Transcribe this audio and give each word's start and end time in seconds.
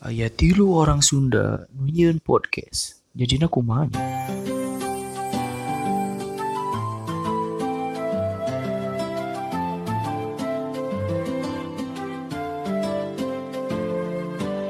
Aya 0.00 0.32
tilu 0.32 0.80
orang 0.80 1.04
Sunda 1.04 1.68
nunyeun 1.76 2.24
podcast. 2.24 3.04
Jadinya 3.12 3.52
kumaha 3.52 3.84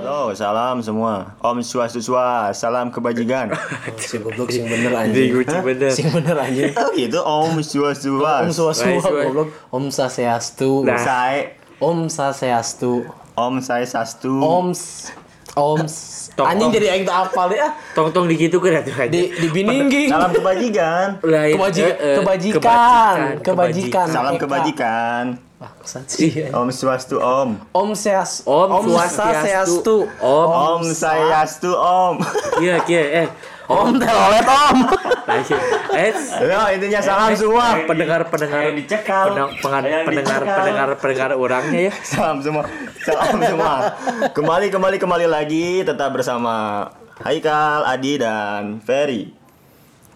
Halo, 0.03 0.35
salam 0.35 0.83
semua. 0.83 1.39
Om 1.39 1.63
Swastiastu, 1.63 2.11
salam 2.51 2.91
kebajikan. 2.91 3.55
Sing 4.03 4.27
goblok 4.27 4.51
sing 4.51 4.67
bener 4.67 4.99
anjing. 4.99 5.31
Kucing 5.31 5.63
bener. 5.63 5.95
Sing 5.95 6.11
bener 6.11 6.43
anjing. 6.43 6.75
oh 6.83 6.91
gitu, 6.99 7.23
Om 7.23 7.63
Swastiastu. 7.63 8.19
Om 8.19 8.51
Swastiastu 8.51 9.15
goblok. 9.31 9.55
Om 9.71 9.95
Saseastu. 9.95 10.83
Nah. 10.83 10.99
Saya, 10.99 11.55
Om 11.79 12.11
Saseastu. 12.11 13.07
Om 13.41 13.63
saya 13.65 13.87
Sastu. 13.89 14.43
Om 14.43 14.77
Om 15.51 15.83
anjing 16.41 16.71
jadi 16.71 16.87
aing 16.95 17.05
tak 17.05 17.17
apal 17.27 17.51
ya. 17.51 17.75
Tong 17.93 18.15
tong 18.15 18.31
di 18.31 18.39
gitu 18.39 18.63
kan 18.63 18.81
atuh 18.81 18.95
aja. 18.95 19.11
Di 19.11 19.35
di 19.35 19.49
bininggi. 19.51 20.07
Salam 20.07 20.31
kebajikan. 20.31 21.19
Lain, 21.27 21.55
Kebaji- 21.59 21.83
eh, 21.83 21.95
eh, 21.99 22.17
kebajikan. 22.23 23.17
Kebajikan. 23.43 24.07
Salam 24.07 24.35
kebajikan. 24.39 25.25
Bangsat 25.61 26.09
sih. 26.09 26.49
Om 26.49 26.73
Swastu, 26.73 27.21
Om. 27.21 27.61
Om 27.77 27.91
Seas 27.93 28.41
Om. 28.49 28.69
Om. 28.73 30.49
Om 30.73 30.83
saya 30.89 31.45
Sastu, 31.45 31.77
Om. 31.77 32.17
Iya, 32.65 32.81
iya, 32.89 33.03
eh. 33.25 33.29
Om 33.69 34.01
telolet 34.01 34.47
Om. 34.49 34.79
Eh, 35.93 36.11
Ya, 36.43 36.73
intinya 36.73 37.01
salam 37.05 37.37
semua. 37.37 37.77
pendengar 37.85 38.25
pendengar 38.27 38.73
dicekal. 38.73 39.37
pendengar 39.61 40.03
pendengar 40.09 40.41
pendengar 40.43 40.89
pendengar 40.97 41.31
orangnya 41.37 41.81
ya. 41.87 41.93
Salam 42.01 42.41
semua. 42.41 42.65
Salam 43.01 43.41
semua. 43.41 43.75
Kembali 44.31 44.67
kembali 44.69 44.97
kembali 44.97 45.27
lagi 45.27 45.81
tetap 45.81 46.13
bersama 46.13 46.85
Haikal, 47.21 47.85
Adi 47.85 48.17
dan 48.17 48.81
Ferry. 48.81 49.33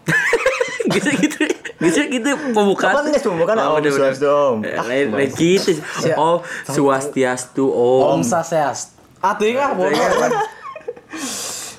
gitu 0.94 1.08
gitu 1.16 1.40
gitu 1.80 2.00
gitu 2.12 2.28
pembukaan 2.52 2.92
Kapan 2.92 3.04
guys 3.08 3.24
pembukaan 3.24 3.56
Oh, 3.58 3.64
Om 3.66 3.80
udah, 3.80 3.88
udah. 3.88 3.92
Swastiastu, 4.12 4.28
Om? 4.28 4.56
Eh, 4.60 4.74
Ah, 4.74 4.84
lain 4.84 5.06
lain 5.10 5.30
gitu 5.32 5.72
oh 6.14 6.36
swastiastu 6.66 7.64
om 7.66 8.20
Om 8.20 8.22
Saseastu. 8.22 8.92
Atuh 9.18 9.48
ya 9.48 9.72
bodoh. 9.72 9.96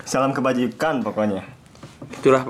Salam 0.03 0.33
kebajikan 0.33 1.02
pokoknya. 1.02 1.45
itulah 2.11 2.42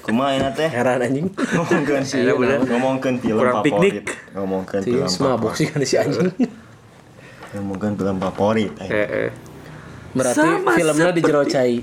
Kumaha 0.00 0.36
enak 0.36 0.52
teh? 0.54 0.68
Heran 0.68 1.00
anjing. 1.02 1.28
ngomongkeun 1.28 2.04
sih 2.04 2.24
ngomongkeun 2.24 3.16
film 3.18 3.36
Kurang 3.36 3.60
favorit 3.60 4.00
piknik. 4.00 4.06
ngomongkeun 4.32 4.80
Si 4.80 4.88
film 4.88 5.08
mabok 5.18 5.52
favorit 5.52 5.56
sih 5.56 5.66
kan 5.66 5.80
si 5.82 5.96
anjing. 5.96 6.28
Ngomongkeun 7.52 7.94
film 7.94 8.16
favorit 8.18 8.72
eh. 8.80 8.88
eh, 8.88 9.08
eh. 9.22 9.30
Berarti 10.10 10.40
Sama 10.40 10.72
filmnya 10.72 11.12
di 11.12 11.20
jero 11.20 11.42
cai. 11.44 11.76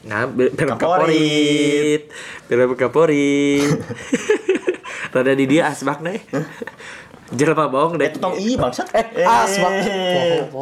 Nah, 0.00 0.24
film 0.30 0.76
kaporit. 0.78 2.02
Film 2.46 2.70
kaporit. 2.72 3.68
Rada 5.12 5.32
di 5.34 5.44
dia 5.44 5.68
asbak 5.68 5.98
deh. 6.00 6.20
Jelema 7.30 7.66
baong 7.66 7.94
eh 7.94 8.08
dek. 8.08 8.18
tong 8.18 8.34
i 8.34 8.54
bangsat 8.54 8.86
Eh, 8.94 9.26
asbak. 9.26 9.72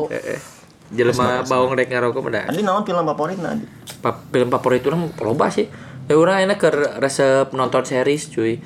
Eh, 0.09 0.36
eh. 0.36 0.41
Jelema 0.89 1.45
baong 1.45 1.77
dek 1.77 1.86
ngarokok 1.86 2.20
mah 2.25 2.33
dah. 2.33 2.45
Adi 2.48 2.64
naon 2.64 2.83
film 2.83 3.05
favorit 3.05 3.36
Adi? 3.39 3.64
Pa- 4.01 4.25
Film 4.27 4.48
favorit 4.48 4.83
urang 4.83 5.12
loba 5.20 5.53
sih. 5.53 5.69
Ya 6.09 6.17
urang 6.17 6.41
enak 6.41 6.56
ke 6.56 6.69
resep 6.97 7.53
nonton 7.53 7.84
series 7.84 8.33
cuy. 8.33 8.56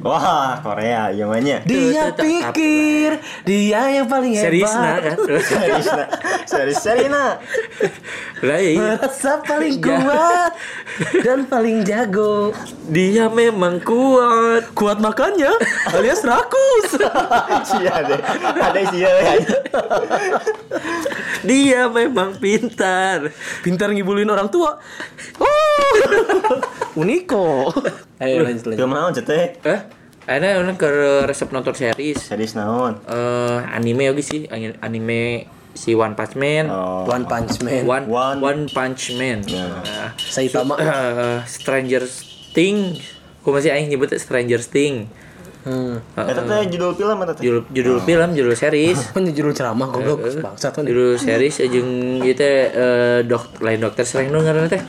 Wah 0.00 0.58
Korea 0.58 1.10
iya 1.10 1.24
banyak 1.24 1.60
Dia 1.64 1.74
Tuh, 1.74 1.90
tuh, 1.90 2.08
tuh. 2.12 2.22
pikir 2.24 3.10
dia 3.42 3.80
yang 3.90 4.06
paling 4.06 4.32
hebat. 4.32 4.46
Series 4.46 4.70
nah 4.70 4.96
kan. 4.98 5.16
series 5.42 5.88
na 5.88 6.04
series 6.44 6.78
Serina 6.78 7.26
Lah 8.38 8.60
iya. 8.62 8.94
Merasa 8.96 9.42
paling 9.42 9.76
Ya. 9.82 9.98
kuat 9.98 10.52
dan 11.20 11.42
paling 11.44 11.82
jago. 11.82 12.54
Dia 12.86 13.26
memang 13.26 13.80
kuat. 13.80 14.70
Kuat 14.72 14.98
makannya 14.98 15.50
alias 15.90 16.22
rakus. 16.22 17.02
sia 17.64 17.94
deh 18.08 18.20
ada 18.54 18.80
sia 18.86 19.10
ya 19.10 19.32
Dia 21.42 21.80
memang 21.88 22.36
pintar. 22.36 23.30
Pintar 23.60 23.90
ngibulin 23.90 24.28
orang 24.28 24.46
tua. 24.48 24.78
Oh. 25.38 25.90
Uniko. 27.00 27.74
Ayo 28.18 28.42
lanjut 28.42 28.66
lanjut. 28.66 28.78
film 28.78 28.90
naon 28.90 29.12
cete 29.12 29.58
Eh, 29.62 29.80
ada 30.26 30.58
orang 30.58 30.74
ke 30.74 30.88
resep 31.24 31.48
nonton 31.48 31.72
series. 31.72 32.18
series 32.20 32.52
naon 32.52 32.98
eh 33.04 33.58
anime 33.70 34.08
oke 34.08 34.20
sih 34.20 34.44
anime 34.78 35.46
si 35.72 35.94
One 35.94 36.12
Punch 36.12 36.34
Man 36.34 36.66
oh 36.66 37.06
One 37.06 37.24
Punch 37.24 37.62
Man. 37.62 37.86
One, 37.86 38.04
One- 38.06 38.40
One 38.40 38.62
Punch 38.66 39.14
Man 39.14 39.46
Ya. 39.46 39.64
Nah, 39.70 40.10
Saitama. 40.18 40.74
eh, 40.82 41.38
Stranger 41.44 42.02
Thing 42.50 42.98
aku 43.38 43.48
masih 43.50 43.70
aing 43.70 43.86
nyebutnya 43.86 44.18
Stranger 44.18 44.58
Thing 44.60 45.06
Hmm. 45.68 46.00
eta 46.16 46.42
teh 46.48 46.60
judul 46.72 46.96
film 46.96 47.16
eta 47.20 47.32
teh? 47.36 47.44
Judul 47.44 47.62
judul 47.68 47.98
film 48.00 48.28
judul 48.32 48.54
series. 48.56 48.98
Kan 49.14 49.28
judul 49.28 49.52
ceramah 49.52 49.88
goblok 49.92 50.24
bangsat 50.40 50.72
kan. 50.72 50.84
judul 50.88 51.20
series 51.20 51.60
jeung 51.60 52.24
ieu 52.24 52.32
teh 52.32 52.72
eh, 52.72 53.18
dok 53.28 53.60
lain 53.60 53.84
dokter 53.84 54.08
selain 54.08 54.32
nu 54.32 54.40
ngaranna 54.40 54.72
teh? 54.72 54.80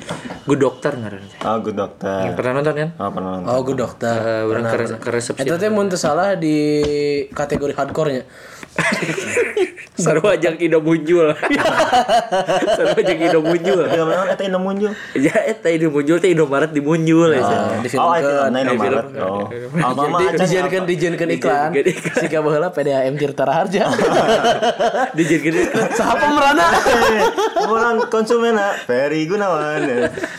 Good 0.48 0.60
dokter 0.64 0.96
ngaranna 0.96 1.28
teh. 1.28 1.40
Oh 1.44 1.58
good 1.60 1.76
doctor. 1.76 2.32
Pernah 2.32 2.52
nonton 2.64 2.74
kan? 2.80 2.90
Oh 2.96 3.10
pernah 3.12 3.30
nonton. 3.36 3.50
Oh, 3.52 3.60
gue 3.66 3.76
dokter. 3.76 4.16
Eh, 4.16 4.48
urang 4.48 4.64
ke, 4.64 4.96
ke 4.96 5.10
resep 5.12 5.36
Itu 5.36 5.60
teh 5.60 5.68
mun 5.68 5.92
teu 5.92 6.00
salah 6.00 6.40
di 6.40 6.56
kategori 7.36 7.76
hardcore-nya. 7.76 8.24
sarua 10.00 10.34
ajang 10.34 10.56
Indo 10.58 10.80
muncul 10.80 11.28
sarua 12.76 12.96
ajang 12.98 13.20
Indo 13.20 13.40
muncul 13.44 13.80
film 13.86 14.08
naon 14.08 14.28
eta 14.32 14.44
Indo 14.48 14.60
muncul 14.60 14.92
ya 15.14 15.36
eta 15.46 15.68
Indo 15.70 15.92
muncul 15.92 16.18
teh 16.18 16.32
Indomaret 16.32 16.72
dimuncul 16.72 17.30
ya 17.36 17.78
di 17.80 17.88
film 17.88 18.02
oh 18.02 18.14
itu 18.16 18.32
ke 18.32 18.46
nah 18.50 18.60
Indo 18.60 18.74
film. 18.74 18.96
Maret 18.96 19.08
oh 19.20 19.46
mama 19.76 20.18
dijadikan 20.34 20.84
dijadikan 20.88 21.28
iklan. 21.30 21.70
Iklan. 21.76 22.16
Siga 22.16 22.40
baheula 22.40 22.70
PDAM 22.72 23.16
Tirta 23.16 23.44
Raharja. 23.44 23.84
dijadikan 25.18 25.54
Saha 25.94 26.14
pemerana? 26.16 26.66
orang 27.74 27.96
konsumen 28.08 28.56
ah 28.56 28.74
Ferry 28.84 29.28
Gunawan 29.28 29.84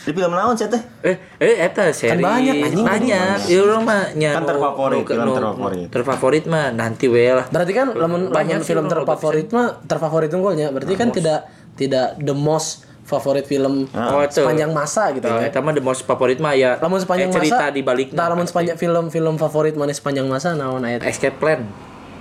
di 0.04 0.10
film 0.10 0.32
naon 0.32 0.56
sih 0.56 0.66
teh 0.66 0.80
Eh, 1.00 1.16
eh, 1.40 1.64
eta 1.64 1.88
seri 1.96 2.20
banyak, 2.20 2.60
anjing. 2.60 2.84
banyak. 2.84 3.38
Ya 3.48 3.58
orang 3.64 3.82
mah 3.88 4.12
nya 4.12 4.36
Kan 4.36 4.44
terfavorit, 4.44 5.00
film 5.08 5.28
terfavorit. 5.32 5.88
Terfavorit 5.88 6.44
mah 6.44 6.66
nanti 6.76 7.08
we 7.08 7.24
lah. 7.24 7.48
Berarti 7.48 7.72
kan 7.72 7.96
lamun 7.96 8.28
Banyak 8.28 8.60
film 8.60 8.84
terfavorit 8.84 9.48
mah 9.50 9.82
terfavorit 9.82 10.30
unggulnya. 10.30 10.70
Berarti 10.70 10.94
kan 10.94 11.08
tidak 11.10 11.46
tidak 11.74 12.18
the 12.18 12.32
most 12.32 12.82
favorit 13.02 13.42
film 13.42 13.90
Oh, 13.90 14.22
itu. 14.22 14.38
sepanjang 14.38 14.70
masa 14.70 15.10
gitu 15.10 15.26
Oh, 15.26 15.34
ya. 15.34 15.50
eta 15.50 15.58
mah 15.58 15.72
the 15.72 15.82
most 15.82 16.02
favorit 16.02 16.38
mah 16.38 16.54
ya. 16.54 16.78
Lamun 16.78 16.98
sepanjang 16.98 17.28
eh, 17.28 17.34
cerita 17.34 17.58
masa 17.60 17.74
di 17.74 17.82
balik. 17.82 18.08
Nah, 18.12 18.30
lamun 18.30 18.46
sepanjang 18.46 18.76
film-film 18.76 19.34
favorit 19.34 19.74
mana 19.74 19.90
sepanjang 19.90 20.24
masa 20.24 20.54
naon 20.54 20.82
aya 20.82 20.96
teh? 20.96 21.10
Escape 21.10 21.34
Plan. 21.36 21.66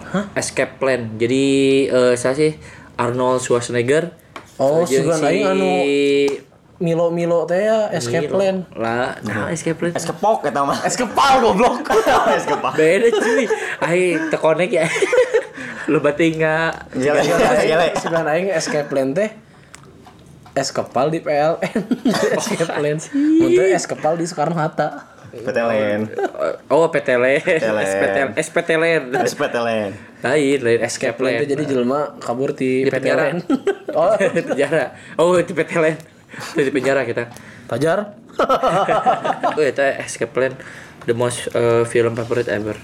Hah? 0.09 0.25
Escape 0.34 0.78
Plan. 0.78 1.13
Jadi 1.16 1.45
eh 1.85 2.13
saya 2.16 2.34
sih 2.34 2.57
Arnold 2.95 3.39
Schwarzenegger. 3.39 4.18
Oh, 4.57 4.81
aing 4.84 5.45
anu 5.45 5.69
Milo 6.79 7.12
Milo 7.12 7.44
teh 7.44 7.59
ya 7.59 7.91
Escape 7.91 8.28
Plan. 8.28 8.63
lah, 8.73 9.19
nah 9.22 9.47
Escape 9.47 9.75
Plan. 9.78 9.91
es 9.94 10.03
kepok 10.03 10.47
eta 10.47 10.63
mah 10.63 10.79
Es 10.81 10.95
kepal 10.95 11.39
goblok. 11.39 11.85
es 12.34 12.44
kepak 12.44 12.73
Beda 12.73 13.07
cuy. 13.09 13.45
Ai 13.79 14.00
tekonek 14.28 14.72
ya. 14.73 14.88
Lu 15.88 16.03
berarti 16.03 16.35
enggak 16.35 16.91
gele 16.91 17.22
gele 17.63 17.88
Sugan 17.95 18.28
aing 18.28 18.51
Escape 18.51 18.90
Plan 18.91 19.16
teh 19.16 19.31
es 20.57 20.75
kepal 20.75 21.07
di 21.07 21.23
PLN. 21.23 21.62
Escape 22.35 22.67
Plan. 22.67 22.97
Mun 23.16 23.50
teh 23.56 23.72
es 23.72 23.85
kepal 23.88 24.19
di 24.19 24.25
Soekarno 24.28 24.59
Hatta. 24.59 25.19
petelen 25.29 26.09
Oh, 26.73 26.89
PTLN. 26.89 27.45
PTLN. 27.45 28.34
SPTLN. 28.34 29.01
SPTLN. 29.29 29.89
Lain, 30.25 30.57
lain 30.59 30.79
escape 30.81 31.16
Plan 31.16 31.38
teh 31.38 31.47
jadi 31.47 31.63
jelema 31.69 32.18
kabur 32.18 32.51
di. 32.57 32.89
PTLN. 32.89 33.45
oh, 33.95 34.18
di 34.18 34.41
penjara. 34.41 34.97
Oh, 35.16 35.38
di 35.38 35.53
PTLN. 35.53 35.95
Itu 36.57 36.62
di 36.65 36.74
penjara 36.74 37.06
kita. 37.06 37.30
Pajar. 37.69 38.18
Oh, 39.56 39.63
itu 39.63 39.83
escape 40.01 40.33
plan. 40.33 40.53
The 41.07 41.15
most 41.15 41.51
uh, 41.56 41.83
film 41.88 42.15
favorite 42.18 42.51
ever. 42.51 42.75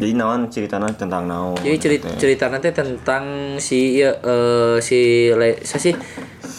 Jadi 0.00 0.12
naon 0.14 0.48
ceritanya 0.48 0.88
tentang 0.90 1.24
naon 1.24 1.54
Jadi 1.56 1.76
cerita 1.76 2.08
cerita 2.16 2.48
nanti 2.48 2.72
tentang 2.72 3.24
si 3.56 4.00
ya 4.00 4.16
eh, 4.16 4.80
si 4.80 5.28
le, 5.28 5.60
sa 5.60 5.76
sih 5.76 5.92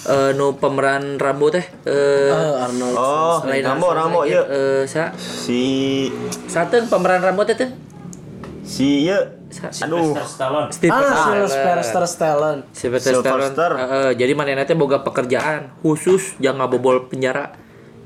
eh, 0.03 0.29
nu 0.31 0.53
pemeran 0.55 1.17
Rambo 1.17 1.49
teh 1.49 1.65
eh 1.83 2.29
Eh, 2.29 2.53
Arnold. 2.59 2.93
oh 2.93 3.41
lain 3.43 3.65
Rambo 3.65 3.87
Rambo 3.89 4.19
iya 4.23 4.39
iya 4.39 4.41
eh 4.45 4.83
sa 4.85 5.09
si 5.17 5.61
saten 6.45 6.85
pemeran 6.85 7.19
Rambo 7.19 7.41
teh 7.41 7.55
teh 7.55 7.69
si 8.61 9.05
iya 9.05 9.17
aduh 9.81 10.15
Steve 10.69 10.87
Ah, 10.87 11.27
Sylvester 11.27 12.05
Stallone. 12.05 12.61
Sylvester 12.71 13.19
Stallone. 13.19 13.51
Sylvester. 13.51 13.71
Eh, 13.73 13.83
eh, 13.83 14.11
jadi 14.15 14.31
manehna 14.31 14.63
teh 14.63 14.73
boga 14.73 15.01
pekerjaan 15.01 15.75
khusus 15.81 16.37
jangan 16.37 16.69
bobol 16.69 17.03
penjara. 17.05 17.51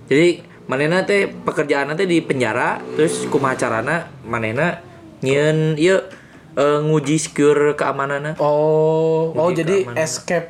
Jadi 0.08 0.42
manehna 0.66 1.06
teh 1.06 1.30
pekerjaan 1.30 1.94
teh 1.94 2.10
di 2.10 2.18
penjara 2.20 2.82
terus 2.96 3.28
kumaha 3.28 3.54
carana 3.54 4.10
manehna 4.24 4.82
nyieun 5.26 5.74
ieu 5.76 5.98
eh, 6.56 6.80
nguji 6.80 7.18
secure 7.18 7.74
keamananna. 7.74 8.38
Oh, 8.38 9.34
oh 9.34 9.50
Jadi 9.50 9.84
keamanan. 9.90 10.06
escape 10.06 10.48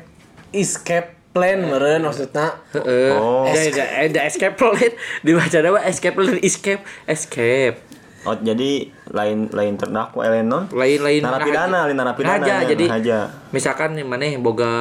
escape 0.52 1.08
plan 1.32 1.60
meren 1.68 2.04
maksudnya 2.04 2.60
Heeh. 2.72 3.12
Oh. 3.12 3.44
Da, 3.44 3.60
da, 4.08 4.20
eh, 4.20 4.28
escape 4.28 4.56
plan 4.56 4.76
dibaca 5.24 5.58
nama 5.60 5.80
escape 5.84 6.14
plan 6.16 6.36
escape 6.40 6.82
escape. 7.08 7.76
Oh, 8.26 8.34
jadi 8.34 8.90
lain 9.14 9.46
lain 9.54 9.78
terdakwa 9.78 10.26
lain 10.26 10.50
non? 10.50 10.66
Lain-lain 10.74 11.22
narapidana, 11.22 11.86
lain 11.86 11.94
narapidana. 11.94 12.42
Nya, 12.42 12.66
jadi 12.66 12.84
ngaja. 12.90 13.18
misalkan 13.54 13.94
nih 13.94 14.02
mana 14.02 14.26
boga 14.42 14.74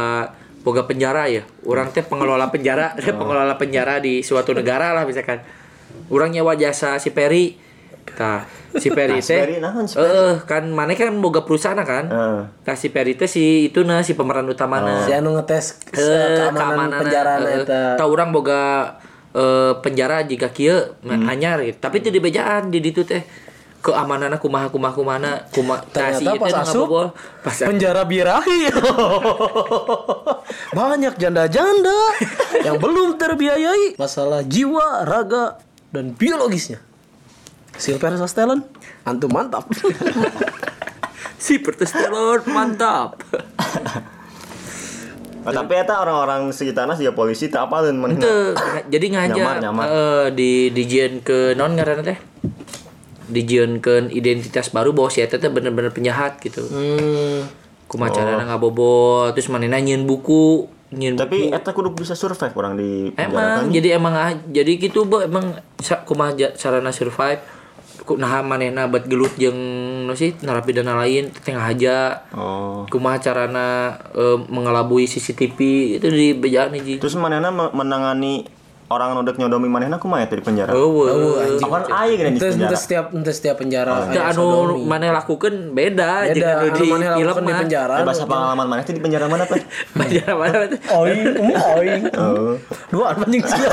boga 0.66 0.90
penjara 0.90 1.30
ya. 1.30 1.46
Orang 1.62 1.94
teh 1.94 2.02
pengelola 2.02 2.50
penjara, 2.50 2.98
Oh. 2.98 3.22
pengelola 3.22 3.54
penjara 3.62 4.02
di 4.02 4.26
suatu 4.26 4.58
negara 4.58 4.98
lah 4.98 5.06
misalkan. 5.06 5.46
Orang 6.10 6.34
nyewa 6.34 6.58
jasa 6.58 6.98
si 6.98 7.14
Peri. 7.14 7.54
Tah, 8.06 8.10
si 8.10 8.10
Peri 8.10 8.26
Nah, 8.26 8.65
si 8.82 8.90
teh. 8.92 9.40
Peri 9.42 9.58
naon 9.64 9.86
si 9.88 9.96
Eh, 10.00 10.42
kan 10.44 10.68
mana 10.72 10.96
kan 10.96 11.16
boga 11.20 11.44
perusahaan 11.48 11.80
kan? 11.82 12.06
Heeh. 12.08 12.40
Nah, 12.48 12.76
si 12.78 12.88
Peri 12.92 13.16
teh 13.16 13.30
si 13.30 13.72
itu 13.72 13.84
nah 13.88 14.04
si 14.04 14.14
pemeran 14.14 14.46
utamana. 14.48 15.04
si 15.08 15.12
anu 15.12 15.36
ngetes 15.36 15.80
Eh, 15.96 16.52
keamanan 16.52 17.00
penjara 17.00 17.34
eh, 17.44 17.64
eta 17.64 17.96
Tahu 17.96 18.10
orang 18.12 18.30
boga 18.36 18.62
eh, 19.32 19.74
penjara 19.80 20.24
jika 20.28 20.52
kieu 20.52 20.96
hmm. 21.04 21.32
anyar 21.32 21.64
gitu. 21.64 21.78
Tapi 21.80 22.04
itu 22.04 22.10
di 22.12 22.20
bejaan 22.20 22.70
di 22.70 22.80
ditu 22.84 23.08
teh 23.08 23.46
keamananna 23.86 24.42
kumaha 24.42 24.74
kumaha 24.74 24.94
kumaha 24.98 25.46
kumaha 25.54 25.82
tah, 25.94 26.10
si 26.18 26.26
ternyata 26.26 26.34
itu 26.34 26.42
pas 26.42 26.50
nu 26.50 26.62
asup 26.66 26.90
pas 27.46 27.58
penjara 27.70 28.02
birahi 28.02 28.74
banyak 30.78 31.14
janda-janda 31.22 32.00
yang 32.66 32.82
belum 32.82 33.22
terbiayai 33.22 33.94
masalah 34.02 34.42
jiwa 34.42 35.06
raga 35.06 35.62
dan 35.94 36.18
biologisnya 36.18 36.82
Sylvester 37.78 38.28
Stallone 38.28 38.64
antum 39.06 39.32
mantap. 39.32 39.68
Si 41.46 41.62
testosteron 41.62 42.42
mantap. 42.50 43.22
Oh, 45.46 45.54
tapi 45.62 45.78
eta 45.78 46.02
orang-orang 46.02 46.50
sekitarnya 46.50 46.98
sih 46.98 47.06
polisi 47.14 47.54
tak 47.54 47.70
apa 47.70 47.86
dan 47.86 48.02
mana? 48.02 48.18
jadi 48.90 49.06
nyamar. 49.30 49.86
eh, 49.86 50.26
di 50.34 50.74
dijieun 50.74 51.22
ke 51.22 51.54
non 51.54 51.78
ngaranna 51.78 52.02
teh? 52.02 52.18
Ke 53.78 54.10
identitas 54.10 54.74
baru 54.74 54.98
bahwa 54.98 55.14
si 55.14 55.22
eta 55.22 55.38
teh 55.38 55.54
bener-bener 55.54 55.94
penjahat 55.94 56.42
gitu. 56.42 56.66
Hmm, 56.66 57.46
kumaha 57.86 58.10
carana 58.10 58.50
ngabobol 58.50 59.30
terus 59.38 59.54
manehna 59.54 59.78
nyieun 59.78 60.10
buku 60.10 60.66
nyieun 60.98 61.14
Tapi 61.14 61.54
eta 61.54 61.78
kudu 61.78 61.94
bisa 61.94 62.18
survive 62.18 62.58
orang 62.58 62.74
di 62.74 63.14
penjara 63.14 63.30
kan? 63.30 63.70
Emang 63.70 63.70
jadi 63.70 63.88
emang 64.02 64.14
ah, 64.18 64.34
jadi 64.50 64.72
gitu 64.82 65.06
bo 65.06 65.22
emang 65.22 65.62
kumaha 66.10 66.58
sarana 66.58 66.90
survive 66.90 67.55
nah 68.14 68.40
manehna 68.40 68.86
bet 68.86 69.06
gelut 69.06 69.34
jeung 69.36 69.58
no 70.06 70.14
sih 70.14 70.38
narapidana 70.40 70.94
lain 70.96 71.34
tengah 71.34 71.66
aja 71.66 71.98
Oh. 72.30 72.86
kumaha 72.86 73.18
carana 73.18 73.68
eh, 74.14 74.38
mengelabui 74.46 75.04
CCTV 75.04 75.58
itu 75.98 76.08
di 76.08 76.38
bejaan 76.38 76.76
hiji. 76.76 77.02
Terus 77.02 77.18
manehna 77.18 77.50
me- 77.50 77.74
menangani 77.74 78.46
orang 78.86 79.18
nudek 79.18 79.42
nyodomi 79.42 79.66
manehna 79.66 79.98
kumaha 79.98 80.30
eta 80.30 80.38
di 80.38 80.46
penjara? 80.46 80.70
Eueuh. 80.70 81.58
Apaan 81.58 81.90
aya 81.90 82.30
di 82.30 82.38
penjara? 82.38 82.78
setiap 82.78 83.06
ente 83.18 83.32
setiap 83.34 83.58
penjara 83.58 84.14
Teu 84.14 84.22
anu 84.22 84.78
maneh 84.86 85.10
lakukeun 85.10 85.74
beda, 85.74 86.30
beda 86.30 86.34
jeung 86.38 86.46
anu 86.46 86.62
anu 86.62 86.70
di 86.70 86.86
film 86.86 87.26
lakukan 87.26 87.44
di 87.46 87.50
mah. 87.50 87.62
penjara 87.66 87.96
Eh, 87.98 88.06
bahasa 88.06 88.24
pengalaman 88.30 88.66
maneh 88.70 88.84
teh 88.86 88.94
di 88.94 89.02
penjara 89.02 89.26
mana, 89.26 89.44
Pak? 89.50 89.58
Penjara 89.98 90.34
mana 90.38 90.58
teh? 90.70 90.80
oing 90.94 91.20
um, 91.34 91.50
oing 91.82 92.02
Oh. 92.22 92.54
dua 92.94 93.18
anjing 93.18 93.42
sia 93.42 93.70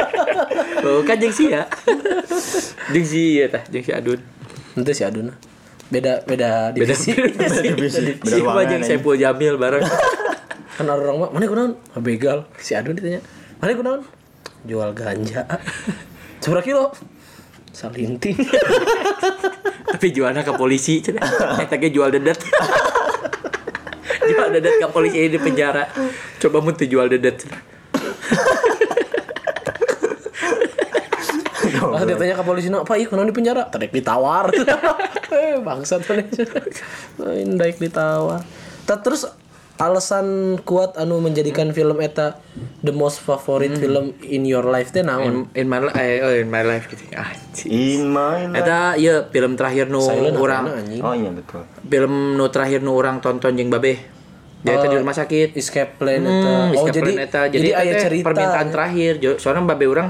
Oh, 0.88 1.00
kan 1.06 1.14
jeung 1.20 1.30
sia. 1.30 1.62
Jeung 2.90 3.06
sia 3.06 3.44
tah, 3.52 3.62
jeung 3.68 3.84
si 3.84 3.92
Adun. 3.92 4.20
ente 4.72 4.92
si 4.96 5.04
aduna 5.04 5.36
beda 5.92 6.24
beda 6.24 6.72
Beda 6.72 6.96
divisi 6.96 7.12
divisi, 7.12 8.16
beda 8.16 8.24
Si 8.24 8.40
mah 8.40 8.56
ruangan, 8.56 8.64
jeung 8.64 8.80
anjing. 8.80 8.96
Saiful 8.96 9.16
Jamil 9.20 9.54
bareng. 9.60 9.84
kan 10.72 10.88
orang 10.88 11.16
mah 11.20 11.28
mana 11.28 11.44
kunaon 11.44 11.72
Ah, 11.92 12.00
begal 12.00 12.48
si 12.56 12.72
adun 12.72 12.96
ditanya 12.96 13.20
mana 13.60 13.76
kunaon 13.76 14.00
jual 14.62 14.90
ganja 14.94 15.46
seberapa 16.42 16.62
kilo 16.62 16.84
salinting 17.72 18.36
tapi 19.92 20.06
jualnya 20.12 20.44
ke 20.44 20.52
polisi 20.54 21.00
ge 21.02 21.88
jual 21.90 22.12
dedet 22.12 22.38
jual 24.28 24.48
dedet 24.52 24.74
ke 24.78 24.86
polisi 24.92 25.26
di 25.28 25.38
penjara 25.40 25.88
coba 26.38 26.58
mun 26.62 26.74
teu 26.74 26.86
jual 26.86 27.06
dedet. 27.10 27.42
Pas 31.82 32.06
dia 32.06 32.14
tanya 32.14 32.34
ke 32.38 32.44
polisi, 32.46 32.68
"No, 32.70 32.86
Pak, 32.86 32.96
iya 32.98 33.06
kunaon 33.10 33.28
di 33.30 33.34
penjara?" 33.34 33.66
Tadek 33.66 33.90
ditawar. 33.90 34.48
eh, 34.54 35.58
bangsat 35.58 36.06
mana. 36.06 36.24
Main 37.18 37.58
daek 37.58 37.78
ditawar. 37.82 38.42
Ta- 38.86 39.00
terus 39.02 39.26
alasan 39.82 40.26
kuat 40.60 40.94
anu 40.94 41.18
menjadikan 41.18 41.70
film 41.70 41.98
eta 41.98 42.38
the 42.80 42.92
most 42.92 43.18
favorite 43.18 43.74
film 43.74 44.06
in 44.22 44.42
your 44.44 44.62
life 44.64 44.90
teh 44.90 45.02
naon? 45.02 45.50
in, 45.50 45.56
in 45.56 45.66
my 45.66 45.80
life 45.80 45.96
eh, 45.96 46.20
oh, 46.20 46.30
in 46.32 46.48
my 46.48 46.62
life 46.62 46.86
gitu 46.86 47.02
anjing 47.12 47.68
In 47.68 48.06
my 48.08 48.46
life. 48.46 48.56
eta 48.56 48.78
ieu 48.96 49.26
film 49.28 49.52
terakhir 49.54 49.86
nu 49.88 49.98
Silent 50.00 50.36
urang 50.36 50.64
apana, 50.64 50.78
anjing? 50.78 51.00
Oh 51.00 51.12
iya 51.12 51.30
betul. 51.30 51.66
film 51.82 52.14
nu 52.32 52.46
terakhir 52.46 52.78
nu 52.80 52.92
urang 52.92 53.18
tonton 53.18 53.52
jeung 53.52 53.68
babe 53.68 53.98
dia 54.60 54.72
eta 54.72 54.86
di 54.86 54.94
rumah 54.94 55.10
sakit 55.12 55.52
Escape 55.52 55.98
Plan 55.98 56.22
eta. 56.22 56.30
Hmm, 56.30 56.70
Oh, 56.72 56.86
escape 56.86 56.94
jadi 56.94 57.10
plan 57.12 57.26
eta. 57.26 57.40
jadi, 57.44 57.58
jadi, 57.58 57.68
aya 57.74 57.82
eta 57.84 57.92
teh 57.92 58.02
cerita. 58.06 58.24
permintaan 58.24 58.66
terakhir 58.68 59.12
Jo- 59.18 59.34
soalnya 59.36 59.66
babe 59.66 59.84
urang 59.84 60.08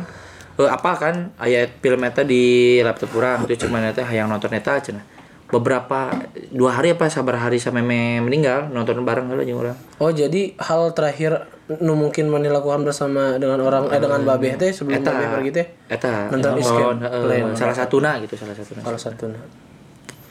eh, 0.55 0.69
apa 0.69 0.91
kan 0.95 1.15
aya 1.39 1.65
film 1.75 2.01
eta 2.03 2.21
di 2.23 2.43
laptop 2.79 3.09
urang 3.15 3.43
terus 3.43 3.57
cuman 3.59 3.89
eta 3.89 4.05
hayang 4.05 4.29
nonton 4.29 4.53
eta 4.53 4.77
cenah 4.79 5.05
beberapa 5.53 6.09
dua 6.49 6.73
hari 6.73 6.97
apa 6.97 7.07
sabar 7.07 7.37
hari 7.39 7.61
sampai 7.61 7.85
me 7.85 8.01
meninggal 8.19 8.67
nonton 8.67 9.05
bareng 9.05 9.29
heula 9.29 9.45
jeung 9.45 9.61
urang 9.61 9.77
Oh, 9.97 10.09
jadi 10.09 10.57
hal 10.57 10.91
terakhir 10.91 11.45
nu 11.79 11.93
mungkin 11.93 12.27
mana 12.27 12.49
lakukan 12.51 12.83
bersama 12.83 13.37
dengan 13.37 13.61
orang 13.61 13.87
eh 13.87 14.01
dengan 14.01 14.25
babeh 14.25 14.57
teh 14.57 14.73
sebelum 14.73 14.99
eta 14.99 15.13
babeh 15.13 15.29
pergi 15.31 15.51
teh 15.53 15.67
eta 15.89 16.27
nonton 16.27 16.57
Plan. 16.57 17.53
salah 17.53 17.77
satuna 17.77 18.17
gitu 18.19 18.35
salah 18.35 18.53
satuna 18.53 18.81
salah 18.83 19.01
satu 19.01 19.25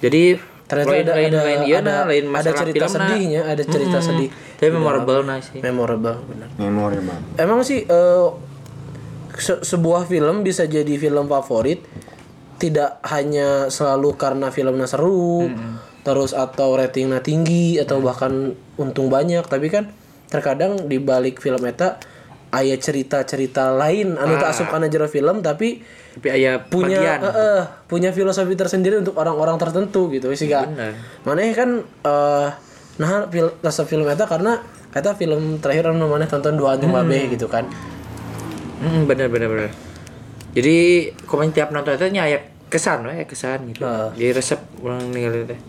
jadi 0.01 0.41
Ternyata 0.65 0.87
lain, 0.89 1.03
ada 1.03 1.13
lain, 1.13 1.27
ada 1.27 1.41
lain, 1.43 1.59
iya 1.67 1.77
ada, 1.77 1.91
nah, 1.91 2.03
lain 2.07 2.25
ada 2.31 2.51
cerita 2.55 2.85
sedihnya, 2.87 3.41
ada 3.43 3.59
cerita 3.59 3.99
Mm-mm. 3.99 4.07
sedih. 4.07 4.29
tapi 4.55 4.69
memorable 4.71 5.19
nah 5.21 5.35
sih 5.37 5.59
Memorable 5.59 6.15
benar. 6.23 6.47
Memori 6.55 6.95
bang. 6.97 7.21
Emang 7.35 7.59
sih 7.59 7.83
eh, 7.83 8.27
se- 9.35 9.59
sebuah 9.61 10.07
film 10.07 10.41
bisa 10.41 10.63
jadi 10.63 10.95
film 10.95 11.27
favorit 11.27 11.83
tidak 12.61 13.01
hanya 13.09 13.73
selalu 13.73 14.13
karena 14.13 14.53
filmnya 14.53 14.85
seru, 14.85 15.49
terus 16.05 16.37
atau 16.37 16.77
ratingnya 16.77 17.25
tinggi 17.25 17.81
atau 17.81 17.97
bahkan 17.97 18.53
untung 18.77 19.09
banyak, 19.09 19.41
tapi 19.49 19.73
kan 19.73 19.89
terkadang 20.29 20.85
di 20.85 21.01
balik 21.01 21.41
film 21.41 21.59
eta 21.65 21.97
aya 22.51 22.75
cerita-cerita 22.75 23.71
lain 23.75 24.19
anu 24.19 24.35
tak 24.35 24.51
asup 24.51 24.67
kana 24.67 24.91
jero 24.91 25.07
film 25.07 25.39
tapi 25.39 25.79
tapi 26.11 26.27
aya 26.27 26.59
punya 26.59 26.99
eh, 26.99 27.23
eh, 27.23 27.63
punya 27.87 28.11
filosofi 28.11 28.59
tersendiri 28.59 28.99
untuk 28.99 29.15
orang-orang 29.15 29.55
tertentu 29.55 30.11
gitu 30.11 30.27
sih 30.35 30.51
gak? 30.51 30.67
Mana 31.23 31.41
kan 31.55 31.83
eh 31.83 32.49
nah 32.99 33.25
fil 33.31 33.55
rasa 33.63 33.87
film 33.87 34.03
eta 34.03 34.27
karena 34.27 34.59
eta 34.91 35.15
film 35.15 35.63
terakhir 35.63 35.95
anu 35.95 36.11
mana 36.11 36.27
tonton 36.27 36.59
dua 36.59 36.75
anjing 36.75 36.91
babe 36.91 37.31
gitu 37.31 37.47
kan. 37.47 37.63
Hmm, 38.83 39.07
bener 39.07 39.31
bener 39.31 39.47
bener. 39.47 39.71
Jadi 40.51 41.07
komen 41.23 41.55
tiap 41.55 41.71
nonton 41.71 41.95
itu 41.95 42.11
nya 42.11 42.27
kesan 42.71 43.03
we 43.03 43.27
kesan 43.27 43.67
gitu. 43.67 43.83
Heeh. 43.83 44.09
Jadi 44.15 44.31
resep 44.31 44.59
orang 44.79 45.11
ningali 45.11 45.43
teh. 45.45 45.59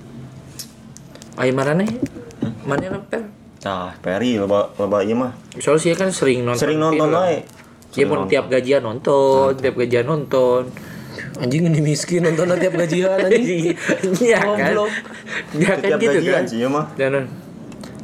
Ayo 1.34 1.50
mana 1.50 1.74
nih? 1.74 1.90
Mana 2.62 2.94
nonton? 2.94 3.22
Nah, 3.62 3.94
Peri 3.98 4.38
loba 4.38 4.70
loba 4.74 5.02
ieu 5.02 5.14
mah. 5.14 5.34
Soalnya 5.58 5.82
sih 5.82 5.92
kan 5.94 6.10
sering 6.10 6.46
nonton. 6.46 6.62
Sering 6.62 6.78
nonton 6.78 7.10
wae. 7.10 7.42
Dia 7.92 8.08
pun 8.08 8.24
tiap 8.24 8.48
gajian 8.48 8.80
nonton, 8.80 9.52
tiap 9.58 9.76
gajian 9.76 10.06
nonton. 10.06 10.64
anjing 11.36 11.68
ini 11.68 11.84
miskin 11.84 12.24
nonton 12.24 12.56
tiap 12.56 12.72
gajian 12.72 13.20
anjing 13.20 13.76
Iya 14.24 14.40
kan? 14.40 14.72
Ya 15.52 15.76
kan 15.76 15.78
Tiap 15.84 15.98
gitu 16.00 16.18
gajian 16.24 16.34
kan. 16.40 16.44
sih 16.48 16.56
ieu 16.62 16.70
mah. 16.72 16.88
Dan 16.96 17.28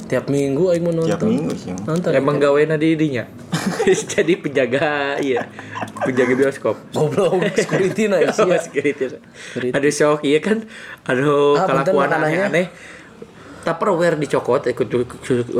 tiap 0.08 0.24
minggu 0.26 0.72
aing 0.72 0.80
mau 0.80 0.90
nonton 0.90 1.12
Tiap 1.12 1.22
minggu 1.22 1.52
sih. 1.52 1.76
nonton 1.78 2.10
emang 2.10 2.40
gawena 2.40 2.74
di 2.74 2.96
dinya. 2.96 3.28
Jadi 4.12 4.32
penjaga 4.34 5.16
iya. 5.20 5.44
Penjaga 6.00 6.32
bioskop. 6.32 6.76
goblok 6.90 7.44
security 7.54 8.08
nah 8.08 8.18
Oh, 8.24 8.26
isi 8.26 8.48
security. 8.64 9.04
Aduh 9.70 9.92
shock 9.92 10.24
iya 10.24 10.40
kan. 10.40 10.64
Aduh 11.04 11.54
Ah, 11.54 11.68
kelakuan 11.68 12.08
aneh-aneh. 12.10 12.72
Tupperware 13.64 14.16
dicokot 14.18 14.66
ikut 14.66 14.86
ikut 14.88 15.20
ke 15.22 15.32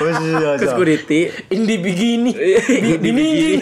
Oh 0.00 0.10
iya. 0.20 0.56
iya. 0.56 0.58
security. 0.58 1.20
indi 1.52 1.76
begini 1.80 2.30
Bini. 3.00 3.60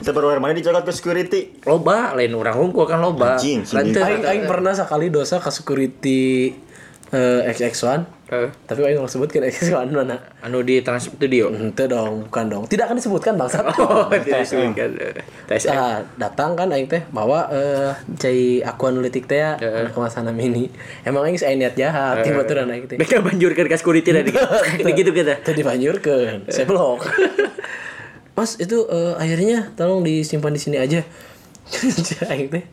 Tupperware 0.00 0.40
mana 0.40 0.56
dicokot 0.56 0.84
ke 0.84 0.92
security? 0.92 1.60
Loba 1.64 2.16
lain 2.16 2.32
orang 2.36 2.56
hungkul 2.56 2.88
kan 2.88 3.00
loba. 3.02 3.36
Anjing, 3.36 3.64
aing 4.24 4.44
pernah 4.48 4.72
sekali 4.72 5.12
dosa 5.12 5.40
ke 5.40 5.50
security 5.52 6.52
eh, 7.12 7.40
XX1 7.52 8.15
Eh, 8.26 8.50
Tapi 8.66 8.82
aing 8.82 8.98
mau 8.98 9.06
sebutkan 9.06 9.38
ex 9.46 9.70
kawan 9.70 9.86
mana. 9.86 10.18
anu 10.42 10.58
di 10.66 10.82
Trans 10.82 11.06
Studio. 11.06 11.46
Ente 11.46 11.86
dong, 11.86 12.26
bukan 12.26 12.44
dong. 12.50 12.64
Tidak 12.66 12.82
akan 12.82 12.98
disebutkan 12.98 13.38
bangsat. 13.38 13.62
Oh, 13.78 14.10
tidak 14.18 14.42
disebutkan. 14.42 14.90
TSM. 15.46 15.70
Ah, 15.70 16.02
datang 16.18 16.58
kan 16.58 16.66
aing 16.68 16.90
teh 16.90 17.06
bawa 17.06 17.46
eh 17.54 17.94
cai 18.18 18.66
aku 18.66 18.90
analitik 18.90 19.30
teh 19.30 19.38
ya 19.38 19.54
Heeh. 19.54 19.94
ke 19.94 19.98
masana 20.02 20.34
mini. 20.34 20.66
Emang 21.06 21.22
aing 21.22 21.38
saya 21.38 21.54
niat 21.54 21.78
jahat 21.78 22.26
tiba 22.26 22.42
tuh 22.42 22.58
aing 22.58 22.90
teh. 22.90 22.96
Mereka 23.00 23.22
banjurkan 23.22 23.64
ke 23.70 23.76
security 23.78 24.10
tadi. 24.10 24.34
Begitu 24.82 25.14
kita. 25.14 25.38
Tadi 25.46 25.62
dibanjurkeun, 25.62 26.50
saya 26.50 26.66
blok. 26.66 27.06
Mas 28.34 28.58
itu 28.58 28.90
eh, 28.90 29.22
airnya 29.22 29.70
tolong 29.78 30.02
disimpan 30.02 30.50
di 30.50 30.58
sini 30.58 30.82
aja. 30.82 30.98
aing 32.26 32.50
teh. 32.50 32.64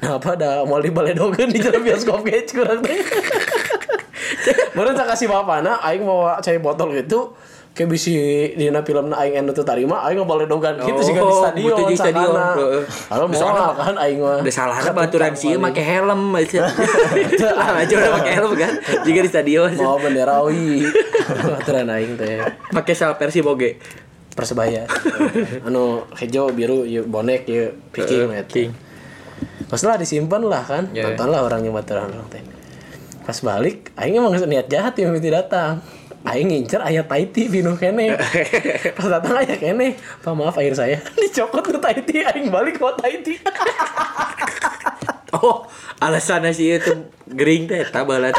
Nah, 0.00 0.16
apa 0.16 0.32
ada 0.32 0.64
mau 0.64 0.80
dibaledogeun 0.80 1.52
di 1.52 1.60
jalan 1.60 1.84
bioskop 1.84 2.24
ge 2.24 2.44
kurang 2.48 2.80
teh. 2.80 3.00
Baru 4.80 4.96
tak 4.96 5.12
kasih 5.12 5.28
bapak 5.28 5.60
nah, 5.60 5.76
aing 5.84 6.08
mau 6.08 6.24
cai 6.40 6.56
botol 6.56 6.96
gitu 6.96 7.36
kayak 7.70 7.86
bisi 7.86 8.14
dina 8.58 8.82
film 8.82 9.14
na 9.14 9.22
aing 9.22 9.38
anu 9.40 9.54
teu 9.54 9.62
tarima 9.62 10.02
aing 10.02 10.18
ngabaledogan 10.18 10.82
gitu 10.82 11.00
sih 11.06 11.14
di 11.14 11.22
Oh, 11.22 11.38
stadion 11.38 11.64
butuh 11.70 11.84
di 11.86 11.96
stadion. 11.96 12.34
Kalau 13.06 13.24
mau 13.30 13.72
kan 13.78 13.94
aing 13.94 14.18
mah. 14.18 14.42
Udah 14.42 14.54
salah 14.54 14.76
baturan 14.90 15.32
sih 15.38 15.54
make 15.54 15.78
helm 15.78 16.34
aja. 16.34 16.66
Aja 17.80 17.94
udah 17.94 18.12
pakai 18.20 18.32
helm 18.36 18.52
kan. 18.58 18.72
Juga 19.06 19.20
di 19.22 19.30
stadion. 19.30 19.70
mau 19.78 19.96
bendera 20.02 20.42
UI. 20.42 20.82
Aturan 21.62 21.86
aing 21.94 22.18
teh. 22.18 22.42
Pakai 22.74 22.94
sal 22.96 23.14
versi 23.14 23.38
boge. 23.40 23.78
Persebaya. 24.34 24.86
anu 25.66 26.06
hijau 26.18 26.50
biru 26.50 26.86
ieu 26.86 27.06
bonek 27.06 27.46
ieu 27.46 27.70
picking 27.94 28.30
Eh, 28.34 28.42
eta. 28.42 28.50
King. 28.50 28.70
Pas 29.70 29.80
lah 29.86 29.94
disimpan 29.94 30.42
lah 30.42 30.62
kan. 30.66 30.90
Ya, 30.90 31.06
Nonton 31.06 31.28
lah 31.30 31.46
orang 31.46 31.62
yang 31.62 31.74
baturan 31.74 32.10
orang 32.10 32.26
teh. 32.30 32.42
Pas 33.30 33.46
balik 33.46 33.94
aing 33.94 34.18
emang 34.18 34.34
niat 34.34 34.66
jahat 34.66 34.98
yang 34.98 35.14
mesti 35.14 35.30
datang. 35.30 35.78
Aing 36.26 36.50
ngincer 36.50 36.82
ayat 36.82 37.06
Taiti 37.06 37.46
pinu 37.46 37.78
kene. 37.78 38.18
Pas 38.98 39.06
datang 39.06 39.38
ayat 39.38 39.54
kene. 39.54 39.94
Pak 40.18 40.34
maaf 40.34 40.58
air 40.58 40.74
saya 40.74 40.98
dicokot 41.22 41.62
ke 41.62 41.78
Taiti 41.78 42.26
aing 42.26 42.50
balik 42.50 42.82
ke 42.82 42.90
Taiti. 42.98 43.38
Oh, 45.30 45.62
alasannya 46.02 46.50
sih 46.50 46.74
itu 46.74 46.90
gering 47.30 47.70
teh 47.70 47.86
tabalan. 47.86 48.34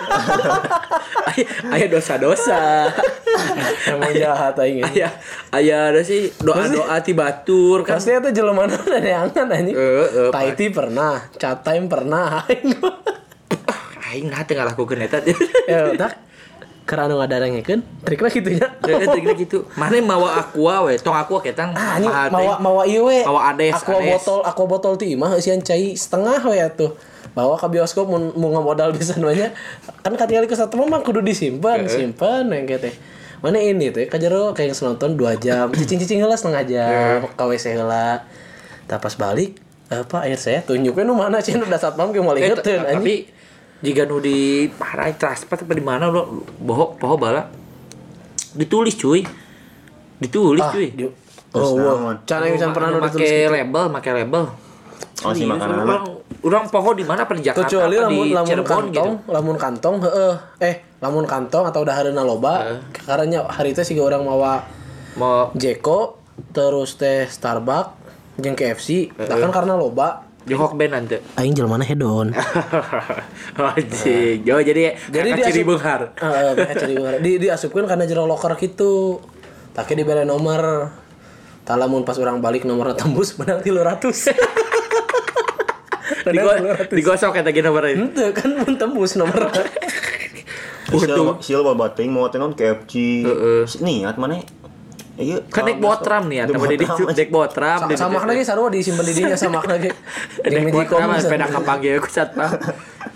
Aya 1.23 1.47
aya 1.71 1.85
dosa-dosa. 1.87 2.91
emang 3.87 4.11
jahat 4.11 4.59
aing. 4.59 4.83
ini. 4.83 4.99
Aya 4.99 5.07
aya 5.55 5.95
ada 5.95 6.03
sih 6.03 6.35
doa-doa 6.43 6.99
ti 6.99 7.15
batur 7.15 7.87
kan. 7.87 7.95
Pasti 7.95 8.11
itu 8.11 8.35
jelema 8.35 8.67
neangan 8.67 9.55
anjing. 9.55 9.71
Eh, 9.71 10.03
eh, 10.03 10.31
Taiti 10.35 10.67
pernah, 10.67 11.31
chat 11.39 11.63
time 11.63 11.87
pernah. 11.87 12.43
Aing. 12.43 12.75
Aing 14.11 14.27
nah 14.27 14.43
teu 14.43 14.59
ngalakukeun 14.59 14.99
eta. 15.07 15.23
Ya 15.65 15.95
tak 15.95 16.19
karena 16.81 17.07
anu 17.07 17.23
ngadarengkeun 17.23 17.79
trikna 18.03 18.27
kitu 18.27 18.49
nya. 18.51 18.67
Heeh, 18.83 19.07
triknya 19.07 19.33
gitu. 19.37 19.63
Mana 19.79 19.95
mawa 20.03 20.43
aqua 20.43 20.89
we, 20.89 20.99
tong 20.99 21.15
aqua 21.15 21.39
ketang. 21.39 21.71
Ah, 21.71 21.95
ini 21.95 22.09
mawa 22.09 22.59
mawa 22.59 22.83
ieu 22.83 23.07
we. 23.07 23.23
Mawa 23.23 23.55
ades, 23.55 23.79
Aqua 23.79 24.01
ades. 24.01 24.19
botol, 24.19 24.39
aqua 24.43 24.65
botol 24.67 24.93
ti 24.99 25.15
mah 25.15 25.31
eusian 25.31 25.63
cai 25.63 25.95
setengah 25.95 26.43
we 26.43 26.59
atuh. 26.59 26.91
Bawa 27.31 27.55
ke 27.55 27.63
bioskop 27.71 28.11
mun 28.11 28.35
mun 28.35 28.51
ngamodal 28.51 28.91
bisa 28.91 29.15
namanya. 29.15 29.55
Kan 30.03 30.19
katingali 30.19 30.51
ke 30.51 30.57
satu 30.57 30.75
mah 30.83 30.99
kudu 30.99 31.23
disimpan, 31.23 31.87
simpan 31.87 32.51
yang 32.51 32.67
teh. 32.67 32.91
Mana 33.39 33.57
ini 33.57 33.87
teh 33.95 34.11
kajero 34.11 34.51
kayak 34.51 34.75
yang 34.75 34.91
nonton 34.91 35.15
2 35.15 35.39
jam, 35.39 35.65
cicing-cicing 35.77 36.19
heula 36.19 36.35
setengah 36.35 36.63
jam, 36.67 37.17
ka 37.39 37.47
WC 37.47 37.79
heula. 37.79 38.27
Tah 38.89 38.99
pas 38.99 39.15
balik 39.15 39.55
apa 39.91 40.23
air 40.23 40.39
saya 40.39 40.63
tunjuknya 40.63 41.03
nu 41.03 41.15
mana 41.19 41.43
sih 41.43 41.51
udah 41.51 41.75
satpam 41.75 42.15
ke 42.15 42.23
mau 42.23 42.31
Eh, 42.31 42.47
lihat 42.47 42.63
tapi 42.63 43.27
jika 43.81 44.05
nu 44.05 44.17
di 44.17 44.69
parai 44.69 45.13
transport 45.13 45.61
apa 45.61 45.73
di 45.73 45.81
mana 45.81 46.07
lo 46.07 46.45
bohong 46.57 46.95
poho 46.95 47.15
bala. 47.15 47.49
Ditulis 48.51 48.95
cuy. 48.95 49.21
Ditulis 50.17 50.63
cuy. 50.69 50.87
Di- 50.91 51.13
Terus 51.51 51.67
Oh, 51.67 51.75
wah. 51.75 52.15
Cara 52.23 52.47
yang 52.47 52.55
bisa 52.55 52.71
pernah 52.71 52.95
udah 52.95 53.11
tulis 53.11 53.27
make 53.27 53.51
label 53.51 53.85
make 53.91 54.07
label. 54.07 54.43
Oh, 55.21 55.29
si 55.29 55.43
Serius, 55.43 55.53
makanan 55.53 55.85
orang, 55.85 56.03
orang 56.41 56.65
poho 56.71 56.89
di 56.95 57.03
mana? 57.03 57.27
Di 57.27 57.43
Jakarta 57.43 57.67
kecuali 57.67 57.93
apa 57.93 58.05
lamun 58.07 58.25
di 58.25 58.31
lamun 58.33 58.47
Cirebon 58.47 58.69
kantong 58.71 58.89
gitu. 59.13 59.29
lamun 59.29 59.57
kantong 59.59 59.95
heeh. 60.01 60.33
Eh 60.63 60.75
lamun 60.97 61.25
kantong 61.25 61.65
atau 61.67 61.81
dahareuna 61.83 62.23
loba 62.23 62.55
karena 62.95 63.45
hari 63.45 63.73
itu 63.73 63.81
sih 63.83 63.97
orang 63.97 64.21
mawa 64.21 64.63
mau 65.17 65.49
Jeko 65.53 66.17
terus 66.53 66.95
teh 66.95 67.27
Starbucks 67.27 67.99
jeung 68.39 68.55
KFC 68.55 69.11
nah 69.13 69.37
kan 69.37 69.51
karena 69.51 69.73
loba 69.75 70.25
di 70.41 70.53
Hokben 70.57 70.89
nanti 70.89 71.21
aing 71.37 71.53
jelmana 71.53 71.85
hedon 71.85 72.33
Anjing. 73.61 74.41
Oh, 74.49 74.61
jadi 74.63 74.97
jadi 75.11 75.27
kakak 75.31 75.37
dia 75.37 75.45
ciri 75.53 75.63
benghar. 75.67 76.01
Heeh, 76.17 76.49
kakak 76.55 76.75
ciri 76.81 76.93
benghar. 76.97 77.15
Di 77.19 77.31
diasupkeun 77.37 77.85
kana 77.85 78.07
jero 78.07 78.25
loker 78.25 78.55
gitu. 78.57 79.21
Take 79.75 79.93
dibere 79.95 80.23
nomor. 80.25 80.91
Talamun 81.61 82.01
pas 82.01 82.17
orang 82.17 82.41
balik 82.41 82.65
nomornya 82.65 82.97
tembus 82.97 83.37
menang 83.37 83.61
300. 83.61 84.01
Digo, 86.21 86.53
digosok 86.93 87.33
kata 87.33 87.49
gini 87.49 87.65
nomor 87.65 87.85
ini. 87.89 87.97
Henteu 87.97 88.29
kan 88.33 88.49
mun 88.53 88.73
tembus 88.77 89.17
nomor. 89.17 89.49
Sil 90.91 91.39
sil 91.39 91.61
babat 91.63 91.95
teuing 91.95 92.11
mau 92.11 92.27
tenon 92.29 92.53
KFC. 92.53 93.25
Heeh. 93.25 93.63
Niat 93.81 94.17
mana? 94.17 94.41
Iya. 95.21 95.37
Kan 95.47 95.63
naik 95.63 95.79
botram 95.79 96.23
nih, 96.25 96.39
atau 96.41 96.53
di 96.67 96.77
naik 97.13 97.29
botram. 97.29 97.77
Sa- 97.85 97.95
Sama 97.95 98.25
lagi 98.25 98.41
sarua 98.41 98.67
disimpen 98.67 99.05
di 99.05 99.13
dinya 99.13 99.37
sama 99.37 99.61
lagi. 99.61 99.87
Magicom 100.41 100.73
botram 100.73 101.09
sepeda 101.15 101.45
kapang 101.47 101.79
gitu 101.79 102.01
satpam. 102.07 102.49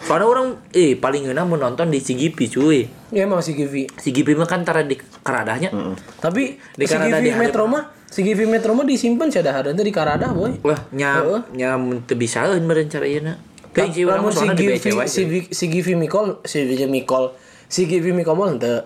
Soalnya 0.01 0.27
orang 0.27 0.47
eh 0.69 0.93
paling 0.93 1.27
enak 1.27 1.43
mau 1.43 1.57
nonton 1.57 1.89
di 1.89 1.97
CGV 1.97 2.37
cuy. 2.47 2.79
Ya 3.09 3.25
emang 3.25 3.41
Givi. 3.41 3.89
CGV 3.89 4.35
mah 4.35 4.45
kan 4.45 4.61
tara 4.61 4.81
di 4.81 4.93
keradahnya. 4.95 5.73
Tapi 6.17 6.61
Di 6.71 6.85
Kanada 6.85 7.17
Givi 7.17 7.25
di 7.25 7.31
Metro 7.35 7.65
mah 7.65 7.83
Givi 8.07 8.45
Metro 8.45 8.71
mah 8.71 8.85
disimpan 8.85 9.27
sia 9.27 9.41
dahar 9.41 9.65
teh 9.65 9.75
di 9.75 9.89
Kanada 9.89 10.29
boy. 10.29 10.61
Wah, 10.61 10.77
nya 10.91 11.19
nya 11.51 11.73
teu 12.05 12.15
bisaeun 12.15 12.61
meureun 12.61 12.87
cara 12.87 13.03
ieu 13.03 13.19
sih 13.19 13.35
Lamun 14.07 14.31
si 14.31 14.45
Givi 14.55 14.77
si 15.05 15.21
Vi- 15.25 15.49
si 15.49 15.65
Givi 15.67 15.93
Mikol 15.95 16.39
si 16.43 16.63
Givi 16.63 16.85
Mikol 16.87 17.25
si 17.67 17.81
Givi 17.83 18.11
Mikol 18.11 18.35
mah 18.35 18.47
henteu. 18.47 18.77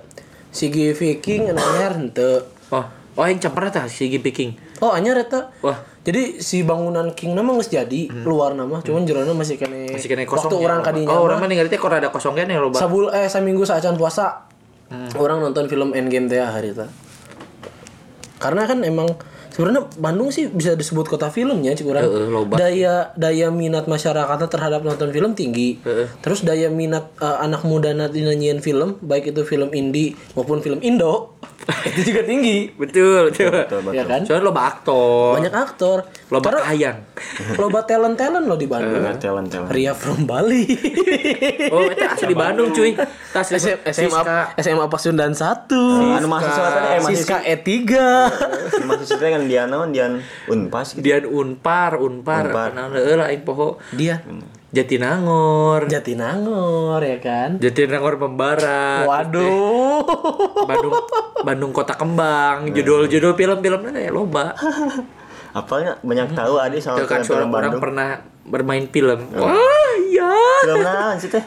Si 0.50 0.66
Givi 0.70 1.20
King 1.20 1.52
anyar 1.52 1.94
henteu. 1.94 2.42
Oh, 2.70 2.86
oh 3.20 3.26
yang 3.26 3.36
campurna 3.38 3.68
tah 3.68 3.84
si 3.86 4.08
CGV 4.08 4.26
King. 4.32 4.52
Oh 4.80 4.90
anyar 4.90 5.20
eta. 5.20 5.52
Wah, 5.60 5.76
Jadi 6.00 6.40
si 6.40 6.64
bangunan 6.64 7.12
King 7.12 7.36
nama 7.36 7.52
geus 7.54 7.68
jadi 7.68 8.08
luar 8.24 8.56
nama 8.56 8.80
cuman 8.80 9.04
jerona 9.04 9.30
masih 9.30 9.60
kene 9.60 9.92
masih 9.92 10.08
kena 10.08 10.24
kosong. 10.24 10.48
waktu 10.48 10.56
ya. 10.56 10.66
orang 10.66 10.80
kadinya 10.82 11.12
Oh, 11.12 11.22
orang 11.22 11.38
mah 11.38 11.46
ningali 11.46 11.68
teh 11.68 11.76
kok 11.76 11.86
rada 11.86 12.08
kosong 12.08 12.34
kan 12.34 12.48
ya 12.48 12.58
loba. 12.58 12.80
sabul 12.80 13.12
eh 13.12 13.28
saminggu 13.28 13.62
saacan 13.62 13.94
puasa 13.94 14.48
orang 15.14 15.38
nonton 15.40 15.68
film 15.68 15.92
Endgame 15.92 16.26
teh 16.26 16.40
hari 16.40 16.72
itu 16.72 16.88
karena 18.38 18.64
kan 18.64 18.80
emang 18.82 19.12
sebenarnya 19.50 19.82
Bandung 19.96 20.30
sih 20.30 20.48
bisa 20.48 20.74
disebut 20.74 21.06
kota 21.06 21.28
filmnya 21.28 21.72
cik 21.72 21.86
urang. 21.86 22.04
Heeh, 22.04 22.28
loba. 22.28 22.56
daya 22.56 22.94
daya 23.14 23.50
minat 23.50 23.86
masyarakatnya 23.86 24.48
terhadap 24.48 24.82
nonton 24.82 25.10
film 25.10 25.32
tinggi 25.32 25.78
terus 26.20 26.42
daya 26.42 26.68
minat 26.68 27.12
eh, 27.16 27.38
anak 27.40 27.62
muda 27.62 27.92
nanti 27.92 28.20
nyanyiin 28.20 28.60
film 28.60 28.98
baik 29.00 29.30
itu 29.30 29.42
film 29.44 29.70
indie 29.72 30.14
maupun 30.34 30.60
film 30.60 30.80
Indo 30.80 31.36
itu 31.90 32.02
juga 32.06 32.22
tinggi 32.24 32.72
Betul, 32.72 33.30
betul. 33.30 33.52
Betul, 33.54 33.80
betul. 33.82 33.94
ya 33.94 34.04
kan 34.04 34.22
Soalnya 34.24 34.46
loba 34.46 34.62
aktor. 34.68 35.36
banyak 35.36 35.54
aktor 35.54 35.98
Loba 36.30 36.46
Karena 36.46 36.62
ayang. 36.68 36.98
loba 37.56 37.80
talent 37.84 38.16
talent 38.16 38.46
loh 38.46 38.54
di 38.54 38.66
Bandung 38.66 39.02
Eh, 39.02 39.18
talent 39.18 39.48
talent. 39.48 39.70
Ria 39.70 39.94
from 39.94 40.24
Bali 40.24 40.66
Oh, 41.74 41.86
itu 41.86 42.04
asli 42.04 42.34
Bandung 42.34 42.70
cuy. 42.70 42.94
Tas 43.30 43.50
SM, 43.50 43.82
SMA. 43.84 44.22
SMA 44.58 44.86
Pasundan 44.88 45.32
1 45.32 45.70
Anu 46.16 46.28
mahasiswa 46.28 46.62
tadi 46.68 46.88
eh 46.88 47.00
mahasiswa 47.00 47.10
Siska 47.10 47.38
E3 47.40 47.68
mahasiswa 48.82 49.18
kan 49.40 49.48
dia 49.48 49.64
naon 49.64 49.90
Dian 49.90 50.20
Unpas 50.46 50.94
gitu. 50.94 51.02
Dian 51.02 51.24
Unpar, 51.24 51.96
Unpar, 51.96 52.44
Unpar. 52.46 52.68
kenal 52.70 52.92
heeh 52.92 53.16
lah 53.16 53.28
aing 53.28 53.42
poho. 53.42 53.80
dia 53.92 54.20
Jatinangor. 54.70 55.90
Jatinangor 55.90 57.02
ya 57.02 57.18
kan 57.18 57.58
Jatinangor 57.58 58.16
Membara. 58.16 59.02
waduh 59.02 60.06
Bandung 60.64 60.94
Bandung 61.40 61.72
Kota 61.72 61.96
Kembang, 61.96 62.70
judul-judul 62.70 63.34
film-filmnya 63.34 63.90
kayak 63.90 64.12
loba. 64.12 64.54
Apalnya 65.58 65.98
banyak 66.00 66.38
tahu 66.38 66.62
adi 66.62 66.78
sama 66.78 67.02
Itu 67.02 67.10
kan 67.10 67.26
film 67.26 67.28
suara 67.28 67.42
orang 67.42 67.52
Bandung. 67.74 67.82
pernah 67.82 68.10
bermain 68.46 68.86
film. 68.86 69.20
Wah, 69.34 69.58
iya. 70.06 70.30
Film 70.62 70.84
naon 70.84 71.18
sih 71.18 71.32
teh? 71.32 71.42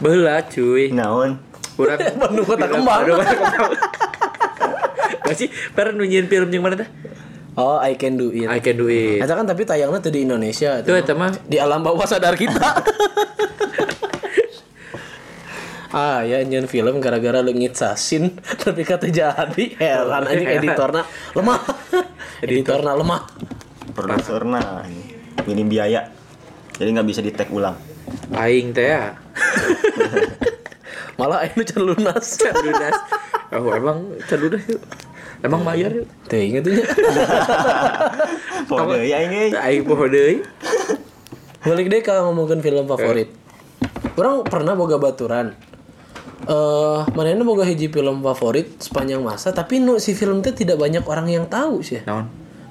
Bela 0.00 0.40
cuy. 0.40 0.88
Naon? 0.88 1.36
Kurang 1.76 1.98
Bandung 2.22 2.46
Kota 2.46 2.64
Kembang. 2.64 3.04
Bandung 3.04 3.16
Kota 3.20 3.34
Kembang. 3.34 3.72
Masih 5.28 5.48
pernah 5.72 5.92
nunjukin 5.96 6.26
film 6.26 6.48
yang 6.48 6.62
mana 6.62 6.76
teh? 6.78 6.88
Oh 7.58 7.78
I 7.78 7.94
can 7.98 8.18
do 8.18 8.30
it 8.34 8.46
I 8.50 8.58
can 8.60 8.76
do 8.78 8.86
it. 8.90 9.22
Eta 9.22 9.34
kan 9.34 9.46
tapi 9.46 9.62
tayangnya 9.66 9.98
tuh 10.02 10.12
di 10.12 10.26
Indonesia 10.26 10.82
Itu 10.82 10.94
eta 10.94 11.14
mah 11.14 11.34
di 11.46 11.56
alam 11.58 11.82
bawah 11.82 12.06
sadar 12.06 12.34
kita 12.34 12.60
ah 15.94 16.26
ya 16.26 16.42
nyen 16.42 16.66
film 16.66 16.98
gara-gara 16.98 17.38
leungit 17.38 17.78
sasin 17.78 18.34
tapi 18.66 18.82
kata 18.82 19.06
jadi 19.14 19.64
heran 19.78 20.26
anjing 20.26 20.50
editorna 20.50 21.06
lemah 21.38 21.62
editorna 22.44 22.98
lemah 22.98 23.22
Produserna 23.94 24.82
minim 25.46 25.70
biaya. 25.70 26.10
Jadi 26.74 26.88
nggak 26.90 27.06
bisa 27.06 27.20
di 27.22 27.30
tag 27.30 27.46
ulang. 27.54 27.78
aing 28.34 28.74
teh 28.74 28.90
ya. 28.90 29.14
Malah 31.18 31.46
aing 31.46 31.54
nu 31.54 31.62
can 31.62 31.82
lunas. 31.86 32.42
Lunas. 32.42 32.96
Oh, 33.54 33.70
emang 33.70 34.18
lunas 34.18 34.62
yuk. 34.66 34.82
Emang 35.44 35.60
bayar 35.60 35.92
yuk. 35.92 36.08
Teu 36.24 36.40
inget 36.40 36.64
tuh. 36.64 36.72
Pokoknya 38.72 39.04
ya 39.04 39.18
ini. 39.28 39.52
Aing 39.52 39.84
poho 39.84 40.08
deui. 40.08 40.40
Balik 41.60 41.92
deh 41.92 42.00
kalau 42.00 42.32
ngomongin 42.32 42.64
film 42.64 42.88
favorit. 42.88 43.28
Orang 44.16 44.48
pernah 44.48 44.72
boga 44.72 44.96
baturan. 44.96 45.52
Eh, 46.48 47.00
mana 47.12 47.44
boga 47.44 47.68
hiji 47.68 47.92
film 47.92 48.24
favorit 48.24 48.80
sepanjang 48.80 49.20
masa, 49.20 49.52
tapi 49.52 49.84
nu 49.84 50.00
si 50.00 50.16
film 50.16 50.40
itu 50.40 50.56
tidak 50.56 50.80
banyak 50.80 51.04
orang 51.04 51.28
yang 51.28 51.44
tahu 51.44 51.84
sih. 51.84 52.00
Naon? 52.08 52.24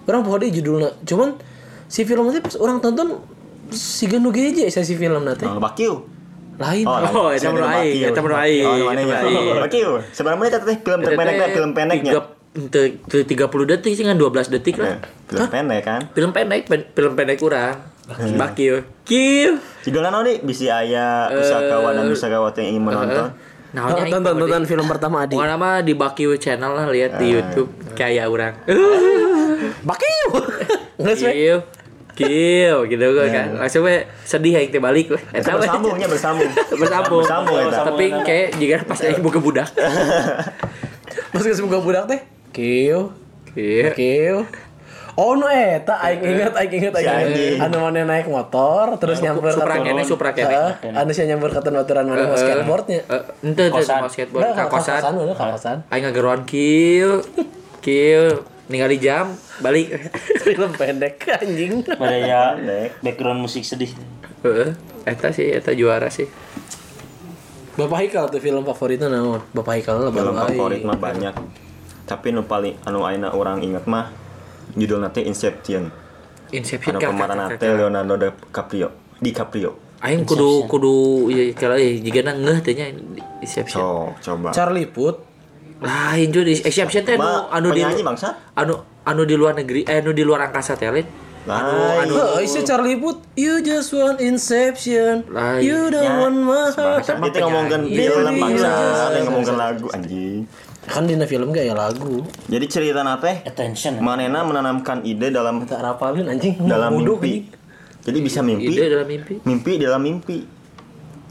Orang 0.10 0.25
poho 0.25 0.42
deui 0.42 0.50
judulnya. 0.50 0.98
Cuman 1.06 1.38
si 1.86 2.10
film 2.10 2.25
itu 2.34 2.42
pas 2.42 2.58
orang 2.58 2.82
tonton 2.82 3.22
si 3.70 4.10
ganu 4.10 4.34
geje 4.34 4.65
saya 4.74 4.82
si 4.82 4.98
film 4.98 5.22
nanti. 5.30 5.46
Oh, 5.46 5.62
Bakiu. 5.62 6.10
Lain. 6.58 6.86
Oh, 6.86 7.30
aing, 7.30 7.38
eta 7.38 8.22
mah 8.22 8.46
aing. 8.46 8.65
Oh, 8.65 8.89
mana 8.89 9.01
Eta 9.01 9.10
mah 9.10 9.18
ya? 9.22 9.30
aing. 9.30 9.62
Bakiu. 9.62 9.89
Sebenarnya 10.10 10.42
menit 10.42 10.53
teh 10.58 10.77
film 10.82 11.00
terpendek 11.06 11.50
film 11.53 11.70
pendeknya. 11.77 12.42
Tiga- 12.53 12.69
te- 12.69 13.25
te- 13.25 13.25
30 13.25 13.65
detik 13.67 13.93
sih 13.93 14.03
kan 14.03 14.13
12 14.13 14.48
detik 14.48 14.77
Eh, 14.77 14.81
lah. 14.83 14.98
Film 15.25 15.50
pendek 15.50 15.81
kan. 15.81 16.01
Film 16.10 16.29
pendek, 16.29 16.62
pen- 16.63 16.88
film 16.88 17.13
pendek 17.13 17.38
kurang. 17.38 17.75
Bakil. 18.38 18.83
Kill. 19.01 19.57
Judulnya 19.81 20.10
naon 20.10 20.24
nih? 20.24 20.38
Bisi 20.39 20.67
aya 20.67 21.31
usakawan 21.31 21.95
dan 21.95 22.05
usakawati 22.05 22.62
yang 22.62 22.69
ingin 22.72 22.83
menonton. 22.83 23.31
Nah, 23.74 23.89
Oh, 23.89 23.98
tonton 23.98 24.38
tonton 24.38 24.63
film 24.63 24.86
pertama 24.86 25.25
Adi. 25.25 25.33
Pokoknya 25.33 25.57
mah 25.57 25.81
di 25.81 25.93
Bakil 25.93 26.38
channel 26.38 26.74
lah 26.74 26.86
lihat 26.86 27.17
di 27.17 27.33
YouTube 27.33 27.67
kayak 27.93 28.27
orang. 28.27 28.53
Bakiu. 29.89 30.29
Nggak 31.01 31.15
sih. 31.15 31.25
Kill. 31.27 31.57
Kill 32.13 32.77
gitu 32.86 33.05
kan. 33.17 33.48
Langsung 33.57 33.81
we 33.81 33.95
sedih 34.22 34.53
aing 34.55 34.69
teh 34.69 34.77
balik 34.77 35.10
we. 35.10 35.17
Eta. 35.33 35.57
Bersambungnya 35.57 36.05
bersambung. 36.13 36.51
bersambung. 36.69 37.25
Tapi 37.65 38.05
kayak 38.22 38.48
jika 38.55 38.86
pas 38.86 39.01
aing 39.01 39.25
buka 39.25 39.41
budak. 39.41 39.74
Pas 39.74 41.41
ke 41.41 41.50
semoga 41.50 41.81
budak 41.81 42.05
teh. 42.05 42.22
Kiu. 42.53 43.10
Kill. 43.50 43.89
Kiu. 43.93 44.38
Oh 45.13 45.33
no 45.33 45.45
eta 45.45 45.93
aing 46.00 46.22
inget 46.24 46.53
aing 46.53 46.72
inget 46.72 46.89
aing 46.91 47.05
Si 47.05 47.12
inget. 47.12 47.27
anjing. 47.27 47.57
Anu 47.60 47.77
mana 47.81 48.01
naik 48.03 48.25
motor 48.25 48.98
terus 48.98 49.22
nyamper 49.22 49.50
Supra 49.51 49.75
ke- 49.75 49.83
kene, 49.83 50.01
Supra 50.03 50.29
kene. 50.31 50.57
Anu 50.91 51.12
sih 51.12 51.22
nyamper 51.24 51.50
ke 51.51 51.62
baturan 51.62 52.05
mana 52.07 52.25
mau 52.25 52.33
skateboardnya. 52.33 53.01
Eh, 53.03 53.22
ente 53.43 53.63
tuh 53.67 53.77
Kosan. 53.77 54.00
mau 54.00 54.10
skateboard 54.10 54.41
ka 54.51 54.65
kosan, 54.65 54.98
kosan. 55.00 55.13
udah 55.15 55.38
kosan. 55.38 55.77
Aing 55.88 56.03
ngageruan 56.03 56.41
kill. 56.43 57.22
Kill. 57.79 58.41
Ningali 58.63 58.98
jam 58.98 59.38
balik. 59.60 59.93
Film 60.45 60.74
pendek 60.74 61.22
anjing. 61.27 61.86
Pada 61.86 62.15
ya 62.15 62.41
background 63.00 63.38
musik 63.39 63.62
sedih. 63.62 63.93
Heeh. 64.41 64.74
Eta 65.05 65.29
sih 65.29 65.45
eta 65.48 65.74
juara 65.74 66.10
sih. 66.10 66.25
Bapak 67.74 67.98
Haikal 68.00 68.29
tuh 68.29 68.38
film 68.38 68.62
favoritnya 68.63 69.10
naon? 69.10 69.41
Bapak 69.50 69.77
Haikal 69.77 69.98
lah 70.00 70.10
Film 70.10 70.33
aing. 70.36 70.45
favorit 70.53 70.81
mah 70.81 70.93
banyak. 70.95 71.33
Tapi 72.03 72.36
nu 72.36 72.43
paling 72.43 72.75
anu 72.83 73.07
aina 73.07 73.31
orang 73.31 73.63
inget 73.63 73.88
mah 73.88 74.12
judulnya 74.75 75.10
teh 75.10 75.24
Inception. 75.24 75.88
Inception 76.53 77.00
Anu 77.00 77.10
pemeran 77.10 77.50
teh 77.55 77.69
Leonardo 77.72 78.15
DiCaprio. 78.19 78.89
DiCaprio. 79.24 79.72
Aing 80.03 80.27
kudu 80.27 80.67
kudu 80.67 80.93
ya 81.31 81.48
kalau 81.55 81.79
eh 81.79 81.95
jigana 82.03 82.36
ngeuh 82.36 82.60
teh 82.60 82.75
nya 82.75 82.91
Inception. 83.39 83.79
So, 83.79 84.12
coba. 84.19 84.51
Charlie 84.51 84.91
Puth. 84.91 85.31
Lain 85.79 86.27
juga 86.31 86.51
di 86.51 86.60
Inception 86.60 87.03
teh 87.07 87.15
anu 87.15 87.48
anu 87.50 87.67
di 87.72 88.03
bangsa. 88.03 88.36
anu 88.55 88.74
anu 89.03 89.22
di 89.24 89.36
luar 89.39 89.55
negeri 89.55 89.88
eh 89.88 90.03
anu 90.03 90.12
di 90.12 90.24
luar 90.27 90.51
angkasa 90.51 90.75
teh 90.75 90.91
lain. 90.91 91.07
Lain. 91.43 92.07
Oh, 92.12 92.39
isi 92.39 92.63
Charlie 92.63 93.00
Puth. 93.00 93.19
You 93.36 93.60
just 93.60 93.91
want 93.91 94.19
Inception. 94.19 95.27
Lain. 95.27 95.60
You 95.60 95.88
don't 95.91 96.03
Ya. 96.03 96.19
want 96.19 96.36
my 96.39 96.72
heart. 96.72 97.03
Ngomongin 97.03 97.83
penyanyi. 97.83 97.95
film 98.00 98.27
Baby, 98.27 98.39
bangsa, 98.39 98.72
ngomongin 99.24 99.55
lagu 99.55 99.88
anjing. 99.91 100.43
Kan 100.84 101.08
dina 101.08 101.24
film 101.24 101.56
gak 101.56 101.63
ya 101.63 101.75
lagu. 101.75 102.24
Jadi 102.52 102.66
cerita 102.68 103.00
teh 103.18 103.36
Attention. 103.48 104.04
Manena 104.04 104.44
menanamkan 104.44 105.02
ide 105.08 105.32
dalam 105.32 105.63
Tak 105.63 105.80
rapalin 105.80 106.28
anjing. 106.28 106.60
dalam 106.60 106.94
Bodoh, 106.94 107.18
mimpi. 107.18 107.48
Jadi 108.04 108.18
bisa 108.20 108.44
mimpi, 108.44 108.68
Ide 108.68 108.92
dalam 108.92 109.08
mimpi. 109.08 109.34
mimpi 109.48 109.72
dalam 109.80 110.02
mimpi. 110.04 110.38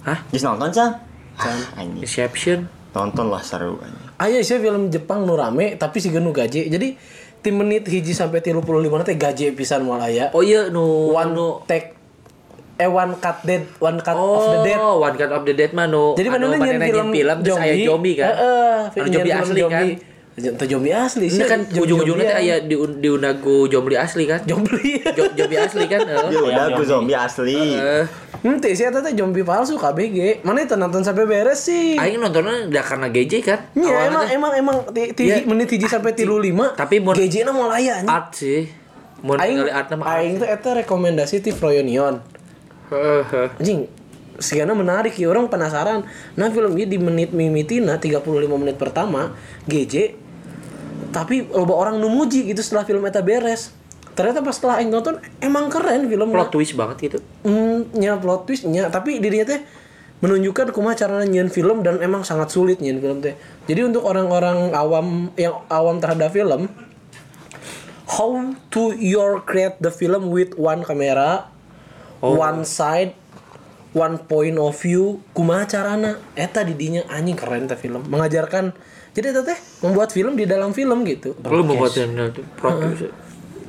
Hah? 0.08 0.24
Just 0.32 0.48
nonton 0.48 0.72
cah? 0.72 0.90
Ah, 1.36 1.60
anjing. 1.76 2.00
Inception. 2.00 2.64
Tonton 2.92 3.28
lah 3.28 3.44
seru 3.44 3.76
anjing. 3.80 4.08
Aya 4.16 4.40
sih 4.40 4.56
film 4.56 4.88
Jepang 4.88 5.26
nu 5.26 5.36
rame 5.36 5.76
tapi 5.76 6.00
si 6.00 6.08
nu 6.08 6.32
gaje. 6.32 6.64
Jadi 6.68 6.96
tim 7.42 7.58
menit 7.58 7.84
hiji 7.84 8.14
sampai 8.14 8.40
35 8.40 8.62
teh 9.04 9.16
gaje 9.18 9.46
pisan 9.52 9.84
moal 9.84 10.00
aya. 10.00 10.30
Oh 10.32 10.40
iya 10.40 10.70
nu 10.70 11.12
One 11.12 11.34
nu 11.34 11.60
take 11.66 11.91
eh 12.74 12.86
one 12.86 13.12
cut 13.16 13.40
dead, 13.42 13.62
one 13.78 13.98
cut 13.98 14.14
of 14.14 14.42
the 14.44 14.58
dead. 14.64 14.78
Oh, 14.78 14.98
One 14.98 15.14
Cut 15.14 15.30
of 15.30 15.42
the 15.42 15.52
Dead 15.52 15.70
mah 15.70 15.86
nu 15.86 16.12
Jadi 16.12 16.28
mana 16.28 16.44
anu 16.44 16.56
nyen 16.56 16.60
manehna 16.74 16.86
film, 16.86 17.08
film 17.10 17.38
terus 17.40 17.58
aya 17.58 17.74
zombie 17.82 18.14
kan. 18.14 18.26
Heeh, 18.28 18.76
Anu 18.94 19.06
nyen 19.06 19.12
zombie 19.12 19.34
asli 19.34 19.60
kan. 19.66 19.84
Itu 20.32 20.64
zombie 20.66 20.94
asli 20.96 21.26
Ini 21.26 21.36
sih. 21.36 21.44
kan 21.44 21.60
ujung-ujungnya 21.68 22.24
teh 22.26 22.36
aya 22.38 22.54
di 22.58 22.72
diundang 22.72 23.36
ku 23.38 23.68
zombie 23.68 23.94
asli 23.94 24.24
kan. 24.24 24.40
zombie. 24.42 24.96
Zombie 25.36 25.58
asli 25.60 25.84
kan. 25.86 26.00
Heeh. 26.08 26.40
udah 26.40 26.64
aku 26.70 26.82
zombie 26.82 27.12
asli. 27.14 27.76
Eh, 27.76 28.04
Henteu 28.42 28.72
sih 28.72 28.82
eta 28.82 28.98
teh 28.98 29.12
zombie 29.12 29.44
palsu 29.44 29.76
KBG. 29.76 30.40
Mana 30.40 30.64
itu 30.64 30.74
nonton 30.74 31.00
sampai 31.00 31.22
beres 31.24 31.60
sih? 31.62 31.94
aing 31.94 32.16
nontonnya 32.16 32.66
udah 32.66 32.82
karena 32.82 33.06
GJ 33.06 33.32
kan. 33.44 33.58
Iya 33.72 34.08
emang 34.08 34.24
emang 34.26 34.52
emang 34.56 34.76
Iya. 34.90 35.44
menit 35.44 35.68
hiji 35.68 35.84
sampai 35.84 36.10
tilu 36.12 36.40
lima. 36.40 36.72
Tapi 36.72 36.98
mun- 36.98 37.14
GJ 37.14 37.44
na 37.44 37.52
mau 37.52 37.68
laya 37.68 38.00
anjing. 38.00 38.08
art 38.08 38.32
sih. 38.32 38.66
Mun 39.20 39.36
Aing 39.36 39.54
ningali 39.54 39.70
art 39.70 39.86
mah 39.92 40.02
art. 40.08 40.18
aing 40.18 40.34
tuh 40.34 40.48
eta 40.48 40.74
rekomendasi 40.74 41.38
ti 41.38 41.52
Froyonion. 41.52 42.18
Anjing 43.60 43.88
Sigana 44.42 44.74
menarik 44.74 45.14
ya 45.14 45.30
orang 45.30 45.46
penasaran. 45.46 46.02
Nah 46.34 46.48
film 46.50 46.72
ini 46.74 46.86
di 46.88 46.98
menit 46.98 47.30
mimitina 47.30 48.00
35 48.00 48.26
menit 48.58 48.76
pertama 48.80 49.36
GJ 49.68 50.18
tapi 51.12 51.44
loba 51.52 51.76
orang 51.76 52.00
numuji 52.00 52.48
gitu 52.48 52.64
setelah 52.64 52.88
film 52.88 53.04
eta 53.04 53.20
beres. 53.20 53.70
Ternyata 54.12 54.44
pas 54.44 54.52
setelah 54.56 54.80
aing 54.80 54.92
nonton 54.92 55.20
emang 55.40 55.68
keren 55.72 56.08
film 56.08 56.32
Plot 56.32 56.52
twist 56.52 56.74
banget 56.74 56.96
gitu. 57.12 57.18
Hmm, 57.44 57.88
nya 57.96 58.16
plot 58.16 58.48
twistnya 58.48 58.88
tapi 58.88 59.20
dirinya 59.20 59.56
teh 59.56 59.60
menunjukkan 60.24 60.72
kumaha 60.72 60.94
caranya 60.96 61.28
nyian 61.28 61.50
film 61.52 61.82
dan 61.84 62.00
emang 62.00 62.24
sangat 62.24 62.50
sulit 62.50 62.80
nyian 62.80 62.98
film 62.98 63.20
teh. 63.20 63.36
Jadi 63.68 63.80
untuk 63.84 64.08
orang-orang 64.08 64.72
awam 64.72 65.28
yang 65.36 65.60
awam 65.68 66.00
terhadap 66.00 66.32
film 66.32 66.72
how 68.12 68.52
to 68.68 68.92
your 68.96 69.40
create 69.40 69.80
the 69.80 69.88
film 69.88 70.28
with 70.28 70.52
one 70.60 70.84
camera, 70.84 71.48
one 72.22 72.62
side, 72.62 73.18
one 73.92 74.22
point 74.22 74.56
of 74.56 74.78
view, 74.78 75.20
kumaha 75.34 75.66
carana 75.66 76.22
eta 76.38 76.62
didinya 76.62 77.02
anjing 77.10 77.34
keren 77.34 77.66
teh 77.66 77.76
film. 77.76 78.06
Mengajarkan 78.06 78.72
jadi 79.12 79.34
eta 79.34 79.42
teh 79.42 79.58
membuat 79.82 80.14
film 80.14 80.38
di 80.38 80.46
dalam 80.46 80.70
film 80.72 81.02
gitu. 81.04 81.34
Lu 81.44 81.66
membuat 81.66 81.92
yang 81.98 82.14
plot 82.56 82.74
twist. 82.80 83.10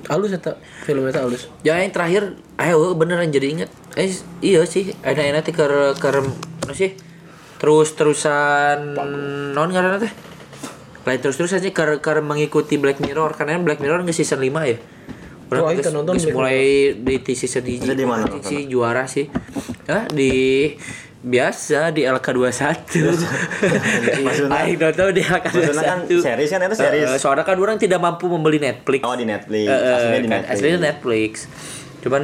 Halus 0.08 0.32
eta 0.32 0.56
film 0.86 1.04
eta 1.10 1.26
halus. 1.26 1.50
Ya 1.66 1.82
yang 1.82 1.92
terakhir, 1.92 2.38
ayo 2.62 2.94
beneran 2.94 3.34
jadi 3.34 3.48
inget. 3.52 3.70
Eh 3.98 4.14
iya 4.40 4.64
sih, 4.70 4.94
ada 5.04 5.20
enak 5.20 5.50
teh 5.50 5.54
ker 5.56 5.98
ker 5.98 6.24
apa 6.64 6.74
sih? 6.78 6.96
Terus 7.60 7.96
terusan 7.96 8.96
non 9.52 9.70
ngaranna 9.72 10.00
teh. 10.00 10.14
Lain 11.04 11.20
terus 11.20 11.36
terus 11.36 11.52
aja 11.52 11.68
ker 11.68 12.00
ker 12.00 12.24
mengikuti 12.24 12.80
Black 12.80 13.04
Mirror 13.04 13.36
karena 13.36 13.60
Black 13.60 13.84
Mirror 13.84 14.08
nggak 14.08 14.16
season 14.16 14.40
5 14.40 14.72
ya. 14.72 14.80
Oh, 15.50 15.70
teu 15.70 15.76
geus- 15.76 15.92
nonton 15.92 16.14
mulai 16.32 16.60
di 16.96 17.16
di 17.20 17.34
season 17.34 17.62
di 17.62 17.78
Itu 17.78 17.92
di 17.92 18.06
mana 18.06 18.26
sih 18.40 18.66
juara 18.66 19.04
sih. 19.06 19.28
Ah 19.86 20.08
di 20.08 20.72
biasa 21.20 21.92
di 21.92 22.04
LK21. 22.04 22.68
Maksudnya- 24.26 24.60
Aing 24.60 24.76
nonton 24.76 25.12
di 25.12 25.22
LK21. 25.22 25.56
Maksudnya 25.56 25.84
kan 25.84 26.00
series 26.06 26.50
kan 26.50 26.60
itu 26.62 26.76
series. 26.76 27.08
Eh, 27.08 27.20
soalnya 27.20 27.44
kan 27.44 27.56
orang 27.56 27.78
tidak 27.78 27.98
mampu 27.98 28.28
membeli 28.28 28.58
Netflix. 28.58 29.02
Oh 29.02 29.14
di 29.14 29.24
Netflix. 29.24 29.66
Eh, 29.66 29.72
eh, 29.72 29.94
Aslinya 29.94 30.20
di 30.20 30.28
kan, 30.28 30.40
Netflix. 30.42 30.54
aslinya 30.54 30.80
Netflix. 30.82 31.32
Cuman 32.02 32.24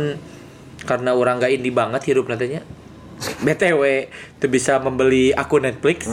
karena 0.81 1.11
orang 1.11 1.35
nggak 1.37 1.51
indie 1.53 1.71
banget 1.71 2.01
hidup 2.05 2.25
nantinya. 2.25 2.61
BTW 3.45 3.81
tuh 4.35 4.49
bisa 4.49 4.79
membeli 4.79 5.31
akun 5.31 5.63
Netflix. 5.63 6.07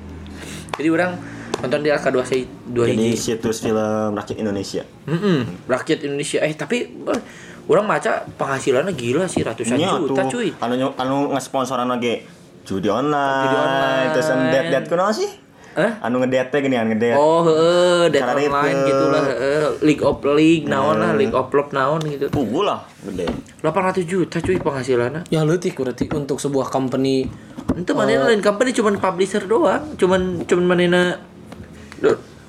Jadi 0.76 0.88
orang 0.88 1.20
nonton 1.60 1.80
di 1.80 1.90
AK2 1.92 2.18
sih 2.24 2.42
dua 2.66 2.84
Jadi 2.88 3.14
hiji. 3.14 3.36
situs 3.36 3.60
film 3.60 4.16
rakyat 4.16 4.36
Indonesia. 4.40 4.82
Mm-mm, 5.06 5.68
rakyat 5.68 5.98
Indonesia. 6.04 6.38
Eh 6.40 6.52
tapi 6.56 6.88
eh, 6.88 7.20
orang 7.68 7.86
maca 7.86 8.24
penghasilannya 8.26 8.92
gila 8.96 9.28
sih 9.28 9.44
ratusan 9.44 9.76
Nya 9.76 9.94
juta 10.00 10.24
tuh, 10.26 10.40
cuy. 10.40 10.48
Anu 10.58 10.96
anu 10.96 11.16
ngesponsoran 11.36 11.86
lagi 11.86 12.24
judi 12.64 12.88
online. 12.88 13.44
Judi 13.44 13.56
online. 13.56 14.08
Terus 14.16 14.28
det 14.50 14.62
det 14.72 14.84
kunaon 14.88 15.14
sih? 15.14 15.30
Eh? 15.70 15.92
Anu 16.02 16.18
ngedet 16.18 16.50
teh 16.50 16.58
geuningan 16.58 16.90
ngedet. 16.90 17.14
Oh, 17.14 17.46
heeh, 17.46 18.10
dan 18.10 18.26
Karena 18.26 18.42
online 18.42 18.78
itu. 18.82 18.88
gitu 18.90 19.04
lah, 19.06 19.22
heeh. 19.22 19.64
League 19.86 20.02
of 20.02 20.18
League 20.34 20.66
naon 20.66 20.98
lah, 20.98 21.14
League 21.14 21.30
of 21.30 21.46
Love 21.46 21.70
naon 21.70 22.02
gitu. 22.10 22.26
Pugu 22.26 22.66
lah 22.66 22.82
gede. 23.06 23.30
800 23.62 24.02
juta 24.02 24.42
cuy 24.42 24.58
penghasilannya. 24.58 25.30
Ya 25.30 25.46
leutik 25.46 25.78
berarti 25.78 26.10
untuk 26.10 26.42
sebuah 26.42 26.66
company 26.74 27.30
Itu 27.70 27.94
mana 27.94 28.26
lain 28.26 28.42
company 28.42 28.74
cuman 28.74 28.98
publisher 28.98 29.46
doang, 29.46 29.94
cuman 29.94 30.42
cuman 30.42 30.64
manena 30.66 31.22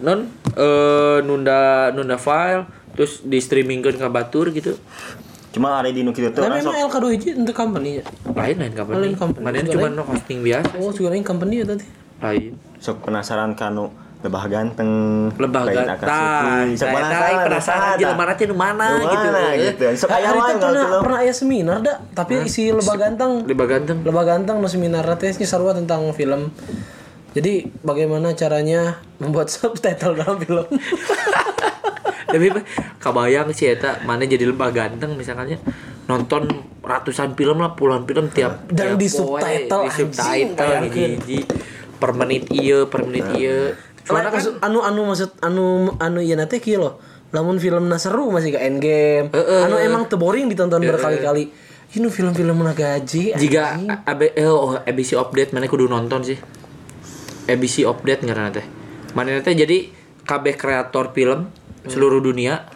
non 0.01 0.19
eh 0.51 1.17
nunda 1.21 1.59
nunda 1.91 2.17
file 2.17 2.65
terus 2.91 3.21
di 3.21 3.37
streamingkan 3.37 3.95
ke 3.95 4.07
batur 4.07 4.49
gitu. 4.49 4.75
Cuma 5.51 5.77
hari 5.77 5.91
di 5.91 6.01
nu 6.01 6.11
kitu 6.11 6.31
teh 6.31 6.39
Tapi 6.39 6.47
orang 6.47 6.59
emang 6.59 6.73
sok 6.73 6.83
LK2 6.89 7.05
hiji 7.11 7.29
untuk 7.35 7.51
company 7.51 7.99
ya? 7.99 8.03
lain 8.31 8.55
lain 8.55 8.71
company 8.71 8.95
Lain 8.97 9.15
company. 9.15 9.43
mana 9.43 9.57
cuma 9.61 9.87
lain. 9.91 9.99
hosting 10.01 10.39
biasa 10.41 10.71
Oh, 10.79 10.91
juga 10.91 11.07
lain 11.11 11.23
company 11.23 11.59
ya 11.59 11.65
tadi. 11.67 11.85
lain 12.19 12.51
sok 12.77 13.03
penasaran 13.03 13.51
kanu 13.51 13.91
lebah 14.21 14.47
ganteng 14.47 14.91
lebah 15.33 15.63
ganteng 15.67 16.71
sok 16.71 16.87
penasaran 16.87 17.35
penasaran 17.43 17.89
aja 17.97 18.13
mana 18.13 18.31
teh 18.31 18.45
nu 18.45 18.55
mana 18.55 18.87
gitu 18.95 19.27
gitu 19.59 19.85
sok 19.97 20.09
itu 20.09 20.23
kalau 20.55 20.55
pernah 20.55 21.01
pernah 21.03 21.19
aya 21.19 21.33
seminar 21.33 21.77
dah, 21.81 21.97
tapi 22.13 22.45
isi 22.45 22.71
lebah 22.71 22.95
ganteng. 22.95 23.43
lebah 23.43 23.67
ganteng 23.67 23.97
Lebah 24.07 24.23
ganteng 24.23 24.55
no 24.55 24.71
seminar 24.71 25.03
teh 25.17 25.35
sarua 25.35 25.75
tentang 25.75 26.05
film. 26.13 26.47
Jadi 27.31 27.67
bagaimana 27.79 28.35
caranya 28.35 28.99
membuat 29.17 29.47
subtitle 29.53 30.19
dalam 30.19 30.37
film? 30.41 30.67
tapi 32.31 32.47
kabayang 32.95 33.51
sih 33.51 33.75
eta 33.75 33.99
mana 34.07 34.23
jadi 34.23 34.47
lebah 34.47 34.71
ganteng 34.71 35.19
misalnya 35.19 35.59
nonton 36.07 36.47
ratusan 36.79 37.35
film 37.35 37.59
lah 37.59 37.75
puluhan 37.75 38.07
film 38.07 38.31
tiap 38.31 38.71
Dan 38.71 38.95
tiap 38.95 39.03
di 39.03 39.07
subtitle, 39.11 39.83
di 39.83 39.91
subtitle 39.91 40.87
hiji 40.87 41.39
per 41.99 42.15
menit 42.15 42.47
iya 42.49 42.87
per 42.87 43.03
menit 43.05 43.25
iya 43.35 43.75
Soalnya 44.01 44.33
maksud 44.33 44.53
anu 44.65 44.79
anu 44.81 45.01
maksud 45.13 45.31
anu 45.45 45.93
anu 46.01 46.19
ieu 46.25 46.33
na 46.33 46.49
teh 46.49 46.57
kieu 46.57 46.81
loh. 46.81 46.97
Lamun 47.31 47.61
film 47.61 47.85
seru 48.01 48.33
masih 48.33 48.57
ke 48.57 48.59
Endgame. 48.59 49.29
Anu 49.29 49.77
emang 49.77 50.09
teu 50.09 50.17
boring 50.17 50.49
ditonton 50.49 50.81
berkali-kali. 50.81 51.53
Ini 51.91 52.07
film-film 52.09 52.55
na 52.65 52.73
gaji. 52.73 53.35
jika 53.35 53.77
anjing. 53.77 53.91
AB, 54.07 54.21
eh, 54.33 54.47
oh, 54.47 54.79
ABC 54.79 55.13
update 55.19 55.53
mana 55.53 55.67
kudu 55.67 55.85
nonton 55.91 56.23
sih 56.23 56.39
ABC 57.51 57.83
update 57.83 58.23
nggak 58.23 58.55
teh 58.55 58.65
mana 59.11 59.43
teh 59.43 59.51
jadi 59.51 59.91
KB 60.23 60.55
kreator 60.55 61.11
film 61.11 61.51
seluruh 61.83 62.23
dunia 62.23 62.69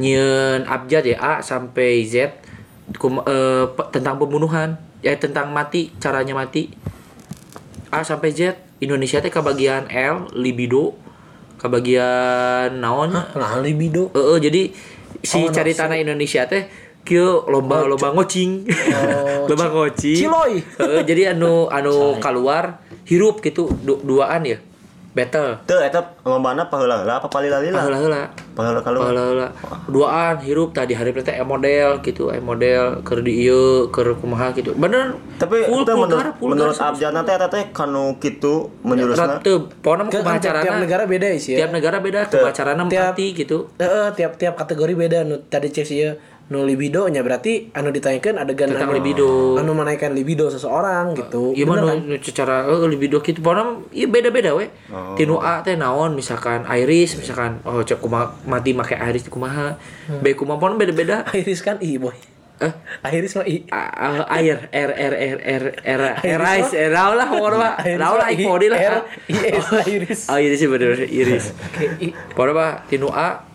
nyen 0.00 0.66
abjad 0.66 1.04
ya 1.04 1.16
A 1.20 1.32
sampai 1.44 2.02
Z 2.02 2.34
kum- 2.98 3.22
eh, 3.22 3.66
tentang 3.94 4.18
pembunuhan 4.18 4.78
ya 5.04 5.14
tentang 5.14 5.54
mati 5.54 5.94
caranya 6.02 6.34
mati 6.34 6.72
A 7.94 8.02
sampai 8.02 8.34
Z 8.34 8.58
Indonesia 8.82 9.18
teh 9.22 9.30
kebagian 9.30 9.90
L 9.90 10.30
libido 10.34 10.98
kebagian 11.58 12.78
naon 12.78 13.10
Nah, 13.10 13.58
libido. 13.58 14.14
Eh, 14.14 14.22
eh, 14.22 14.38
jadi 14.38 14.62
si 15.18 15.42
cari 15.50 15.74
tanah 15.74 15.98
Indonesia 15.98 16.46
teh 16.46 16.70
kieu 17.02 17.42
lomba 17.50 17.82
lomba 17.82 18.14
ngocing. 18.14 18.70
lomba 19.50 19.66
ngocing. 19.74 20.18
Ciloy. 20.22 20.62
Jadi 21.02 21.34
anu 21.34 21.66
anu 21.66 22.22
keluar 22.22 22.78
hirup 23.08 23.40
gitu 23.40 23.66
du- 23.82 24.00
duaan 24.00 24.44
ya. 24.44 24.58
Battle. 25.08 25.56
teu 25.66 25.80
eta 25.82 25.98
lombana 26.22 26.70
paheula-heula 26.70 27.18
apa 27.18 27.26
palila-lila 27.26 27.80
Heula-heula. 27.80 28.22
paheula 28.54 28.78
kalau 28.78 29.02
Heula-heula. 29.02 29.48
Duaan 29.90 30.38
hirup 30.38 30.70
tadi 30.70 30.94
hari 30.94 31.10
teh 31.10 31.34
e 31.34 31.42
model 31.42 31.98
gitu, 32.04 32.30
e 32.30 32.38
model 32.38 33.02
keur 33.02 33.24
di 33.26 33.42
ieu 33.42 33.88
keur 33.90 34.14
kumaha 34.14 34.54
gitu. 34.54 34.76
Bener. 34.78 35.16
tapi 35.34 35.66
full, 35.66 35.82
itu 35.82 35.90
full 35.90 36.02
menurut 36.06 36.34
full 36.38 36.50
menurut. 36.54 36.76
Abjad 36.76 37.10
nanti 37.10 37.34
eta 37.34 37.48
teh 37.48 37.72
kanu 37.72 38.20
kitu 38.20 38.70
menjurusna 38.84 39.42
mah 40.06 40.12
Kan 40.12 40.22
kumaha 40.22 40.38
tiap, 40.38 40.78
negara 40.78 41.02
beda 41.02 41.26
sih 41.34 41.56
ya. 41.56 41.66
Tiap 41.66 41.70
negara 41.74 41.96
beda 41.98 42.20
kumaha 42.28 42.52
carana 42.54 42.82
Tiap- 42.86 43.10
mati 43.10 43.26
gitu. 43.34 43.58
Heeh, 43.74 44.06
tiap 44.14 44.38
tiap 44.38 44.54
kategori 44.54 44.92
beda 44.94 45.18
nu 45.24 45.42
tadi 45.42 45.72
cek 45.72 45.82
sih 45.82 45.98
ya 45.98 46.12
nu 46.48 46.64
libido 46.64 47.04
nya 47.12 47.20
berarti 47.20 47.68
anu 47.76 47.92
ditanyakan 47.92 48.40
adegan 48.40 48.72
Tentang 48.72 48.88
anu, 48.88 48.96
libido. 48.96 49.60
anu 49.60 49.76
menaikkan 49.76 50.16
libido 50.16 50.48
seseorang 50.48 51.12
gitu 51.12 51.52
Iya 51.52 51.68
Bener 51.68 51.84
mah 51.84 51.92
kan? 51.92 52.24
secara 52.24 52.56
eh, 52.64 52.88
libido 52.88 53.20
gitu 53.20 53.44
pokoknya 53.44 53.84
iya 53.92 54.08
beda-beda 54.08 54.56
we. 54.56 54.72
Oh. 54.88 55.12
Tinu 55.12 55.36
A 55.38 55.60
teh 55.60 55.76
naon 55.76 56.16
misalkan 56.16 56.64
Iris 56.64 57.20
misalkan 57.20 57.60
oh 57.68 57.84
cek 57.84 58.00
kumaha 58.00 58.32
mati 58.48 58.72
make 58.72 58.96
Iris 58.96 59.28
kumaha. 59.28 59.76
Hmm. 60.08 60.24
B 60.24 60.32
kumaha 60.32 60.56
pokoknya 60.56 60.76
beda-beda. 60.80 61.16
Iris 61.36 61.60
kan 61.60 61.76
i 61.84 62.00
boy 62.00 62.16
Eh 62.58 62.72
Iris 63.14 63.38
mah 63.38 63.46
i 63.46 63.62
air 64.34 64.58
R 64.74 64.90
R 64.90 65.14
R 65.14 65.34
R 65.38 65.64
R 65.78 66.02
R 66.18 66.40
Iris 66.48 66.74
R 66.74 66.90
lah 66.90 67.28
mah. 67.30 67.74
Iris 67.86 68.00
Raul 68.02 68.18
lah 68.18 68.26
mah 68.26 68.32
I, 68.32 68.34
iPhone 68.34 68.66
lah. 68.66 68.78
R, 68.82 68.94
IS 69.30 69.66
Iris 69.86 70.20
Oh 70.26 70.38
Iris 70.42 70.58
sih 70.58 70.66
bener 70.66 70.98
Iris. 71.06 71.54
Pokoknya 72.34 72.54
mah 72.58 72.70
Tinu 72.90 73.12
A 73.14 73.46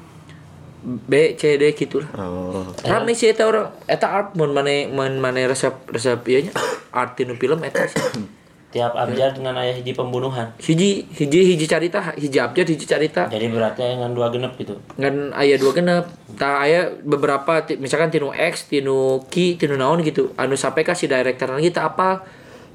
B 0.83 1.39
C 1.39 1.55
D 1.55 1.71
gitu 1.71 2.03
lah. 2.03 2.11
oh 2.19 2.67
Rame 2.83 3.15
sih 3.15 3.31
eta 3.31 3.47
orang 3.47 3.71
eta 3.87 4.11
art 4.11 4.35
mun 4.35 4.51
mane 4.51 4.91
mun 4.91 5.17
mane 5.23 5.47
resep 5.47 5.87
resep 5.87 6.19
ieu 6.27 6.43
nya 6.43 6.53
art 6.91 7.15
tinu 7.15 7.39
film 7.39 7.63
eta. 7.63 7.87
Tiap 8.73 8.97
abjad 8.97 9.37
dengan 9.37 9.53
ayah 9.61 9.77
hiji 9.77 9.93
pembunuhan. 9.93 10.49
hiji 10.57 11.05
hiji 11.05 11.39
hiji 11.45 11.65
carita 11.69 12.09
hiji 12.17 12.41
abjad 12.41 12.65
hiji 12.65 12.89
carita 12.89 13.29
Jadi 13.29 13.53
berarti 13.53 13.85
dengan 13.85 14.17
dua 14.17 14.33
genep 14.33 14.57
gitu. 14.57 14.81
ngan 14.97 15.29
aya 15.37 15.61
dua 15.61 15.77
genep 15.77 16.09
tak 16.33 16.57
aya 16.65 16.89
beberapa 17.05 17.61
misalkan 17.77 18.09
tinu 18.09 18.33
X 18.33 18.73
tinu 18.73 19.21
Ki 19.29 19.61
tinu 19.61 19.77
naon 19.77 20.01
gitu 20.01 20.33
anu 20.41 20.57
sampai 20.57 20.81
kasih 20.81 21.05
director 21.05 21.53
lagi 21.53 21.69
tak 21.69 21.93
apa 21.93 22.25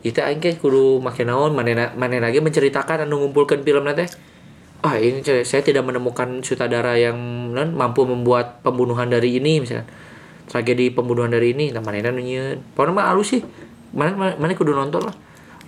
itu 0.06 0.22
aing 0.22 0.38
kudu 0.62 1.02
make 1.02 1.26
naon 1.26 1.50
manena 1.50 1.90
manena 1.98 2.30
lagi 2.30 2.38
menceritakan 2.38 3.02
anu 3.02 3.26
ngumpulkan 3.26 3.66
film 3.66 3.90
teh 3.98 4.06
ah 4.78 4.94
ini 4.94 5.26
saya 5.42 5.62
tidak 5.66 5.82
menemukan 5.82 6.38
sutradara 6.46 6.94
yang 6.94 7.18
non, 7.50 7.74
mampu 7.74 8.06
membuat 8.06 8.62
pembunuhan 8.62 9.10
dari 9.10 9.42
ini 9.42 9.58
misalkan 9.58 9.90
tragedi 10.48 10.94
pembunuhan 10.94 11.28
dari 11.28 11.52
ini 11.52 11.74
nah 11.74 11.84
manena 11.84 12.08
nu 12.14 12.22
nyieun 12.22 12.62
pokoknya 12.72 12.94
mah 12.94 13.06
halus 13.12 13.36
sih. 13.36 13.42
Mana 13.92 14.16
mana 14.16 14.32
mana 14.36 14.52
kudu 14.56 14.72
nonton 14.72 15.04
lah. 15.04 15.16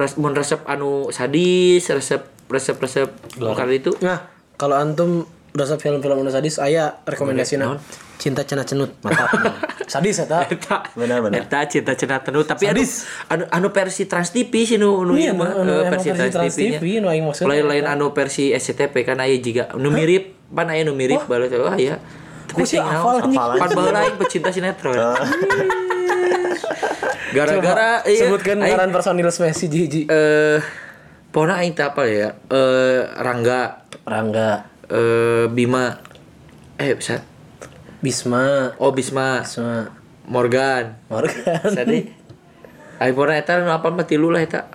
Res, 0.01 0.17
mun 0.17 0.33
resep 0.33 0.65
anu 0.65 1.13
sadis 1.13 1.85
resep 1.91 2.23
resep 2.49 2.77
resep 2.81 3.09
kali 3.37 3.85
itu. 3.85 3.93
Nah 4.01 4.31
kalau 4.57 4.77
antum 4.79 5.29
resep 5.51 5.79
film-film 5.83 6.23
anu 6.23 6.31
sadis 6.31 6.59
aya 6.63 7.03
rekomendasina 7.07 7.79
cinta 8.21 8.45
cenah 8.45 8.69
cenut 8.69 8.93
mantap. 9.01 9.33
Sadis 9.91 10.23
eta? 10.23 10.47
Eta, 10.47 10.87
Benar, 10.95 11.19
benar. 11.19 11.43
Eta 11.43 11.67
cinta 11.67 11.99
cenah 11.99 12.23
tenu 12.23 12.47
tapi 12.47 12.71
anu, 12.71 12.79
Sadis. 12.79 13.11
anu 13.27 13.43
anu 13.51 13.75
versi 13.75 14.07
Trans 14.07 14.31
TV 14.31 14.63
sih 14.63 14.79
nu 14.79 15.03
nu 15.03 15.19
Iya, 15.19 15.35
ieu 15.35 15.41
mah 15.41 15.51
anu 15.51 15.83
eh, 15.83 15.91
versi 15.91 16.15
Trans. 16.15 16.55
TV, 16.55 17.03
nu 17.03 17.11
aing 17.11 17.27
maksudna 17.27 17.51
Lain-lain 17.51 17.83
anu 17.91 18.15
versi 18.15 18.55
SCTV 18.55 18.95
kan 19.03 19.19
aya 19.19 19.35
juga 19.43 19.75
nu 19.75 19.91
mirip 19.91 20.39
pan 20.55 20.71
aya 20.71 20.87
nu 20.87 20.95
mirip 20.95 21.27
baru 21.27 21.51
wah 21.67 21.75
ya. 21.75 21.99
Tapi 22.47 22.63
sih 22.63 22.79
sing 22.79 22.87
hafal 22.87 23.35
Pan 23.35 23.71
baheula 23.75 24.07
aing 24.07 24.15
pecinta 24.15 24.55
sinetron. 24.55 24.95
Gara-gara 27.35 28.03
Coba 28.03 28.11
iya, 28.11 28.27
sebutkan 28.27 28.59
ngaran 28.63 28.91
personil 28.91 29.27
Messi 29.27 29.67
hiji 29.67 30.03
eh 30.07 30.59
pokoknya 31.35 31.55
aing 31.63 31.75
teh 31.75 31.87
apa 31.87 32.03
ya? 32.07 32.31
Eh 32.47 33.01
Rangga, 33.19 33.91
Rangga 34.07 34.71
eh 34.91 35.47
Bima. 35.49 36.03
Eh 36.77 36.93
bisa. 36.99 37.23
Bisma. 38.03 38.75
Oh 38.83 38.91
Bisma, 38.91 39.47
Bisma. 39.47 39.95
Morgan. 40.27 40.99
Morgan. 41.07 41.63
Tadi 41.79 42.21
Aing 43.01 43.17
pernah 43.17 43.37
eta 43.41 43.57
nu 43.65 43.73
apal 43.73 43.97
mah 43.97 44.05
tilu 44.05 44.29
lah 44.29 44.45
eta. 44.45 44.69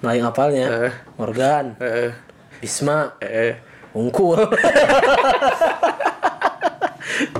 yang 0.00 0.32
apalnya? 0.32 0.88
Eh. 0.88 0.92
Morgan. 1.20 1.76
Heeh. 1.76 2.16
Bisma. 2.64 3.12
Eh. 3.20 3.60
Unggul 3.92 4.40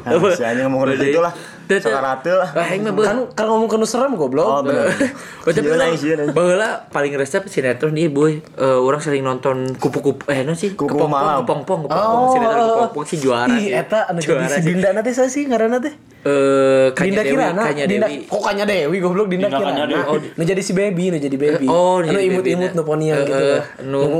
Nah, 0.04 0.34
si 0.34 0.42
anjing 0.42 0.64
ngomong 0.66 0.90
Jadi- 0.94 1.12
itu 1.12 1.20
lah 1.20 1.32
sakarate 1.68 2.32
lah 2.32 2.48
Ah, 2.56 2.64
kan 2.64 3.28
kan 3.36 3.44
ngomong 3.44 3.68
kenu 3.68 3.84
serem 3.84 4.16
goblok 4.16 4.48
oh 4.48 4.60
bener 4.64 4.88
Oh, 4.88 5.52
aing, 5.52 6.00
sieun 6.00 6.18
aing. 6.24 6.32
baheula 6.32 6.88
paling 6.88 7.12
resep 7.12 7.44
sinetron 7.44 7.92
ieu 7.92 8.08
boy. 8.08 8.40
Eh 8.40 8.78
orang 8.78 9.00
sering 9.04 9.20
nonton 9.20 9.76
kupu-kupu 9.76 10.24
eh 10.28 10.44
non 10.44 10.56
sih? 10.56 10.72
Kupu 10.72 10.96
malam. 11.04 11.44
Kepompong, 11.44 11.84
kepompong. 11.84 12.28
Sinetron 12.32 12.64
kepompong 12.66 13.04
sih 13.04 13.18
juara. 13.20 13.52
Ih, 13.52 13.68
sih. 13.68 13.72
eta 13.76 14.08
anu 14.08 14.18
jadi 14.18 14.28
juara 14.32 14.48
si 14.48 14.56
sih. 14.56 14.64
Dinda 14.64 14.88
nanti 14.96 15.10
saya 15.12 15.28
sih 15.28 15.44
ngaranna 15.44 15.78
teh. 15.80 15.94
Eh 16.24 16.86
Kanya 16.96 17.04
Dinda 17.04 17.22
Dewi, 17.22 17.32
Kirana, 17.36 17.62
Kanya 17.62 17.84
Dinda, 17.84 18.08
Dewi. 18.08 18.26
kok 18.26 18.42
Kanya 18.42 18.64
Dewi 18.64 18.96
goblok 18.98 19.26
Dinda, 19.28 19.46
Dinda 19.48 19.58
Kirana. 19.60 19.98
Oh, 20.08 20.16
nu 20.18 20.42
jadi 20.42 20.62
si 20.64 20.72
baby, 20.72 21.04
nu 21.12 21.16
jadi 21.20 21.36
baby. 21.36 21.64
Eh, 21.64 21.70
oh, 21.70 22.00
nu 22.00 22.08
anu 22.08 22.16
jadi 22.16 22.28
imut-imut 22.28 22.72
nu 22.72 22.82
ponian 22.82 23.16
nah. 23.16 23.26
gitu. 23.28 23.44
Eh, 23.44 23.56
eh, 23.56 23.64
nu- 23.84 24.08
Nu 24.08 24.18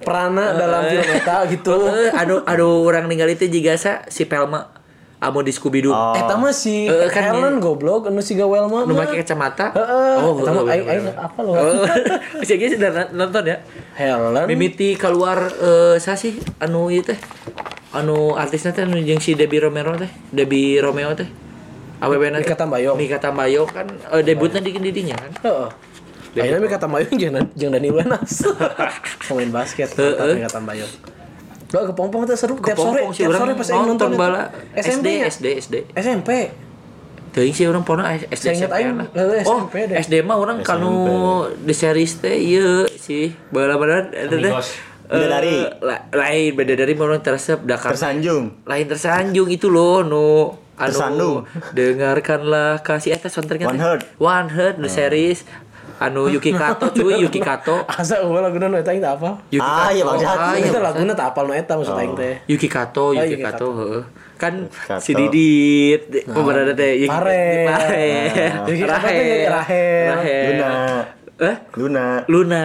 gede 0.00 0.08
perana 0.08 0.56
dalam 0.56 0.82
film 0.88 1.08
eta 1.12 1.36
gitu. 1.46 1.76
Eh, 1.86 2.08
anu 2.10 2.40
anu 2.42 2.82
orang 2.82 3.04
ninggal 3.04 3.28
itu 3.28 3.44
juga 3.46 3.76
sa 3.76 4.00
si 4.08 4.24
Pelma. 4.24 4.80
Amo 5.20 5.44
di 5.44 5.52
Scooby 5.52 5.84
Doo. 5.84 5.92
Oh. 5.92 6.16
Eta 6.16 6.32
mah 6.32 6.48
si 6.48 6.88
Eh, 6.88 7.12
kan 7.12 7.20
Helen 7.20 7.60
goblok, 7.60 8.08
anu 8.08 8.24
si 8.24 8.32
Gawelma 8.32 8.88
Nu 8.88 8.96
mah. 8.96 9.04
make 9.04 9.20
kacamata. 9.20 9.68
Heeh. 9.76 10.16
Oh, 10.16 10.32
Eta 10.32 10.48
mah 10.48 10.64
aing 10.64 10.80
bener. 10.80 11.12
apa 11.12 11.38
lo? 11.44 11.52
Oh, 11.52 11.84
si 12.48 12.56
Egi 12.56 12.80
sudah 12.80 13.12
nonton 13.12 13.44
ya? 13.44 13.60
Helen. 13.92 14.48
Mimiti 14.48 14.96
keluar 14.96 15.44
eh 15.52 16.00
sa 16.00 16.16
sih 16.16 16.40
anu 16.56 16.88
ieu 16.88 17.04
teh. 17.04 17.20
Anu 17.92 18.32
artisnya 18.32 18.72
teh 18.72 18.88
anu 18.88 18.96
jeung 18.96 19.20
si 19.20 19.36
Debbie 19.36 19.60
Romero 19.60 19.92
teh. 19.92 20.08
Debbie 20.32 20.80
Romeo 20.80 21.12
teh. 21.12 21.28
AWB 22.00 22.32
nanti. 22.32 22.48
Mika 22.48 22.56
Tambayong. 22.56 22.96
Mika 22.96 23.18
Tambayong 23.20 23.68
kan 23.68 23.86
eh, 23.92 24.24
debutnya 24.24 24.64
di 24.64 24.72
didinya 24.72 25.20
kan. 25.20 25.32
Heeh. 25.44 25.68
Ayeuna 26.32 26.58
Mika 26.58 26.78
Tambayong 26.78 27.16
jeung 27.16 27.34
jeung 27.52 27.70
Dani 27.70 27.90
Wenas. 27.90 28.46
Pemain 29.26 29.50
basket. 29.52 29.90
Mika 29.96 30.48
Tambayong. 30.48 30.92
Lah 31.70 31.82
kepompong 31.86 32.26
teh 32.26 32.34
seru 32.34 32.58
tiap 32.58 32.74
sore, 32.74 33.06
tiap 33.08 33.30
sore 33.30 33.54
pas 33.54 33.68
aing 33.68 33.86
nonton 33.86 34.14
bala 34.14 34.50
SMP 34.74 35.22
SD? 35.22 35.26
SD 35.26 35.46
SD. 35.60 35.74
SMP. 35.94 36.30
Teuing 37.30 37.54
sih 37.54 37.62
orang 37.64 37.86
pona 37.86 38.10
SD 38.18 38.58
SMP 38.58 38.74
Oh, 39.46 39.70
deh. 39.70 39.94
SD 39.96 40.22
mah 40.22 40.34
orang 40.34 40.62
kanu 40.62 40.90
di 41.56 41.70
series 41.70 42.18
teh 42.18 42.34
ieu 42.34 42.90
sih. 42.90 43.30
Bala-bala 43.48 44.10
eta 44.10 44.26
teh. 44.28 44.50
Amigos. 44.50 44.74
Eh, 45.06 45.14
Bidadari. 45.16 45.54
la- 45.80 46.06
lain 46.08 46.54
beda 46.54 46.74
dari 46.76 46.94
mau 46.94 47.02
orang 47.04 47.18
teresep 47.18 47.66
dakar 47.66 47.98
tersanjung 47.98 48.62
lain 48.62 48.86
tersanjung 48.86 49.50
itu 49.50 49.66
loh 49.66 50.06
no 50.06 50.54
Tersandung. 50.78 51.50
dengarkanlah 51.74 52.78
kasih 52.78 53.12
eta 53.12 53.26
soundtracknya 53.26 53.66
One. 53.68 53.82
Heart. 53.82 54.00
One 54.16 54.48
Heart 54.48 54.76
the 54.78 54.86
series 54.88 55.42
anu 56.00 56.32
Yuki 56.32 56.50
Kato 56.56 56.88
cuy 56.90 57.20
Yuki 57.20 57.40
Kato 57.44 57.84
Asa 57.84 58.24
eueuh 58.24 58.40
laguna 58.40 58.72
nu 58.72 58.80
eta 58.80 58.90
teh 58.90 59.04
apa? 59.04 59.36
Yuki 59.52 59.60
Ah, 59.60 59.92
iya, 59.92 60.02
Kato. 60.02 60.08
Bang 60.08 60.18
Jat. 60.18 60.38
Ah, 60.40 60.54
iya, 60.56 60.66
Eta 60.66 60.78
Bang 60.80 60.86
laguna 60.88 61.12
teh 61.12 61.26
apal 61.28 61.44
nu 61.44 61.52
eta 61.52 61.72
maksud 61.76 61.94
aing 61.94 62.14
teh. 62.16 62.34
Yuki 62.48 62.68
Kato, 62.72 63.04
Yuki, 63.12 63.36
Yuki 63.36 63.44
Kato, 63.44 63.66
heeh. 63.76 64.02
Kan 64.40 64.54
Kato. 64.72 65.04
si 65.04 65.12
Didit, 65.12 66.02
pemeran 66.24 66.72
teh 66.72 67.04
Yuki 67.04 67.12
Pare. 67.12 67.44
Pare. 67.68 68.08
Yuki 68.64 68.84
Kato 68.88 69.06
teh 69.06 69.44
Rahel. 69.46 70.08
Luna. 70.48 70.72
Eh? 71.40 71.56
Luna. 71.72 72.04
Luna, 72.28 72.62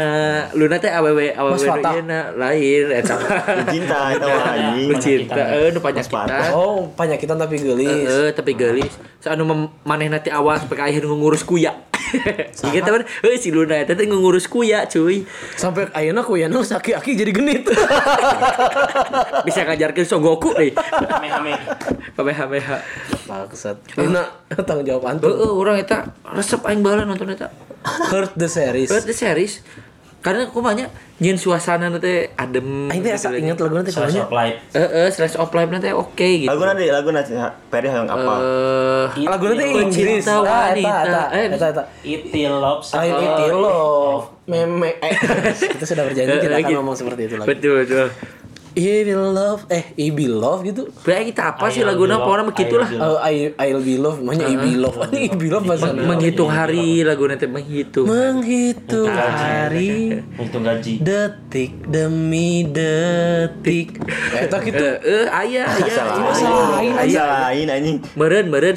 Luna 0.52 0.76
teh 0.76 0.92
awewe 0.92 1.32
awewe 1.32 1.68
nu 2.04 2.20
lain 2.36 2.86
eta. 2.92 3.16
Cinta 3.72 4.00
itu 4.12 4.28
anjing. 4.28 4.88
Nu 4.88 4.96
cinta, 5.00 5.44
eh 5.56 5.72
nu 5.72 5.80
panyakitan. 5.80 6.28
Oh, 6.52 6.84
penyakitan 6.92 7.40
tapi 7.40 7.56
geulis. 7.56 7.88
Heeh, 8.04 8.36
tapi 8.36 8.52
gelis. 8.52 8.92
Saat 9.24 9.40
anu 9.40 9.48
mem- 9.48 9.72
maneh 9.88 10.12
nanti 10.12 10.28
awas 10.28 10.60
sampai 10.68 10.92
akhir 10.92 11.08
ngurus 11.08 11.48
kuya. 11.48 11.72
Ingat 12.66 12.84
teman, 12.86 13.04
heuh 13.04 13.38
si 13.40 13.50
Luna 13.50 13.82
teh 13.86 13.96
ngurus 14.06 14.46
kuya, 14.46 14.86
cuy. 14.86 15.26
Sampai 15.58 15.90
ayeuna 15.94 16.22
ku 16.22 16.38
yana 16.38 16.62
sakit 16.62 16.98
aki 16.98 17.18
jadi 17.18 17.32
genit. 17.34 17.64
Bisa 19.48 19.66
ngajarkeun 19.66 20.08
Sogoku 20.08 20.54
deh. 20.54 20.74
Ame-ame. 20.76 21.54
Kamehameha. 22.14 22.78
Bangsat. 23.26 23.78
Luna 23.98 24.30
tanggung 24.54 24.86
jawab 24.86 25.04
antum. 25.10 25.34
Heeh, 25.34 25.52
urang 25.52 25.78
eta 25.80 26.14
resep 26.30 26.62
aing 26.66 26.86
baheula 26.86 27.08
nonton 27.08 27.34
eta. 27.34 27.50
Hurt 27.86 28.34
the 28.34 28.50
series. 28.50 28.90
But 28.90 29.06
the 29.06 29.14
series 29.14 29.62
karena 30.26 30.42
aku 30.44 30.58
banyak 30.60 30.90
nyin 31.16 31.38
suasana 31.38 31.86
nanti 31.88 32.26
adem 32.34 32.90
Aing 32.90 33.00
teh 33.00 33.14
asa 33.14 33.30
gitu. 33.30 33.46
ingat 33.46 33.58
laguna 33.62 33.80
teh 33.80 33.94
Slice 33.94 34.10
kumaha. 34.12 34.26
of 34.26 34.34
life. 34.34 34.58
eh 34.74 34.90
eh 34.98 35.08
slice 35.08 35.38
of 35.38 35.50
life 35.50 35.70
nanti 35.70 35.94
oke 35.94 36.18
gitu 36.18 36.50
Lagu 36.50 36.66
nanti 36.66 36.90
lagu 36.90 37.10
nanti 37.10 37.32
Peri 37.70 37.88
yang 37.88 38.04
apa? 38.06 38.34
eh 38.36 39.06
Laguna 39.24 39.54
teh 39.54 39.66
Inggris. 39.70 39.94
Pecinta 40.20 40.34
Ah, 40.36 40.42
wanita. 40.68 40.98
eta. 41.00 41.24
Eh, 41.32 41.46
Eta 41.48 41.68
eta. 41.70 41.84
Itil 42.02 42.54
loves. 42.56 42.90
I 42.92 43.08
need 43.08 43.38
it 43.40 43.54
love. 43.54 44.24
Meme. 44.46 44.90
Eh, 44.98 45.14
kita 45.72 45.86
sudah 45.86 46.04
berjanji 46.04 46.36
tidak 46.40 46.58
akan 46.58 46.66
gitu. 46.66 46.76
ngomong 46.76 46.96
seperti 46.96 47.22
itu 47.24 47.36
lagi. 47.36 47.48
betul 47.48 47.74
betul 47.80 48.08
I 48.76 49.08
will 49.08 49.32
love 49.32 49.62
eh 49.68 49.96
I 49.96 50.12
will 50.12 50.36
love 50.36 50.60
gitu. 50.62 50.92
Berarti 51.00 51.32
kita 51.32 51.44
apa 51.50 51.72
sih 51.72 51.82
laguna 51.82 52.16
be 52.16 52.22
pokoknya 52.22 52.44
loved, 52.44 52.52
begitu 52.52 52.76
lah 52.76 52.88
I'll 52.88 53.00
be 53.00 53.08
Oh, 53.08 53.18
I 53.18 53.34
I'll 53.58 53.80
be 53.80 53.96
love, 53.96 54.18
makanya 54.20 54.46
I 54.46 54.56
be 54.58 54.72
love. 54.76 54.96
Ini 55.08 55.20
I 55.26 55.30
be 55.34 55.48
love 55.48 55.64
bahasa 55.64 55.90
menghitung 55.92 56.50
hari 56.50 57.02
lagu 57.02 57.24
nanti 57.24 57.46
menghitung 57.46 58.06
Menghitung 58.06 59.08
hari 59.08 60.20
Menghitung 60.36 60.64
gaji. 60.64 60.94
detik 61.00 61.72
demi 61.86 62.68
detik. 62.68 63.96
Eta 64.34 64.58
gitu. 64.60 64.84
eh 65.00 65.24
eh 65.24 65.26
ayah 65.32 65.66
ayah 65.72 65.96
Salah 65.96 66.16
lain. 66.76 66.92
Salah 67.10 67.40
lain 67.48 67.66
anjing. 67.70 67.98
meren 68.14 68.46
meren 68.48 68.76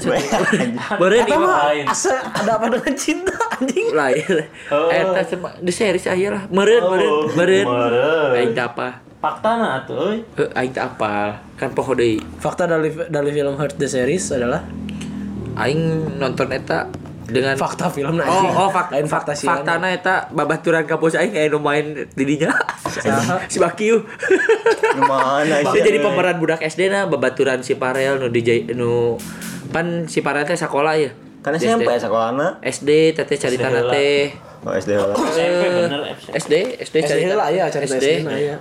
meren 0.95 1.25
mah 1.35 1.59
lain. 1.67 1.85
asa 1.87 2.15
ada 2.25 2.55
apa 2.55 2.71
dengan 2.71 2.95
cinta 2.95 3.35
anjing? 3.53 3.91
lain 3.91 4.47
Oh. 4.69 4.87
eta 4.89 5.25
sama 5.25 5.57
di 5.59 5.73
series 5.73 6.07
ayah 6.07 6.31
lah 6.31 6.43
meren 6.49 6.83
meren 6.85 7.11
Oh, 7.11 7.25
meren 7.33 7.67
meureun. 7.67 8.37
aing 8.37 8.53
teu 8.53 8.65
apa 8.65 8.89
Fakta 9.19 9.51
na 9.59 9.83
atuh 9.83 10.15
euy. 10.15 10.23
Eh, 10.39 10.47
aing 10.55 10.71
teu 10.71 10.87
apal 10.87 11.43
kan 11.59 11.75
poho 11.75 11.91
deui 11.99 12.23
Fakta 12.39 12.71
dari 12.71 12.95
dari 13.11 13.31
film 13.35 13.59
Hurt 13.59 13.75
the 13.75 13.91
Series 13.91 14.31
adalah 14.31 14.63
aing 15.59 16.15
nonton 16.23 16.55
eta 16.55 16.87
dengan 17.29 17.59
fakta 17.61 17.93
film 17.93 18.17
nah 18.17 18.25
Oh, 18.25 18.67
oh 18.67 18.69
fak, 18.73 18.89
lain 18.95 19.05
fakta 19.05 19.37
sih. 19.37 19.45
Faktana 19.45 19.93
eta 19.93 20.33
babaturan 20.33 20.89
kampus 20.89 21.19
aing 21.19 21.35
kayak 21.35 21.53
nu 21.53 21.61
main 21.61 22.09
didinya. 22.17 22.55
si 23.53 23.61
Bakiu. 23.61 24.01
Gimana 24.97 25.61
Dia 25.75 25.83
jadi 25.85 26.01
pemeran 26.01 26.41
budak 26.41 26.65
SD 26.65 26.89
na 26.89 27.05
babaturan 27.05 27.61
si 27.61 27.77
Parel 27.77 28.17
nu 28.17 28.33
DJ 28.33 28.73
nu 28.73 29.21
pan 29.75 30.09
si 30.09 30.25
Parel 30.25 30.49
teh 30.49 30.57
sekolah 30.57 30.95
ya. 30.97 31.13
Siapa 31.49 31.81
SD. 31.81 31.85
ya 31.87 32.01
sekolahna? 32.01 32.47
SD 32.61 32.91
teteh 33.17 33.37
carita 33.41 33.69
teh 33.89 34.49
Oh 34.67 34.75
SD 34.75 34.91
lah. 34.99 35.15
SMP 35.15 35.65
bener. 35.71 36.01
SD 36.35 36.55
SD 36.83 36.95
SD 36.99 37.07
carita 37.07 37.35
lah, 37.39 37.49
iya, 37.49 37.71
carita 37.71 37.95
SD. 37.95 38.07
Lah, 38.27 38.35
iya. 38.35 38.55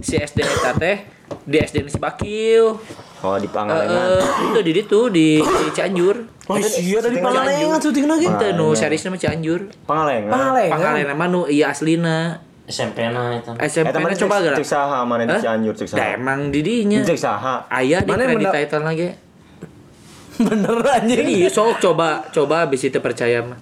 Si 0.00 0.16
SD 0.16 0.40
eta 0.40 0.72
teh 0.74 0.96
di 1.44 1.56
SD 1.56 1.84
nu 1.84 1.90
si 1.90 2.00
Bakiu. 2.00 2.76
Oh 3.20 3.36
di 3.36 3.46
Pangalengan. 3.46 4.16
itu 4.48 4.60
di 4.64 4.72
itu 4.72 5.00
di, 5.12 5.28
di 5.38 5.66
Cianjur. 5.70 6.16
Oh 6.48 6.56
iya 6.56 6.98
dari 6.98 7.20
Pangalengan 7.20 7.78
syuting 7.78 8.06
lagi. 8.08 8.26
Itu 8.26 8.46
nu 8.56 8.72
series 8.72 9.04
nama 9.04 9.16
Cianjur. 9.16 9.60
Pangalengan. 9.84 10.30
Pangalengan. 10.32 10.72
Pangalengan 10.72 11.14
mah 11.14 11.28
nu 11.28 11.40
iya 11.46 11.70
aslina. 11.70 12.40
SMP 12.64 13.02
na 13.02 13.34
itu. 13.36 13.50
SMP 13.60 13.98
na 13.98 14.14
coba 14.14 14.36
gara. 14.40 14.56
Cek 14.56 14.66
saha 14.66 14.98
mana 15.02 15.26
di? 15.26 15.36
Cianjur 15.36 15.74
cek 15.74 15.88
Da 15.90 15.94
saha. 15.98 16.16
emang 16.16 16.40
didinya. 16.48 17.02
Cek 17.02 17.18
saha. 17.18 17.54
Ayah 17.68 18.00
di 18.00 18.10
kredit 18.10 18.46
title 18.48 18.84
lagi. 18.86 19.08
Bener 20.46 20.80
anjing. 20.80 21.26
Iya, 21.28 21.48
sok 21.52 21.82
coba 21.82 22.24
coba 22.32 22.64
abis 22.64 22.88
itu 22.88 22.98
percaya 23.02 23.44
mah. 23.44 23.58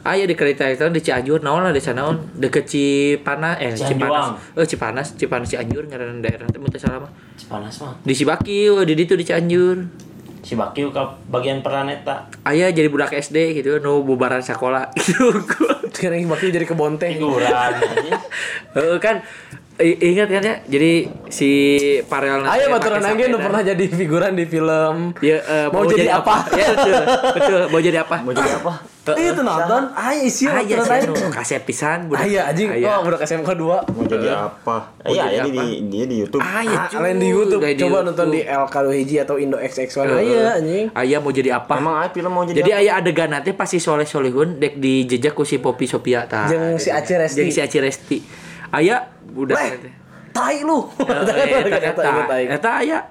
Ayah 0.00 0.24
di 0.24 0.32
kredit 0.32 0.64
title 0.64 0.96
di 0.96 1.04
Cianjur 1.04 1.44
naon 1.44 1.60
lah 1.60 1.76
di 1.76 1.82
sana 1.82 2.08
naon 2.08 2.32
deket 2.32 2.64
Cipanas 2.64 3.60
eh 3.60 3.76
Cianjuang. 3.76 4.32
Cipanas. 4.32 4.56
Eh 4.56 4.66
Cipanas, 4.66 5.08
Cipanas 5.12 5.48
Cianjur 5.52 5.84
ngaran 5.92 6.24
daerah 6.24 6.48
teh 6.48 6.56
mun 6.56 6.72
salah 6.72 7.04
mah. 7.04 7.12
Cipanas 7.36 7.76
mah. 7.84 7.92
Di 8.00 8.14
Sibaki 8.16 8.72
we, 8.72 8.88
di 8.88 8.96
ditu 8.96 9.12
di 9.12 9.28
Cianjur. 9.28 9.84
Si 10.40 10.56
Bakiu 10.56 10.88
ke 10.88 11.02
bagian 11.28 11.60
planeta. 11.60 12.24
Ayah 12.48 12.72
jadi 12.72 12.88
budak 12.88 13.12
SD 13.12 13.60
gitu 13.60 13.76
nu 13.84 14.00
bubaran 14.00 14.40
sekolah 14.40 14.88
gitu. 14.96 15.36
Sekarang 15.92 16.24
bakal 16.32 16.48
jadi 16.48 16.64
kebon 16.64 16.96
teh. 16.96 17.20
Figuran 17.20 17.52
aja. 17.52 18.16
Heeh 18.80 18.96
kan 19.04 19.20
ingat 19.80 20.28
kan 20.28 20.42
ya 20.42 20.54
jadi 20.62 20.92
si 21.26 21.50
Parel 22.04 22.42
nanti 22.42 22.52
Ayo 22.54 22.66
baturan 22.68 23.00
angin 23.00 23.28
sepeda. 23.28 23.42
pernah 23.42 23.62
jadi 23.62 23.84
figuran 23.86 24.32
di 24.32 24.44
film. 24.44 24.94
Ya, 25.18 25.40
eh, 25.40 25.66
Mau 25.68 25.84
jadi 25.84 26.12
apa? 26.12 26.44
ya 26.50 26.66
betul 26.70 26.94
betul 27.32 27.60
mau 27.66 27.80
jadi 27.80 27.98
apa 28.00 28.16
Mau 28.20 28.30
jadi 28.30 28.52
apa? 28.54 28.72
Eh, 29.10 29.26
itu 29.26 29.42
nonton. 29.42 29.82
Ayo 29.90 30.20
isi 30.22 30.44
iya 30.44 30.54
baturan 30.54 30.84
sih, 30.84 30.92
angin. 30.92 31.08
anu, 31.10 31.32
kaset 31.32 31.62
pisan 31.62 31.98
budak. 32.06 32.20
Aya 32.22 32.40
anjing. 32.46 32.68
Oh, 32.78 33.00
budak 33.02 33.20
SMK 33.22 33.50
2. 33.50 33.90
Mau 33.90 34.04
jadi 34.04 34.28
apa? 34.30 34.76
Mau 34.94 35.10
Iya, 35.10 35.24
jadi 35.24 35.34
jadi 35.40 35.50
apa? 35.50 35.62
di 35.64 35.76
dia 35.88 36.04
di 36.04 36.16
YouTube. 36.20 36.40
Ah, 36.40 36.60
iya, 36.60 36.78
Ah, 36.86 37.00
lain 37.00 37.16
di 37.16 37.28
YouTube. 37.28 37.60
Di 37.60 37.74
Coba 37.74 37.74
YouTube. 37.90 38.06
nonton 38.06 38.26
di 38.28 38.40
LK 38.42 38.74
hiji 38.92 39.16
atau 39.18 39.34
Indo 39.34 39.56
XX1. 39.56 40.04
Aya 40.06 40.40
anjing. 40.54 40.86
Ayah 40.92 41.18
mau 41.18 41.32
jadi 41.32 41.50
apa? 41.56 41.74
Emang 41.74 41.94
ah 41.96 42.06
film 42.06 42.30
mau 42.30 42.44
jadi 42.44 42.60
Jadi 42.60 42.70
apa? 42.70 42.78
ayah 42.78 42.92
adegan 42.98 43.28
nanti 43.30 43.50
pasti 43.50 43.78
soleh 43.78 44.04
solehun 44.04 44.58
dek 44.58 44.76
dijejak 44.76 45.32
ku 45.32 45.42
si 45.42 45.56
Popi 45.56 45.84
Sophia 45.84 46.24
ta. 46.24 46.46
Jeung 46.46 46.76
si 46.76 46.88
Aci 46.88 47.12
Resti. 47.14 47.36
Jeung 47.36 47.50
si 47.50 47.58
Aci 47.58 47.78
Resti. 47.78 48.18
Ayah 48.70 49.00
nanti. 49.34 49.90
Tai 50.30 50.56
lu. 50.62 50.78
Eta 51.02 52.02
inget 52.06 52.30
aing. 52.30 52.48
eta 52.54 52.70
ayah 52.82 53.02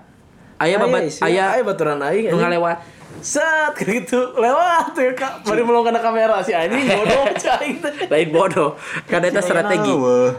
ayah 0.64 0.78
babat 0.80 1.02
ayah 1.28 1.46
aya 1.56 1.64
baturan 1.68 2.00
aing. 2.00 2.32
nu 2.32 2.40
ngalewat. 2.40 2.80
Set 3.20 3.76
gitu 3.84 4.38
lewat 4.40 4.96
tuh 4.96 5.12
kak 5.18 5.44
baru 5.44 5.68
melongkan 5.68 6.00
kamera 6.00 6.40
si 6.40 6.56
anjing 6.56 6.88
bodoh 7.00 7.28
cai 7.36 7.76
Lain 8.08 8.30
bodoh. 8.32 8.80
Kan 9.12 9.20
eta 9.28 9.44
strategi. 9.44 9.92
Wah. 9.92 10.32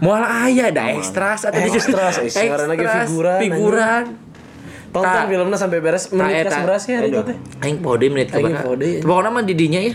Moal 0.00 0.24
ayah 0.48 0.72
ada 0.72 0.96
ekstras 0.96 1.44
atau 1.44 1.60
eh, 1.60 1.68
sekarang 2.32 2.72
lagi 2.72 2.88
figuran, 2.88 3.40
figuran. 3.44 4.04
tonton 4.96 5.24
filmnya 5.28 5.58
sampai 5.60 5.78
beres 5.84 6.08
menit 6.10 6.48
eta. 6.48 6.48
ke 6.48 6.56
sebelas 6.56 6.82
ya 6.88 6.98
itu 7.04 7.20
teh 7.20 7.36
Aing 7.62 7.78
pode 7.84 8.08
menit 8.08 8.32
keberapa? 8.32 8.74
ya. 8.80 9.04
Pokoknya 9.04 9.30
mah 9.30 9.44
didinya 9.44 9.78
ya. 9.78 9.94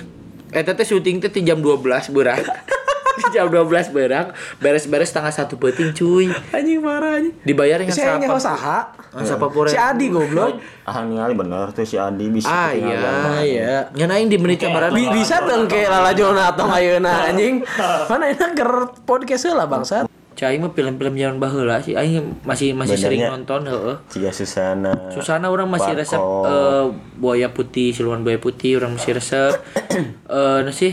Eta 0.54 0.78
teh 0.78 0.86
syuting 0.86 1.20
teh 1.20 1.34
jam 1.42 1.60
12 1.60 2.14
berak. 2.14 2.46
Di 3.16 3.24
jam 3.34 3.48
12 3.48 3.66
berak, 3.90 4.32
beres-beres 4.58 5.10
tanggal 5.10 5.32
satu 5.32 5.56
penting 5.56 5.92
cuy. 5.92 6.28
anjing 6.52 6.80
marah 6.80 7.16
anjing 7.16 7.36
Dibayar 7.42 7.80
dengan 7.80 7.96
siapa? 7.96 8.36
saha 8.36 8.80
Siapa 9.16 9.48
pure? 9.48 9.72
si 9.72 9.78
Adi 9.78 10.08
goblok 10.08 10.60
Ah 10.84 11.02
ningali 11.02 11.32
bener 11.34 11.72
tuh 11.72 11.82
si 11.82 11.96
Adi 11.96 12.28
bisa 12.28 12.46
Ah 12.46 12.70
iya. 12.70 13.00
iya 13.42 14.06
aing 14.06 14.28
di 14.28 14.36
menit. 14.36 14.60
Bi- 14.92 15.10
bisa 15.10 15.40
dong 15.42 15.66
kayak 15.66 15.88
Lala 15.88 16.12
Jona 16.12 16.52
atau 16.52 16.68
ayeuna 16.68 17.26
anjing 17.26 17.64
mana 18.10 18.28
enak 18.28 18.52
ker 18.54 18.72
podcast 19.02 19.50
lah 19.50 19.66
bangsat 19.66 20.06
Cai 20.36 20.60
mah 20.60 20.68
film-film 20.70 21.16
zaman 21.16 21.40
baheula 21.40 21.80
sih 21.80 21.96
aing 21.96 22.44
masih 22.44 22.76
masih 22.76 23.00
sering 23.00 23.24
nonton 23.24 23.64
heeh. 23.64 23.96
Ciga 24.06 24.36
Susana. 24.36 24.92
Susana 25.08 25.48
orang 25.48 25.64
masih 25.66 25.96
resep 25.96 26.20
eh, 26.20 26.86
buaya 27.16 27.48
putih, 27.48 27.96
siluman 27.96 28.20
buaya 28.20 28.36
putih 28.36 28.76
orang 28.76 28.92
masih 28.92 29.16
resep. 29.16 29.56
Eh 30.28 30.60
nah 30.60 30.76
sih 30.76 30.92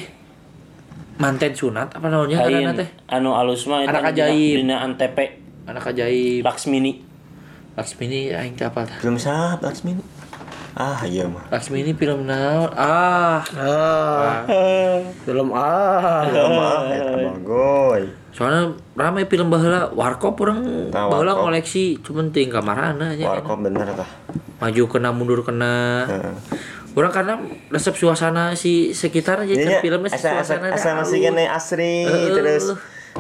manten 1.22 1.52
sunat 1.52 1.88
apa 1.88 2.06
namanya 2.06 2.42
Lain 2.42 2.74
teh 2.74 2.88
anu 3.06 3.30
alus 3.32 3.64
mah 3.64 3.86
Anak 3.86 4.10
ajaib. 4.10 4.58
dina 4.58 4.82
Antep 4.82 5.14
anak 5.62 5.86
ajaib 5.86 6.42
Laksmini. 6.42 6.98
Laksmini 7.72 8.34
aing 8.34 8.52
tah 8.52 8.68
Film 8.98 9.14
siapa 9.14 9.62
Laksmini? 9.62 10.02
Ah 10.72 11.04
iya 11.04 11.24
mah. 11.24 11.44
Laksmini 11.48 11.92
film 11.92 12.24
naon 12.24 12.72
ah 12.74 13.38
ah 13.54 14.42
film 15.22 15.52
ah 15.52 16.24
Film 16.24 16.52
ah 16.52 16.80
eta 16.88 17.12
bagoy. 17.22 18.02
soalnya 18.32 18.62
ramai 18.96 19.28
film 19.28 19.46
baheula 19.46 19.92
warkop 19.92 20.40
orang 20.40 20.88
Tah, 20.88 21.04
baheula 21.06 21.36
koleksi 21.36 22.00
cuman 22.00 22.32
ting 22.32 22.48
kamarana 22.48 23.12
aja 23.12 23.28
Warkop 23.28 23.60
bener 23.60 23.84
tah. 23.92 24.08
maju 24.58 24.82
kena 24.88 25.12
mundur 25.12 25.40
kena 25.42 26.08
Heeh. 26.08 26.32
Orang 26.92 27.10
karena 27.10 27.34
resep 27.68 27.94
suasana 27.94 28.52
si 28.52 28.92
sekitar 28.92 29.40
aja 29.40 29.48
kan 29.48 29.56
Jadinya 29.56 29.78
filmnya 29.80 30.08
si 30.08 30.16
asa 30.18 30.28
asa 30.34 30.54
suasana 30.56 30.66
asa 30.70 30.88
masih 30.94 31.18
kene 31.22 31.44
asri 31.46 32.04
Heeh. 32.04 32.32
terus 32.32 32.64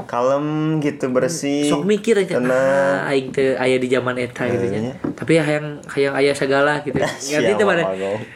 kalem 0.02 0.44
gitu 0.78 1.08
bersih. 1.08 1.68
sok 1.68 1.84
mikir 1.84 2.16
aja 2.16 2.36
tenang. 2.36 2.48
ah, 2.48 3.08
aing 3.08 3.28
teh 3.28 3.52
aya 3.54 3.76
di 3.76 3.86
zaman 3.86 4.16
eta 4.16 4.48
gitu 4.48 4.64
nya. 4.66 4.96
Tapi 5.12 5.36
hayang 5.36 5.84
hayang 5.86 6.14
aya 6.16 6.32
segala 6.32 6.80
gitu. 6.80 6.96
Ngerti 7.28 7.52
teh 7.52 7.66
mana? 7.68 7.82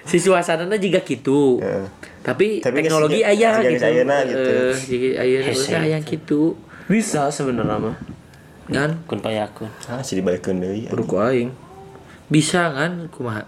Si 0.04 0.20
suasanana 0.20 0.76
juga 0.76 1.00
gitu. 1.00 1.56
Heeh. 1.58 1.88
Tapi, 2.20 2.60
Tapi 2.60 2.76
teknologi 2.76 3.24
aya 3.24 3.62
gitu. 3.62 3.80
ayeuna 3.80 4.16
gitu. 4.26 4.52
Eh, 4.52 4.74
jadi 4.76 5.06
urang 5.48 5.80
hayang 5.80 6.04
gitu. 6.04 6.40
Bisa 6.86 7.32
sebenarnya 7.32 7.76
mah. 7.80 7.96
Kan 8.66 9.00
kun 9.06 9.22
payakun 9.22 9.70
Ah, 9.86 10.02
sih 10.02 10.18
dibalikkeun 10.18 10.58
deui. 10.58 10.84
Kudu 10.86 11.02
ku 11.04 11.16
aing. 11.16 11.54
bisa 12.26 12.68
kan 12.68 13.06
kumaha? 13.08 13.46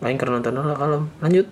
Aing 0.00 0.16
karena 0.16 0.40
nonton 0.40 0.56
lah 0.56 0.76
kalem. 0.76 1.02
Lanjut. 1.20 1.46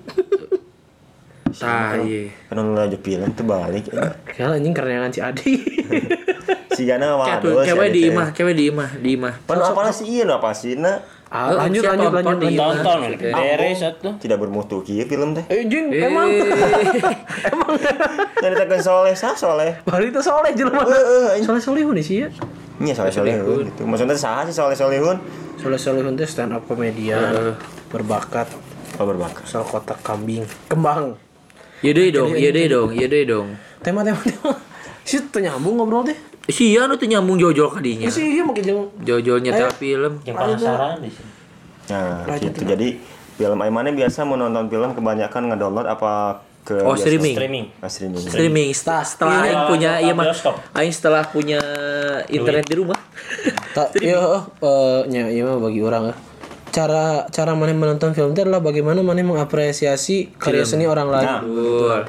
Tah 1.58 1.96
ieu. 2.00 2.28
Kan 2.48 2.60
nu 2.60 2.76
aja 2.76 2.98
film 3.00 3.28
tuh 3.32 3.44
balik. 3.44 3.88
Kayaknya 4.28 4.56
anjing 4.60 4.74
karena 4.76 4.90
yang 5.00 5.12
si 5.12 5.20
Adi. 5.20 5.52
Si 6.78 6.86
tuh, 6.86 6.94
waduh. 6.94 7.66
cewek 7.66 7.90
di 7.90 8.06
imah, 8.06 8.30
cewek 8.30 8.54
di 8.54 8.70
imah, 8.70 9.02
di 9.02 9.18
imah. 9.18 9.34
Pan 9.50 9.58
apa 9.58 9.90
sih 9.90 10.22
ieu 10.22 10.30
apa 10.30 10.54
sih 10.54 10.78
na? 10.78 11.02
Ah, 11.26 11.50
lanjut 11.50 11.82
lanjut 11.82 12.08
lanjut 12.14 12.38
tonton 12.54 12.98
Oke. 13.18 13.28
beres 13.34 13.82
satu 13.82 14.14
Tidak 14.16 14.38
bermutu 14.38 14.86
kieu 14.86 15.02
film 15.10 15.34
teh. 15.34 15.42
Eh 15.50 15.66
jing 15.66 15.90
Eh, 15.90 16.06
emang 16.06 16.30
Jadi 18.46 18.54
tekan 18.54 18.78
soleh 18.78 19.12
sah 19.18 19.34
soleh. 19.34 19.74
Bari 19.82 20.14
itu 20.14 20.22
soleh 20.22 20.54
jelema. 20.54 20.86
Heeh, 20.86 21.42
Soleh 21.42 21.58
solehun 21.58 21.98
sih 21.98 22.22
ya. 22.22 22.28
Nya 22.78 22.94
soleh 22.94 23.10
solehun 23.10 23.66
gitu. 23.66 23.82
Maksudnya 23.82 24.14
saha 24.14 24.46
sih 24.46 24.54
soleh 24.54 24.78
solehun? 24.78 25.18
Soleh 25.58 25.82
solehun 25.82 26.14
teh 26.14 26.30
stand 26.30 26.54
up 26.54 26.62
komedian 26.70 27.58
berbakat 27.88 28.48
Oh 28.96 29.04
berbakat. 29.04 29.44
soal 29.44 29.62
kotak 29.62 30.00
kambing 30.00 30.42
kembang 30.66 31.14
Iya 31.78 31.92
deh 31.92 32.10
dong, 32.10 32.34
iya 32.34 32.50
deh 32.50 32.66
dong, 32.66 32.90
iya 32.90 33.06
deh 33.06 33.22
dong. 33.22 33.54
tema 33.78 34.02
tema 34.02 34.18
tema 34.18 34.50
sih 35.00 35.22
tuh 35.24 35.38
nyambung 35.38 35.76
ngobrol 35.76 36.02
teh 36.02 36.18
Si 36.48 36.72
Ian 36.72 36.90
tuh 36.90 37.04
nyambung 37.04 37.36
jojol 37.36 37.70
kadinya. 37.70 38.08
sih 38.08 38.24
iya 38.30 38.42
makin 38.42 38.64
jeng 38.64 38.80
Jojol 39.00 39.38
nyetel 39.38 39.70
film. 39.72 40.18
yang 40.22 40.34
penasaran 40.34 40.98
di 40.98 41.08
sini 41.08 41.30
Nah, 41.88 42.28
gitu. 42.36 42.66
Jadi 42.66 43.00
film 43.34 43.58
Aimannya 43.58 43.94
biasa 43.94 44.20
menonton 44.22 44.66
film 44.66 44.92
kebanyakan 44.92 45.42
ngedownload 45.48 45.86
apa 45.86 46.36
ke 46.62 46.76
Oh, 46.78 46.92
streaming. 46.92 47.32
streaming 47.32 47.64
Ah, 47.78 47.88
streaming. 47.88 48.20
Streaming 48.20 48.68
setelah, 48.70 49.00
setelah 49.02 49.32
Iya, 49.34 49.44
Aing 49.46 49.62
punya 49.64 49.90
iya 49.98 50.12
mah. 50.12 50.26
Aing 50.74 50.90
setelah 50.90 51.24
punya 51.24 51.60
internet 52.28 52.64
di 52.64 52.74
rumah. 52.76 52.98
tak 53.70 53.96
iya 53.96 54.20
eh 54.58 55.00
nya 55.06 55.22
iya 55.28 55.46
mah 55.46 55.56
bagi 55.58 55.80
orang 55.80 56.12
eh. 56.12 56.16
Cara 56.78 57.26
cara 57.26 57.52
mana 57.58 57.74
menonton 57.74 58.14
film 58.14 58.30
itu 58.30 58.46
adalah 58.46 58.62
bagaimana 58.62 59.02
mana 59.02 59.18
mengapresiasi 59.26 60.38
karya 60.38 60.62
seni 60.62 60.86
orang 60.86 61.08
lain. 61.10 61.26
Nah, 61.26 61.40
Betul. 61.42 62.00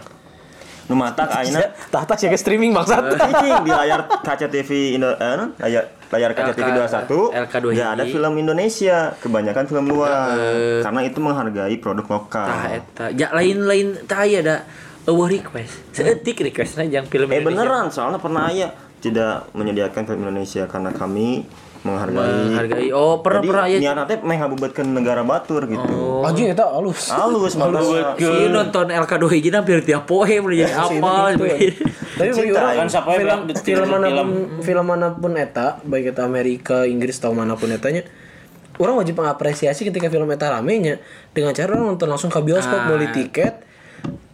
nu 0.90 0.94
matak 0.98 1.30
ayeuna? 1.34 1.74
Tahta 1.94 2.14
sih 2.18 2.30
ke 2.30 2.38
streaming 2.38 2.74
maksud 2.74 3.14
Anjing, 3.18 3.62
di 3.66 3.72
layar 3.74 4.10
kaca 4.26 4.50
TV 4.50 4.98
Indo 4.98 5.14
eh, 5.14 5.34
non? 5.38 5.54
layar 5.62 5.86
layar 6.10 6.32
kaca 6.34 6.54
TV 6.54 6.70
21 6.74 7.46
LK 7.46 7.54
nggak 7.62 7.90
ada 7.98 8.04
film 8.10 8.34
Indonesia 8.42 8.98
kebanyakan 9.22 9.64
film 9.70 9.86
luar. 9.90 10.38
Karena 10.86 11.02
itu 11.06 11.18
menghargai 11.22 11.78
produk 11.82 12.06
Tah 12.06 12.14
lokal 12.18 12.48
eta. 12.74 13.06
Ja 13.14 13.34
lain-lain 13.34 14.06
tah 14.06 14.26
aya 14.26 14.40
da 14.42 14.56
eueuh 15.06 15.30
request. 15.30 15.94
Seetik 15.94 16.42
requestna 16.46 16.86
jang 16.90 17.06
film 17.06 17.30
eh 17.30 17.42
beneran 17.42 17.90
soalnya 17.94 18.18
pernah 18.22 18.50
aya 18.50 18.74
tidak 19.02 19.50
menyediakan 19.54 20.02
film 20.10 20.26
Indonesia. 20.26 20.66
Karena 20.66 20.90
kami 20.90 21.46
menghargai 21.80 22.52
Menghargai. 22.52 22.88
Oh, 22.92 23.24
pernah 23.24 23.42
pernah 23.42 23.66
aya. 23.66 23.78
niat 23.80 23.96
nanti 23.96 24.16
menghabubatkan 24.20 24.86
negara 24.92 25.24
batur 25.24 25.64
gitu. 25.64 26.24
Anjing 26.28 26.52
eta 26.52 26.68
halus 26.68 27.08
halus 27.08 27.56
makanya 27.56 28.20
Si 28.20 28.52
nonton 28.52 28.92
LK2 28.92 29.26
hiji 29.40 29.50
hampir 29.52 29.80
tiap 29.84 30.04
poe 30.04 30.28
mulai 30.44 30.68
jadi 30.68 30.74
apa 30.76 31.36
tapi 32.20 32.36
bagi 32.36 32.52
orang 32.52 32.84
kan 32.84 32.88
siapa 32.92 33.10
yang 33.16 33.48
film 33.48 33.64
film 33.64 33.64
film- 33.64 33.92
mana 33.96 34.08
pun 34.12 34.28
film 34.60 34.86
mana 34.86 35.08
pun 35.16 35.32
eta 35.40 35.80
baik 35.88 36.12
itu 36.12 36.20
Amerika 36.20 36.84
Inggris 36.84 37.16
atau 37.16 37.32
mana 37.32 37.56
pun 37.56 37.72
etanya 37.72 38.04
orang 38.76 38.96
wajib 38.96 39.20
mengapresiasi 39.20 39.84
ketika 39.84 40.08
film 40.08 40.28
eta 40.32 40.52
ramenya. 40.52 41.04
Dengan 41.32 41.52
cara 41.52 41.76
orang 41.76 41.96
nonton 41.96 42.08
langsung 42.08 42.32
ke 42.32 42.40
bioskop 42.40 42.88
beli 42.88 43.12
tiket 43.12 43.68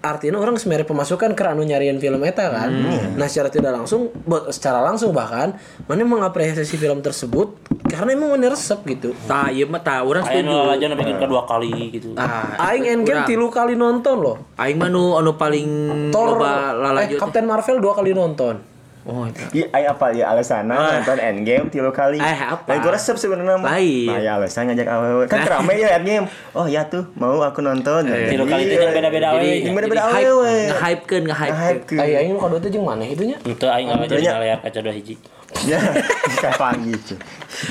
artinya 0.06 0.38
orang 0.38 0.62
sebenarnya 0.62 0.86
pemasukan 0.86 1.34
karena 1.34 1.58
anu 1.58 1.66
nyariin 1.66 1.98
film 1.98 2.22
eta 2.22 2.54
kan. 2.54 2.70
Nah 3.18 3.26
secara 3.26 3.50
tidak 3.50 3.74
langsung 3.74 4.14
buat 4.30 4.54
secara 4.54 4.86
langsung 4.86 5.10
bahkan 5.10 5.58
mana 5.90 6.06
mengapresiasi 6.06 6.78
film 6.78 7.02
tersebut 7.02 7.58
karena 7.90 8.14
emang 8.14 8.38
mana 8.38 8.54
resep 8.54 8.78
gitu. 8.86 9.18
Tah 9.26 9.50
ieu 9.50 9.66
mah 9.66 9.82
tah 9.82 10.06
urang 10.06 10.22
Ayo 10.30 10.46
setuju. 10.46 10.78
aja 10.78 10.86
bikin 10.94 11.18
kedua 11.18 11.42
kali 11.50 11.74
gitu. 11.90 12.14
Tah. 12.14 12.54
Aing 12.62 12.86
Endgame 12.86 13.26
tilu 13.26 13.50
kali 13.50 13.74
nonton 13.74 14.22
loh. 14.22 14.38
Aing 14.62 14.78
mah 14.78 14.94
nu 14.94 15.18
anu 15.18 15.34
paling 15.34 15.68
Thor 16.14 16.36
loba 16.36 16.76
eh. 17.02 17.18
Captain 17.18 17.46
Marvel 17.48 17.82
dua 17.82 17.98
kali 17.98 18.12
nonton 18.14 18.75
Oh. 19.06 19.30
Iya, 19.54 19.70
ay 19.70 19.86
apa 19.86 20.10
ya 20.18 20.34
alasannya 20.34 20.74
nonton 20.74 21.22
Endgame 21.22 21.70
tilu 21.70 21.94
kali. 21.94 22.18
Eh, 22.18 22.40
apa? 22.42 22.66
Lain 22.66 22.82
gue 22.82 22.94
resep 22.98 23.16
sebenarnya 23.22 23.62
mah. 23.62 23.78
Lain. 23.78 24.10
Nah, 24.10 24.18
ya 24.18 24.32
alasan 24.42 24.66
ngajak 24.74 24.88
awewe. 24.90 25.24
Kan 25.30 25.46
rame 25.46 25.74
ya 25.78 26.02
Endgame. 26.02 26.26
Oh 26.58 26.66
ya 26.66 26.90
tuh, 26.90 27.06
mau 27.14 27.38
aku 27.46 27.62
nonton. 27.62 28.10
tilu 28.10 28.50
kali 28.50 28.66
itu 28.66 28.82
yang 28.82 28.98
beda-beda 28.98 29.28
we 29.38 29.62
Yang 29.62 29.76
beda-beda 29.78 30.02
jadi 30.02 30.10
hype, 30.10 30.26
awewe. 30.26 30.56
nge-hypekeun, 30.74 31.24
nge-hypekeun. 31.30 31.98
Nge-hype 32.02 32.02
Ayo 32.02 32.16
aing 32.18 32.34
kadua 32.42 32.60
teh 32.60 32.70
jeung 32.74 32.86
itunya 33.06 33.38
itu 33.46 33.66
aing 33.70 33.88
nggak 33.94 34.10
jadi 34.10 34.26
layar 34.42 34.60
kaca 34.66 34.80
dua 34.82 34.94
hiji 34.94 35.16
Ya, 35.64 35.80
kapan 36.44 36.84
gitu. 36.84 37.16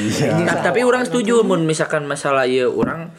Iya. 0.00 0.40
Nah, 0.40 0.56
tapi 0.64 0.80
orang 0.86 1.04
setuju 1.04 1.44
mun 1.44 1.68
misalkan 1.68 2.08
masalah 2.08 2.48
ieu 2.48 2.72
orang 2.72 3.12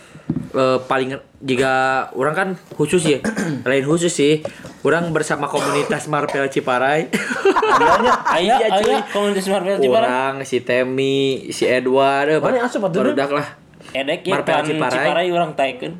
eh, 0.56 0.80
paling 0.82 1.14
jika 1.40 1.74
orang 2.12 2.34
kan 2.34 2.48
khusus 2.74 3.04
ya 3.04 3.20
lain 3.68 3.84
khusus 3.84 4.10
sih 4.10 4.40
orang 4.82 5.12
bersama 5.12 5.46
komunitas 5.46 6.08
Marvel 6.08 6.48
Ciparai 6.48 7.12
Dianya 7.76 8.14
ayo 8.36 8.56
Iya, 8.56 8.68
cuy. 8.74 8.96
komunitas 9.12 9.46
Marvel 9.46 9.78
Ciparai 9.78 10.08
orang 10.08 10.34
si 10.42 10.58
Temi 10.60 11.18
si 11.50 11.64
Edward 11.66 12.28
eh, 12.30 12.40
Mana 12.40 12.64
asup 12.64 12.82
atuh, 12.82 13.04
barudak 13.04 13.30
lah 13.30 13.48
edek 13.92 14.24
ya 14.24 14.34
Marvel 14.34 14.64
Ciparai. 14.66 14.98
Ciparai 14.98 15.28
orang 15.30 15.52
taikeun 15.54 15.94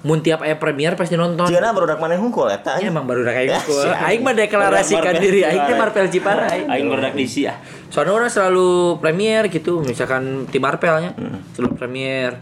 mun 0.00 0.16
tiap 0.18 0.40
aya 0.40 0.56
premier 0.56 0.96
pasti 0.96 1.12
nonton 1.12 1.44
Cina 1.44 1.70
baru 1.70 1.84
dak 1.86 2.00
mana 2.00 2.16
hungkul 2.16 2.48
eta. 2.48 2.80
Ya, 2.80 2.88
emang 2.88 3.04
baru 3.04 3.20
udah 3.20 3.36
kayak 3.36 3.52
Ya, 3.52 3.60
si 3.60 3.84
Aing 3.84 4.24
mah 4.24 4.32
deklarasikan 4.32 5.20
diri 5.20 5.44
Aing 5.44 5.60
teh. 5.62 5.76
Marvel 5.76 6.08
Ciparai. 6.08 6.64
aing 6.64 6.88
berdak 6.88 7.12
di 7.12 7.28
ah 7.44 7.60
Soalnya 7.92 8.16
orang 8.16 8.32
selalu 8.32 8.96
premier 8.96 9.44
gitu, 9.52 9.84
misalkan 9.84 10.48
tim 10.48 10.64
Marvelnya 10.64 11.12
Hmm. 11.12 11.44
selalu 11.52 11.76
premier. 11.76 12.32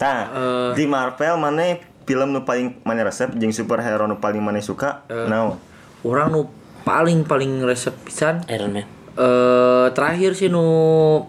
Nah, 0.00 0.20
Eh. 0.26 0.70
di 0.74 0.84
Marvel 0.84 1.36
mana 1.36 1.76
film 2.02 2.32
nu 2.32 2.42
paling 2.42 2.80
mana 2.82 3.04
resep 3.04 3.36
jeung 3.36 3.52
superhero 3.52 4.04
nu 4.04 4.16
paling 4.16 4.40
mana 4.40 4.58
suka? 4.58 5.04
Naon? 5.06 5.60
Orang 6.00 6.28
nu 6.30 6.40
paling 6.80 7.22
paling 7.22 7.60
resep 7.60 7.92
pisan 8.02 8.40
Iron 8.48 8.72
Man 8.72 8.88
eh 9.10 9.86
terakhir 9.92 10.32
sih 10.32 10.48
nu 10.48 10.64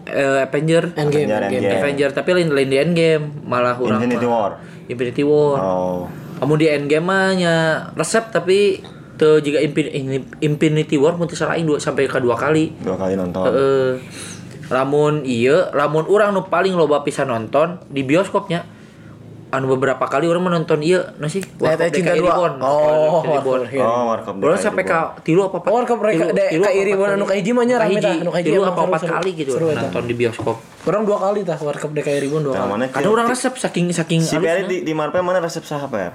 eh, 0.06 0.40
Avenger 0.40 0.94
Endgame 0.94 1.28
Avenger, 1.28 1.40
Endgame 1.44 1.60
Endgame. 1.60 1.82
Avenger 1.82 2.10
tapi 2.10 2.30
lain 2.32 2.48
lain 2.48 2.68
di 2.70 2.78
Endgame 2.78 3.24
malah 3.44 3.76
orang 3.76 4.00
Infinity 4.00 4.24
mah- 4.24 4.32
War. 4.32 4.52
Infinity 4.88 5.22
War. 5.22 5.56
Oh. 5.58 6.00
Kamu 6.40 6.54
di 6.56 6.66
Endgame 6.66 7.04
mah 7.04 7.24
nya 7.34 7.54
resep 7.92 8.32
tapi 8.32 8.80
tuh 9.12 9.44
ini- 9.44 10.24
Infinity 10.40 10.96
War 10.96 11.20
mungkin 11.20 11.36
salah 11.36 11.58
dua 11.58 11.76
sampai 11.76 12.08
ke 12.08 12.16
dua 12.16 12.34
kali. 12.34 12.72
Dua 12.80 12.96
kali 12.96 13.12
nonton. 13.12 13.44
Heeh. 13.44 13.90
Lamun 14.72 15.22
iya, 15.22 15.68
lamun 15.70 16.04
orang 16.06 16.32
nu 16.32 16.42
paling 16.42 16.72
loba 16.72 17.00
pisan 17.00 17.28
nonton 17.28 17.76
di 17.86 18.00
bioskopnya 18.00 18.64
anu 19.48 19.68
beberapa 19.68 20.00
kali 20.02 20.24
orang 20.24 20.40
menonton 20.42 20.80
iya 20.80 21.12
nasi 21.16 21.44
Nah, 21.60 21.76
Teh 21.76 21.92
Cinta 21.92 22.16
Dua. 22.16 22.56
Oh, 22.56 23.20
Warkop. 23.20 23.68
Oh, 23.76 24.08
Warkop 24.08 24.34
Orang 24.40 24.56
sampai 24.56 24.80
ke 24.80 24.88
Reborn. 24.90 25.20
tilu 25.20 25.40
apa 25.44 25.56
apa? 25.58 25.68
Warkop 25.68 25.98
Reka- 26.00 26.32
de- 26.32 26.50
tilu 26.50 26.64
ka 26.64 27.04
anu 27.06 27.24
kahiji 27.28 27.52
mah 27.52 27.64
nya 27.68 27.76
rame 27.76 28.00
tah, 28.00 28.16
anu 28.16 28.32
kahiji 28.32 28.56
apa 28.56 28.80
empat 28.82 29.02
kali 29.04 29.30
gitu 29.36 29.52
nonton 29.60 30.02
di 30.02 30.14
bioskop. 30.16 30.56
Orang 30.82 31.04
dua 31.04 31.20
kali 31.20 31.44
tah 31.44 31.60
Warkop 31.60 31.92
DKI 31.92 32.18
Ribuan 32.22 32.42
dua 32.42 32.56
kali. 32.56 32.64
mana 32.66 32.84
Ada 32.88 33.04
orang 33.06 33.28
resep 33.28 33.52
saking 33.54 33.92
saking 33.92 34.24
Si 34.24 34.34
halusnya. 34.34 34.64
di, 34.64 34.76
di 34.80 34.92
Marvel 34.96 35.20
mana 35.20 35.38
resep 35.38 35.62
saha 35.62 35.84
Per? 35.84 36.12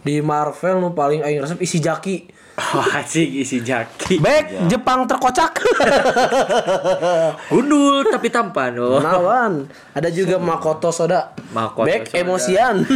Di 0.00 0.24
Marvel 0.24 0.80
nu 0.80 0.96
paling 0.96 1.20
aing 1.20 1.38
resep 1.38 1.60
isi 1.60 1.78
jaki. 1.78 2.39
Oh, 2.60 2.84
asik 2.92 3.40
isi 3.40 3.64
jaki. 3.64 4.20
Back 4.20 4.68
Jepang 4.68 5.08
terkocak. 5.08 5.56
Gundul 7.50 8.04
tapi 8.06 8.28
tampan 8.28 8.76
oh. 8.76 9.00
Nawan. 9.00 9.64
Ada 9.90 10.12
juga 10.12 10.36
Makoto 10.36 10.92
Soda. 10.92 11.32
Makoto 11.50 11.88
Back 11.88 12.12
Soda. 12.12 12.20
emosian. 12.20 12.74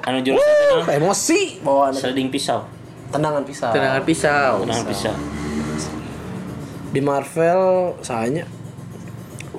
anu 0.00 0.18
jurusan 0.24 0.40
itu 0.40 0.76
Emosi 0.96 1.40
bawaan 1.60 1.92
sliding 1.92 2.32
pisau 2.32 2.64
tendangan 3.12 3.44
pisau. 3.44 3.68
Tendangan 3.68 4.02
pisau. 4.02 4.52
tenang 4.64 4.84
pisau 4.88 5.14
Di 6.90 7.00
Marvel 7.04 7.62
soalnya 8.00 8.48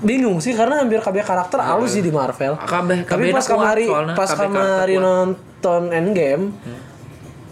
bingung 0.01 0.41
sih 0.41 0.57
karena 0.57 0.81
hampir 0.81 0.97
kabeh 0.97 1.21
karakter 1.21 1.61
halus 1.61 1.93
sih 1.93 2.01
di 2.01 2.09
Marvel. 2.09 2.57
Kabeh- 2.57 3.05
Tapi 3.05 3.29
pas 3.29 3.45
kamari 3.45 3.85
soalna, 3.85 4.17
pas 4.17 4.29
kamari 4.33 4.97
nonton 4.97 5.93
Endgame 5.93 6.57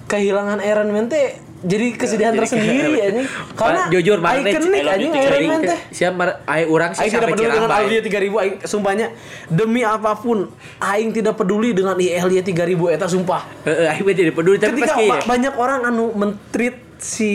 kehilangan 0.10 0.58
Iron 0.60 0.90
Man 0.90 1.06
teh 1.06 1.38
jadi 1.60 1.92
kesedihan 1.92 2.32
Jadi 2.32 2.40
tersendiri 2.40 2.90
kayak- 2.90 3.06
anjing. 3.06 3.28
Karena 3.52 3.82
jujur 3.92 4.18
banget 4.18 4.44
ikonik 4.50 4.82
anjing 4.82 5.12
di 5.12 5.20
Iron. 5.20 5.42
Man 5.46 5.62
teh. 5.62 5.80
Siapa 5.92 6.24
ai 6.44 6.64
urang 6.66 6.92
sih 6.92 7.06
tidak 7.06 7.30
peduli 7.30 7.52
dengan. 7.52 7.70
Aldia 7.70 8.02
3000 8.02 8.42
aing 8.42 8.56
sumpahnya 8.64 9.08
demi 9.46 9.82
apa 9.84 10.16
pun 10.16 10.50
aing 10.82 11.12
tidak 11.12 11.36
peduli 11.36 11.72
dengan 11.72 11.94
Aldia 11.94 12.42
3000 12.42 12.56
eta 12.90 13.06
sumpah. 13.06 13.44
Heeh, 13.64 13.88
aing 13.88 14.04
tidak 14.10 14.34
peduli 14.34 14.58
tapi 14.58 14.82
Ketika 14.82 14.96
pas 14.98 15.24
banyak 15.28 15.54
orang 15.54 15.80
anu 15.86 16.10
mentreat 16.12 16.80
si 16.98 17.32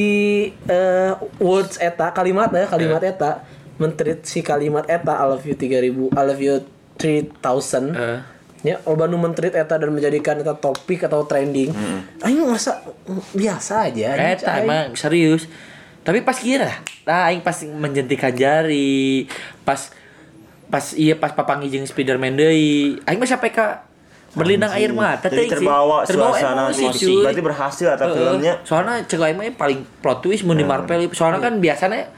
eh, 0.51 1.13
words 1.39 1.79
eta 1.79 2.11
kalimat 2.11 2.49
ya 2.51 2.67
kalimat 2.67 3.01
eta 3.01 3.45
mentreat 3.77 4.21
si 4.23 4.41
kalimat 4.41 4.85
eta 4.85 5.15
I 5.15 5.25
love 5.27 5.45
you 5.45 5.53
3000 5.53 6.13
I 6.13 6.23
love 6.23 6.41
you 6.41 6.55
3000 6.97 7.93
Eh. 7.93 8.19
Ya 8.65 8.81
loba 8.89 9.05
nu 9.05 9.21
mentreat 9.21 9.53
eta 9.53 9.77
dan 9.77 9.93
menjadikan 9.93 10.41
eta 10.41 10.57
topik 10.57 11.05
atau 11.05 11.29
trending 11.29 11.69
aing 12.25 12.41
masa 12.49 12.81
biasa 13.37 13.93
aja 13.93 14.17
Eta 14.17 14.65
emang 14.65 14.97
serius. 14.97 15.45
Tapi 16.05 16.21
pas 16.21 16.37
kira, 16.37 16.85
nah 17.09 17.33
aing 17.33 17.41
pas 17.41 17.57
menjentikan 17.65 18.29
jari, 18.37 19.25
pas 19.65 19.89
pas 20.69 20.85
iya 21.01 21.17
pas 21.17 21.33
papangi 21.33 21.73
jeung 21.73 21.89
Spiderman 21.89 22.37
deui. 22.37 23.01
Aing 23.09 23.17
mah 23.17 23.25
sampai 23.25 23.49
ka 23.49 23.89
berlinang 24.37 24.69
air 24.77 24.93
mata 24.93 25.33
Jadi 25.33 25.49
teuing 25.49 25.51
sih. 25.57 25.59
terbawa, 25.65 26.05
suasana 26.05 26.69
emosi. 26.69 27.25
Berarti 27.25 27.41
berhasil 27.41 27.89
atau 27.97 28.13
Heeh. 28.13 28.17
filmnya. 28.21 28.55
Soalnya 28.69 29.01
cek 29.09 29.17
aing 29.17 29.37
mah 29.41 29.45
yang 29.49 29.57
paling 29.57 29.81
plot 30.05 30.21
twist 30.21 30.45
mun 30.45 30.61
di 30.61 30.67
Marvel. 30.69 31.09
Soalnya 31.17 31.41
kan 31.41 31.57
biasanya 31.57 32.13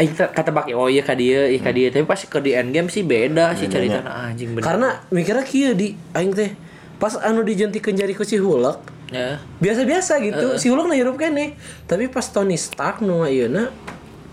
aing 0.00 0.12
te- 0.12 0.32
kata 0.32 0.48
bak 0.48 0.72
oh 0.72 0.88
iya 0.88 1.04
ka 1.04 1.12
dieu, 1.12 1.44
iya 1.44 1.60
ka 1.60 1.68
dieu. 1.70 1.92
Tapi 1.92 2.02
pas 2.02 2.16
ke 2.16 2.38
di 2.40 2.56
Endgame 2.56 2.88
sih 2.88 3.04
beda 3.04 3.52
sih 3.52 3.68
Bedanya. 3.68 4.00
ceritanya. 4.00 4.12
Anjing 4.26 4.50
bener. 4.50 4.64
karena 4.64 4.88
mikirnya 5.08 5.44
kieu 5.44 5.76
di 5.76 5.92
aing 6.10 6.32
teh 6.32 6.56
pas 6.96 7.12
anu 7.16 7.40
dijentikeun 7.40 7.92
jari 7.94 8.12
ku 8.12 8.24
si 8.24 8.36
Hulk 8.36 8.80
ya. 9.08 9.36
biasa-biasa 9.56 10.20
gitu 10.20 10.56
si 10.56 10.68
Hulk 10.68 10.88
na 10.88 10.96
hirup 10.96 11.14
kene. 11.14 11.52
Tapi 11.84 12.08
pas 12.08 12.24
Tony 12.24 12.56
Stark 12.56 13.00
nu 13.00 13.20
ayeuna 13.22 13.68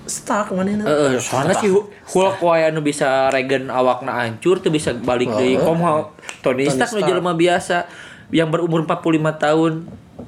Stark 0.07 0.55
manehna 0.55 0.87
Heeh, 0.87 1.19
soalnya 1.19 1.51
si 1.53 1.67
Hulk 1.67 2.39
wae 2.39 2.63
anu 2.63 2.79
bisa 2.79 3.27
regen 3.27 3.67
awakna 3.67 4.23
hancur 4.23 4.63
tuh 4.63 4.71
bisa 4.71 4.95
balik 4.95 5.27
deui 5.29 5.59
komo 5.59 6.15
Tony 6.39 6.63
Stark 6.65 6.95
nu 6.95 7.03
jelema 7.03 7.35
biasa 7.35 7.91
yang 8.31 8.47
berumur 8.47 8.83
45 8.83 9.03
tahun 9.35 9.73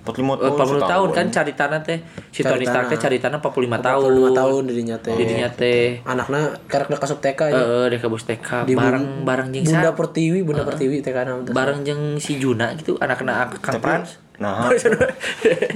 45 0.02 0.40
Eh, 0.40 0.50
tahun. 0.50 0.80
40 0.80 0.88
tahun 0.88 1.10
kan 1.12 1.26
caritana 1.30 1.78
teh. 1.80 2.00
Si 2.30 2.42
Tony 2.42 2.64
Stark 2.64 2.88
teh 2.88 2.98
caritana 2.98 3.38
45 3.38 3.80
tahun 3.80 4.10
45 4.10 4.32
tahun. 4.34 4.62
dirinya 4.66 4.98
teh. 4.98 5.14
Dirinya 5.14 5.50
teh. 5.50 6.00
Anakna 6.04 6.40
karek 6.66 6.88
udah 6.88 7.00
kasuk 7.00 7.20
TK 7.20 7.42
ya. 7.48 7.58
heeh 7.58 7.86
dek 7.90 8.00
kabus 8.00 8.24
TK 8.24 8.50
bareng 8.70 9.06
bareng 9.24 9.48
jeung 9.50 9.66
Bunda 9.66 9.92
Pertiwi, 9.92 10.40
Bunda 10.42 10.64
Pertiwi 10.64 11.02
TK 11.02 11.18
nama 11.22 11.42
teh. 11.42 11.52
bareng 11.52 11.80
jeung 11.82 12.02
si 12.18 12.38
Juna 12.38 12.72
gitu 12.74 12.96
anak-anak 12.98 13.60
Kang 13.60 13.80
Frans 13.80 14.29
Nah, 14.40 14.72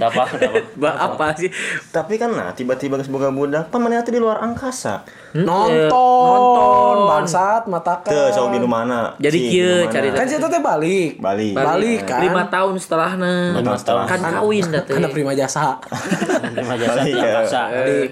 apa, 0.08 0.24
apa. 0.24 0.90
Apa 0.96 1.26
sih 1.36 1.52
tapi 1.92 2.16
kan 2.16 2.32
nah 2.32 2.56
tiba-tiba 2.56 2.96
geus 2.96 3.12
boga 3.12 3.28
budak, 3.28 3.68
teh 3.68 4.12
di 4.16 4.22
luar 4.24 4.40
angkasa. 4.40 5.04
Nonton, 5.36 5.92
Nonton. 5.92 6.98
bangsat 7.12 7.68
matakan. 7.68 8.08
Teu 8.08 8.32
sok 8.32 8.56
di 8.56 8.60
mana? 8.64 9.20
Jadi 9.20 9.38
Si, 9.38 9.50
kieu 9.52 9.84
di 9.84 9.88
carita. 9.92 10.16
Kan 10.24 10.28
situ 10.32 10.48
teh 10.48 10.62
balik. 10.64 11.20
Bali. 11.20 11.52
Balik 11.52 12.00
kan. 12.08 12.24
lima 12.24 12.44
tahun 12.48 12.80
setelahnya 12.80 13.60
Lima 13.60 13.76
tahun. 13.76 14.08
kan 14.08 14.20
kawin 14.22 14.66
dah 14.72 14.82
teh 14.88 14.94
Karena 14.96 15.10
prima 15.12 15.32
jasa. 15.36 15.82
Terima 16.54 16.76
jasa 16.80 17.00
di 17.04 17.12
ya. 17.12 17.20
angkasa. 17.20 17.62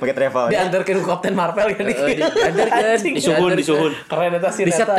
Pakai 0.01 0.15
travel. 0.17 0.45
Diantarkan 0.51 0.95
ke 0.99 1.05
Captain 1.07 1.35
Marvel 1.37 1.67
kan. 1.77 1.85
Diantarkeun. 1.87 3.15
Disuhun, 3.15 3.51
disuhun. 3.55 3.91
Keren 4.09 4.35
eta 4.35 4.49
sih. 4.51 4.63
di 4.67 4.73
step 4.73 4.89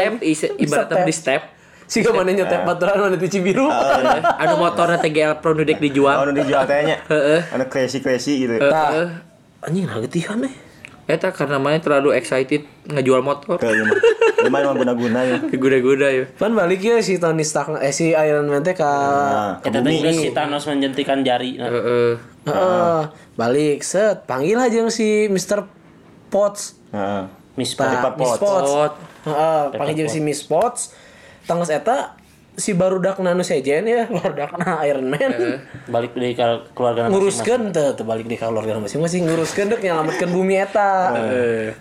ibaratnya 0.57 1.05
di 1.05 1.15
step 1.15 1.62
Si 1.87 2.03
mana 2.05 2.31
nyetep 2.33 2.63
baturan 2.67 2.97
mana 3.09 3.17
di 3.17 3.29
Cibiru. 3.29 3.67
anu 4.43 4.55
motornya 4.59 4.99
TGL 4.99 5.39
Pro 5.41 5.53
nu 5.53 5.63
dek 5.63 5.79
Oh, 5.79 5.85
dijual 5.85 6.33
dijual 6.33 6.65
tehnya. 6.67 6.97
Heeh. 7.09 7.41
Anu 7.53 7.65
crazy-crazy 7.69 8.47
gitu. 8.47 8.59
Tah. 8.59 9.23
Anjing 9.63 9.87
ngagetihan 9.87 10.43
eh. 10.43 10.55
Eta 11.07 11.35
karena 11.35 11.59
mana 11.59 11.83
terlalu 11.83 12.15
excited 12.15 12.63
ngejual 12.87 13.21
motor 13.27 13.59
mah. 13.59 13.91
Lumayan 14.43 14.67
mah 14.71 14.75
guna-guna 14.75 15.21
ya. 15.23 15.37
Guda-guda 15.63 16.07
ya 16.11 16.25
Pan 16.35 16.55
balik 16.55 16.83
ya 16.83 16.99
si 16.99 17.19
Tony 17.19 17.47
Stark 17.47 17.79
eh 17.79 17.95
si 17.95 18.11
Iron 18.15 18.51
Man 18.51 18.67
teh 18.67 18.75
ka 18.75 18.91
Nah, 18.91 19.53
Kita 19.63 19.79
teh 19.83 19.93
geus 20.03 20.19
si 20.19 20.31
Thanos 20.35 20.67
menjentikan 20.67 21.23
jari. 21.23 21.59
Nah, 21.59 21.71
Heeh. 21.71 22.13
Heeh, 22.43 23.01
balik 23.39 23.87
set 23.87 24.27
panggil 24.27 24.59
aja 24.59 24.83
yang 24.83 24.91
si 24.91 25.31
Mr. 25.31 25.67
Potts. 26.31 26.75
Heeh. 26.91 27.23
Miss 27.55 27.77
Pepper 27.77 28.17
Miss 28.19 28.35
Potts. 28.35 28.43
Potts. 28.43 28.71
Pot. 28.71 28.93
Heeh, 29.31 29.63
panggil 29.79 29.95
jeung 30.03 30.11
si 30.11 30.19
Miss 30.19 30.43
Potts. 30.43 30.91
Tangos 31.47 31.71
eta 31.71 32.17
si 32.53 32.77
barudak 32.77 33.17
nanu 33.25 33.41
sejen 33.41 33.89
ya, 33.89 34.05
barudak 34.17 34.53
Iron 34.85 35.09
Man. 35.09 35.33
balik 35.89 36.13
ke 36.13 36.47
keluarga 36.77 37.09
nguruskeun 37.09 37.73
teh 37.73 37.97
teu 37.97 38.05
balik 38.05 38.29
di 38.29 38.37
keluarga 38.37 38.77
masing-masing 38.77 39.25
nguruskeun 39.25 39.73
dek 39.73 39.81
nyelametkeun 39.81 40.31
bumi 40.31 40.61
eta. 40.61 41.17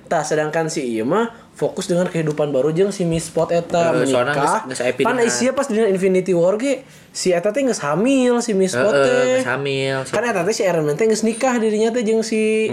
Tah 0.08 0.24
sedangkan 0.24 0.72
si 0.72 0.88
ieu 0.96 1.04
mah 1.04 1.28
fokus 1.52 1.92
dengan 1.92 2.08
kehidupan 2.08 2.50
baru 2.56 2.72
jeung 2.72 2.96
si 2.96 3.04
Miss 3.04 3.28
Pot 3.30 3.52
eta 3.52 3.92
menikah. 3.94 4.66
Pan 5.04 5.20
isia 5.20 5.52
pas 5.52 5.68
dina 5.68 5.92
Infinity 5.92 6.32
War 6.32 6.56
ge 6.56 6.88
si 7.12 7.36
eta 7.36 7.52
teh 7.52 7.68
geus 7.68 7.84
hamil 7.84 8.40
si 8.40 8.56
Miss 8.56 8.72
Pot 8.72 8.96
Heeh, 8.96 9.44
teh. 9.44 9.44
samil 9.44 10.08
Kan 10.08 10.24
eta 10.24 10.48
teh 10.48 10.56
si 10.56 10.64
Iron 10.64 10.88
Man 10.88 10.96
teh 10.96 11.06
geus 11.06 11.28
nikah 11.28 11.60
dirinya 11.60 11.92
teh 11.92 12.02
jeung 12.08 12.24
si 12.24 12.72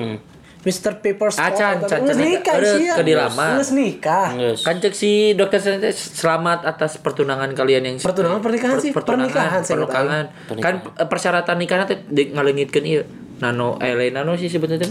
Mr. 0.68 1.00
Paper 1.00 1.32
Stone. 1.32 1.48
Acan, 1.48 1.74
eta 1.80 1.86
teh. 1.86 1.88
can, 1.88 2.00
Geus 2.04 2.12
can, 2.12 2.28
nikah 2.28 2.54
ada 2.54 2.68
sia. 2.76 2.92
ke 2.92 3.02
dilamar. 3.02 3.50
Geus 3.56 3.72
nikah. 3.72 4.28
Kan 4.60 4.76
cek 4.78 4.92
si 4.92 5.32
dokter 5.32 5.64
selamat 5.90 6.68
atas 6.68 7.00
pertunangan 7.00 7.48
kalian 7.56 7.88
yang 7.88 7.96
Pertunangan, 7.96 8.44
pernikahan 8.44 8.76
sih. 8.76 8.92
Pernikahan, 8.92 9.64
saya 9.64 9.80
pernikahan. 9.80 10.26
Kan 10.60 10.74
eh, 10.84 11.08
persyaratan 11.08 11.56
nikahnya 11.56 11.88
teh 11.88 12.04
di- 12.04 12.28
ngalengitkeun 12.28 12.84
ieu. 12.84 13.02
Nano 13.38 13.78
eh 13.78 13.94
lain 13.94 14.12
nano 14.12 14.34
sih 14.34 14.50
sebetulnya 14.50 14.84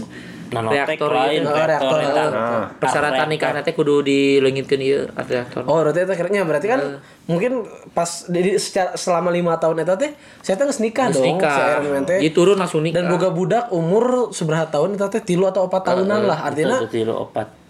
Nanotek 0.48 0.96
reaktor 0.96 1.10
lain. 1.12 1.40
Oh, 1.44 1.52
reaktor, 1.52 1.98
eta. 2.00 2.24
Nah. 2.32 2.64
Persyaratan 2.80 3.26
nikahnya 3.28 3.60
teh 3.60 3.76
kudu 3.76 4.00
dilengitkeun 4.00 4.80
ieu 4.80 5.04
reaktor. 5.12 5.62
Oh, 5.68 5.84
berarti 5.84 6.08
eta 6.08 6.14
kira 6.16 6.28
berarti 6.44 6.66
kan 6.66 6.80
mungkin 7.28 7.68
pas 7.92 8.24
di, 8.32 8.40
di- 8.40 8.58
secara, 8.60 8.96
selama 8.96 9.28
lima 9.28 9.60
tahun 9.60 9.84
eta 9.84 10.00
teh 10.00 10.16
saya 10.40 10.56
teh 10.56 10.64
nikah 10.80 11.12
dong 11.12 11.20
si 11.20 11.28
nikah. 11.28 11.84
Dia 12.18 12.30
turun 12.32 12.56
langsung 12.56 12.80
nikah. 12.80 13.04
Dan 13.04 13.12
boga 13.12 13.28
budak 13.28 13.64
umur 13.70 14.32
seberapa 14.32 14.64
tahun 14.72 14.96
eta 14.96 15.12
teh 15.12 15.22
tilu 15.22 15.44
atau 15.44 15.68
empat 15.68 15.82
tahunan 15.92 16.24
lah 16.24 16.38
artinya 16.48 16.80
Itu 16.80 16.88
tilu 16.88 17.12
opat. 17.12 17.67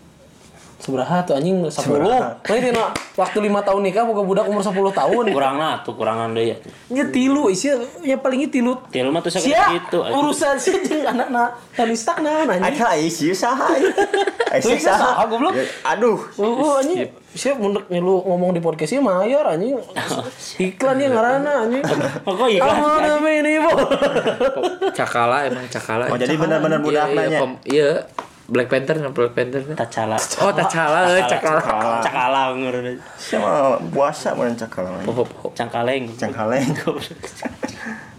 Seberapa 0.79 1.27
tuh 1.27 1.35
anjing 1.35 1.59
10 1.59 1.75
Nah 1.99 2.39
dina 2.39 2.85
waktu 3.13 3.39
lima 3.43 3.61
tahun 3.61 3.83
nikah 3.83 4.07
boga 4.07 4.23
budak 4.23 4.45
umur 4.47 4.63
10 4.63 4.73
tahun 4.95 5.25
Kurang 5.31 5.59
lah 5.59 5.83
tuh 5.83 5.93
kurangan 5.93 6.31
deh 6.33 6.55
ya. 6.55 6.57
nya 6.89 7.05
tilu 7.11 7.51
isi 7.51 7.69
ya 8.01 8.17
paling 8.17 8.47
tilu 8.47 8.79
Tilu 8.89 9.11
mah 9.11 9.19
tuh 9.19 9.35
sakit 9.35 9.51
gitu. 9.51 9.99
urusan 10.01 10.55
sih 10.57 10.79
jeung 10.87 11.03
anak 11.03 11.59
Tony 11.75 11.99
Stark 11.99 12.23
nah 12.23 12.47
anjing 12.47 12.79
ieu 13.21 13.35
saha? 13.35 13.75
Ieu 13.75 13.91
Tuh, 14.59 14.81
saha, 14.81 15.19
saha? 15.19 15.23
goblok. 15.29 15.53
Ya, 15.53 15.67
Aduh. 15.93 16.19
Oh, 16.39 16.79
anjing 16.79 17.11
siap 17.29 17.61
mundek 17.61 17.85
lu 17.93 18.25
ngomong 18.25 18.57
di 18.57 18.63
podcast 18.63 18.95
ieu 18.95 19.03
mayar 19.03 19.45
anjing 19.45 19.77
iklan 20.65 20.97
ya 20.97 21.09
ngaranna 21.11 21.53
anjing 21.67 21.85
Oh, 22.25 22.33
kok 22.35 22.49
iya? 22.49 22.63
Amun 22.65 23.27
ini 23.27 23.59
bu 23.61 23.71
Cakala 24.95 25.47
emang 25.47 25.67
cakala. 25.69 26.07
Oh, 26.09 26.17
jadi 26.17 26.35
benar-benar 26.35 26.79
budak 26.81 27.07
Iya, 27.09 27.13
iya, 27.13 27.19
nanya. 27.19 27.41
Iya. 27.67 27.91
Black 28.49 28.73
Panther 28.73 28.97
nah 28.97 29.13
Black 29.13 29.37
Panther. 29.37 29.61
Tacala. 29.77 30.17
Oh, 30.41 30.49
Tacala, 30.49 31.05
eh, 31.13 31.21
Cakala. 31.29 31.61
Cakala. 31.61 31.97
Cakala 32.01 32.41
ngeureun. 32.57 32.97
Sama 33.21 33.77
puasa 33.93 34.33
mun 34.33 34.57
cakal. 34.57 34.89
Oh, 35.05 35.21
oh. 35.21 35.53
Cangkaleng. 35.53 36.09
Cangkaleng. 36.17 36.65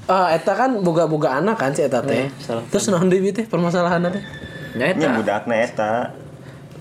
Ah, 0.09 0.33
eta 0.33 0.57
kan 0.57 0.73
boga-boga 0.81 1.37
anak 1.37 1.61
kan 1.61 1.69
si 1.69 1.85
eta 1.85 2.01
teh. 2.01 2.33
salah. 2.41 2.65
Terus 2.73 2.89
naon 2.89 3.13
deui 3.13 3.29
teh 3.29 3.45
permasalahanna 3.45 4.09
teh? 4.09 4.25
Nya 4.73 4.97
Nya 4.97 5.05
eta 5.05 5.07
budakna 5.21 5.53
eta. 5.61 5.91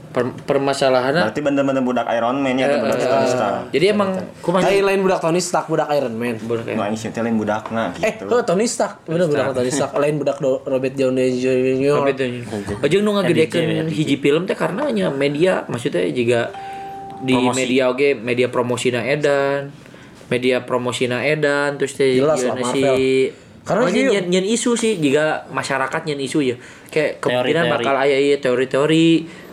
Per- 0.08 0.32
permasalahannya 0.42 1.22
Berarti 1.24 1.40
bener-bener 1.40 1.80
budak 1.80 2.06
Iron 2.10 2.38
Man 2.38 2.54
ya, 2.54 2.66
budak 2.74 2.98
Tony 2.98 3.26
Stark. 3.26 3.62
jadi 3.70 3.86
emang 3.90 4.10
kumaha 4.40 4.64
Lain 4.64 4.82
lain 4.82 5.00
budak 5.00 5.20
Tony 5.20 5.38
Stark, 5.38 5.66
budak 5.66 5.88
Iron 5.90 6.12
Man. 6.12 6.36
budak 6.40 6.64
Nu 6.68 6.80
aing 6.80 6.94
sih 6.94 7.08
lain 7.10 7.34
budakna 7.34 7.92
Eh, 7.98 8.12
gitu. 8.12 8.24
oh, 8.26 8.42
Tony 8.42 8.64
Stark, 8.64 9.04
bener 9.04 9.26
budak 9.26 9.52
Tony 9.52 9.68
Stark. 9.68 9.92
Lain 9.94 10.16
budak 10.16 10.36
Do- 10.38 10.62
Robert 10.62 10.94
Downey 10.94 11.28
Jr. 11.34 11.94
Robert 11.94 12.16
Downey. 12.16 12.40
Ojeng 12.78 13.00
nu 13.00 13.10
ngagedekeun 13.14 13.86
hiji 13.88 14.16
film 14.16 14.42
teh 14.44 14.54
karena 14.54 14.88
nya 14.88 15.08
media 15.08 15.62
maksudnya 15.64 16.02
juga 16.08 16.50
di 17.18 17.34
Promosi. 17.34 17.56
media 17.56 17.82
oge 17.88 18.10
media 18.14 18.46
promosina 18.46 19.00
edan 19.02 19.74
media 20.26 20.62
promosina 20.62 21.20
edan 21.20 21.74
terus 21.74 21.92
teh 21.92 22.14
Jelas 22.14 22.38
ieu 22.38 22.48
lah, 22.48 22.56
na 22.56 22.68
si 22.68 22.82
Karena 23.60 23.84
sih- 23.84 24.06
nyen, 24.06 24.24
nyen 24.28 24.46
isu 24.46 24.72
sih 24.74 24.96
jika 24.96 25.44
masyarakat 25.48 26.00
nyen 26.02 26.16
isu 26.18 26.40
ya 26.40 26.56
kayak 26.88 27.18
kemungkinan 27.18 27.68
bakal 27.68 27.94
aya 27.96 28.16
ieu 28.16 28.38
teori-teori 28.38 29.06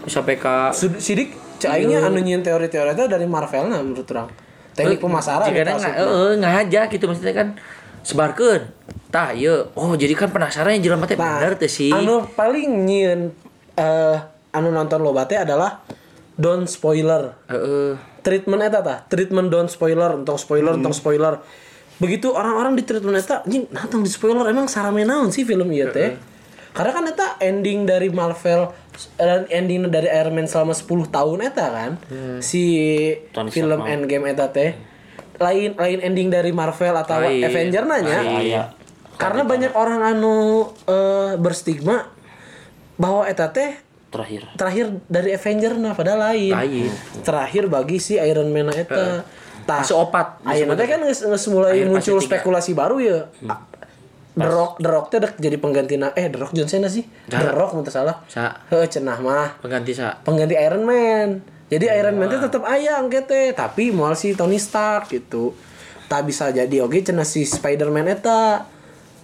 sampai 0.05 0.35
ka 0.35 0.71
Sud- 0.71 0.97
Sidik 0.97 1.33
cek 1.57 1.69
aingnya 1.69 2.03
anu 2.03 2.19
nyiin 2.19 2.41
teori-teori 2.41 2.91
itu 2.91 3.05
dari 3.05 3.25
Marvel 3.25 3.67
nah 3.67 3.79
menurut 3.79 4.07
orang. 4.11 4.27
Teknik 4.75 4.99
pemasaran 4.99 5.47
jika 5.47 5.71
nggak 5.71 5.95
eh 5.95 6.31
nggak 6.35 6.53
aja 6.67 6.81
gitu 6.87 7.03
maksudnya 7.05 7.33
kan. 7.33 7.47
Sebarkeun. 8.01 8.61
Tah 9.09 9.31
ieu. 9.31 9.71
Oh 9.73 9.95
jadi 9.95 10.11
kan 10.13 10.29
penasaran 10.29 10.75
yang 10.75 10.91
jelema 10.91 11.07
teh 11.07 11.15
Nah, 11.15 11.39
bener 11.39 11.55
teh 11.55 11.71
sih. 11.71 11.89
Anu 11.89 12.27
paling 12.35 12.83
nyiin 12.83 13.31
eh 13.73 14.17
anu 14.51 14.69
nonton 14.69 14.99
loba 14.99 15.23
teh 15.23 15.35
adalah 15.35 15.79
don't 16.35 16.67
spoiler. 16.67 17.33
Heeh. 17.47 17.95
treatment 18.19 18.57
eta 18.59 18.81
tah 18.81 19.05
treatment 19.05 19.47
don't 19.47 19.69
spoiler 19.69 20.17
entong 20.17 20.35
spoiler 20.35 20.73
Hmm. 20.73 20.81
entong 20.81 20.97
spoiler. 20.97 21.37
Begitu 21.95 22.27
orang-orang 22.27 22.73
di 22.73 22.81
treatment 22.81 23.15
eta 23.15 23.39
anjing 23.39 23.69
natang 23.69 24.01
di 24.01 24.09
spoiler 24.09 24.43
emang 24.45 24.65
sarame 24.65 25.05
naon 25.05 25.29
sih 25.29 25.45
film 25.45 25.69
ieu 25.69 25.87
teh 25.87 26.17
karena 26.75 26.91
kan 26.91 27.05
eta 27.07 27.27
ending 27.39 27.83
dari 27.83 28.11
Marvel 28.11 28.67
dan 29.15 29.47
ending 29.47 29.87
dari 29.87 30.05
Iron 30.07 30.33
Man 30.33 30.43
selama 30.43 30.71
10 30.71 30.83
tahun 31.07 31.39
eta 31.41 31.65
kan 31.65 31.91
Hmm. 32.05 32.39
si 32.39 32.63
Tony 33.31 33.47
film 33.49 33.79
Endgame 33.81 34.27
eta 34.27 34.47
teh 34.49 34.75
lain 35.35 35.71
lain 35.73 35.99
ending 36.01 36.27
dari 36.27 36.51
Marvel 36.51 36.91
atau 36.93 37.19
Lain. 37.19 37.41
Avenger 37.41 37.83
nanya 37.83 38.19
Aya. 38.21 38.63
karena 39.15 39.43
banyak 39.43 39.71
orang 39.73 40.01
anu 40.05 40.35
eh, 40.85 41.35
berstigma 41.35 42.11
bahwa 42.95 43.23
eta 43.23 43.49
teh 43.49 43.75
Terakhir. 44.07 44.47
terakhir 44.55 44.85
dari 45.05 45.31
Avenger 45.31 45.75
nah 45.75 45.91
padahal 45.91 46.31
lain. 46.31 46.51
Lain. 46.53 46.87
Terakhir 47.19 47.67
bagi 47.67 47.99
si 47.99 48.15
Iron 48.15 48.47
Man 48.47 48.71
eta. 48.71 49.27
Tah, 49.65 49.81
Masuk 49.81 50.07
opat. 50.07 50.39
Ayeuna 50.45 50.71
teh 50.71 50.85
kan 50.85 51.01
geus 51.01 51.19
geus 51.19 51.45
mulai 51.49 51.73
Akhir 51.75 51.89
muncul 51.89 52.17
spekulasi 52.21 52.71
baru 52.71 53.01
ya. 53.01 53.27
The 54.35 54.45
Rock, 54.45 54.77
The 54.77 54.89
Rock 54.89 55.05
teh 55.07 55.19
jadi 55.37 55.55
penggantina 55.55 56.11
eh 56.11 56.27
The 56.27 56.37
Rock 56.37 56.51
John 56.51 56.67
Cena 56.67 56.85
sih. 56.85 57.07
The 57.25 57.49
Rock 57.49 57.71
mun 57.71 57.81
teu 57.81 57.89
salah. 57.89 58.19
Sa 58.25 58.51
Heuh 58.67 58.83
cenah 58.85 59.17
mah 59.17 59.55
pengganti 59.59 59.91
sa. 59.91 60.19
pengganti 60.19 60.53
Iron 60.53 60.83
Man. 60.83 61.39
Jadi 61.65 61.87
Iron 61.89 62.13
Man 62.13 62.27
teh 62.27 62.37
tetap 62.37 62.61
aya 62.61 62.95
angke 62.95 63.23
teh, 63.23 63.49
tapi 63.51 63.89
moal 63.89 64.13
si 64.13 64.31
Tony 64.31 64.55
Stark 64.55 65.07
gitu. 65.09 65.55
Tak 66.05 66.21
bisa 66.21 66.49
jadi 66.49 66.79
oke 66.79 66.99
cenah 66.99 67.23
si 67.23 67.41
Spider-Man 67.41 68.11
eta 68.11 68.67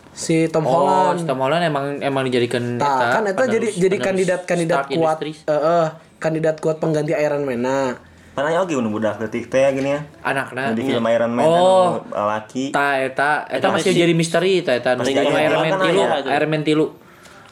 si 0.09 0.47
Tom 0.47 0.63
Oh, 0.63 0.71
Holland. 0.81 1.23
Tom 1.23 1.37
Holland 1.37 1.61
emang 1.61 1.85
emang 1.99 2.23
dijadikan 2.23 2.75
Tah, 2.75 3.13
kan 3.13 3.23
eta 3.23 3.45
jadi 3.45 3.67
jadi 3.69 3.95
penerus 3.95 4.07
kandidat 4.07 4.41
kandidat 4.43 4.77
Stark 4.81 4.89
kuat 4.91 5.17
Industries. 5.21 5.39
eh 5.45 5.53
eh, 5.53 5.87
kandidat 6.17 6.55
kuat 6.57 6.77
pengganti 6.77 7.11
Iron 7.13 7.43
Man. 7.43 7.61
Nah, 7.61 7.99
Pananya 8.41 8.59
oke 8.59 8.73
nu 8.73 8.89
budak 8.89 9.21
detik 9.21 9.47
teh 9.47 9.69
gini 9.69 9.93
ya. 9.93 10.01
anakna. 10.19 10.73
Di 10.73 10.81
film 10.81 11.05
Iron 11.05 11.31
Man 11.31 11.45
Oh. 11.45 12.01
anu 12.03 12.25
laki. 12.27 12.73
Ta 12.73 12.97
eta 12.97 13.45
eta 13.45 13.61
Eta 13.61 13.67
masih 13.69 13.93
masih- 13.93 14.01
jadi 14.01 14.13
misteri 14.13 14.65
ta 14.65 14.73
eta 14.73 14.97
nu 14.97 15.05
Masih 15.05 15.13
anu 15.13 15.29
jadi 15.29 15.45
Iron 15.45 15.59
Man 15.59 15.69
kan 15.69 15.79
tilu. 15.85 16.01
Iron 16.27 16.49
Man 16.49 16.63
tilu. 16.65 16.85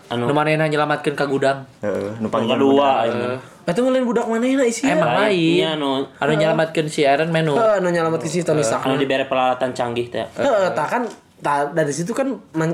Anu 0.09 0.23
Nu 0.25 0.33
manehna 0.33 0.65
nyelamatkeun 0.65 1.13
ka 1.13 1.29
gudang. 1.29 1.69
Heeh, 1.79 2.17
nu 2.17 2.25
yang 2.25 2.57
budak. 2.57 3.05
ini. 3.05 3.37
itu 3.69 3.85
ngelain 3.85 4.01
budak 4.01 4.25
manehna 4.25 4.65
isi 4.65 4.81
Emang 4.81 5.13
Lain, 5.13 5.29
lain. 5.29 5.57
iya, 5.61 5.69
anu 5.77 6.09
Anu 6.17 6.31
nyelamatkeun 6.33 6.89
si 6.89 7.05
Iron 7.05 7.29
Man 7.29 7.45
nu. 7.45 7.53
Heeh, 7.53 7.77
anu 7.77 7.93
nyelamat 7.93 8.25
si 8.25 8.41
Tony 8.41 8.65
Stark. 8.65 8.81
anu 8.81 8.97
dibere 8.97 9.29
peralatan 9.29 9.77
canggih 9.77 10.09
teh. 10.09 10.25
Heeh, 10.25 10.73
tah 10.73 10.89
kan 10.89 11.05
dari 11.71 11.93
situ 11.93 12.11
kan 12.11 12.33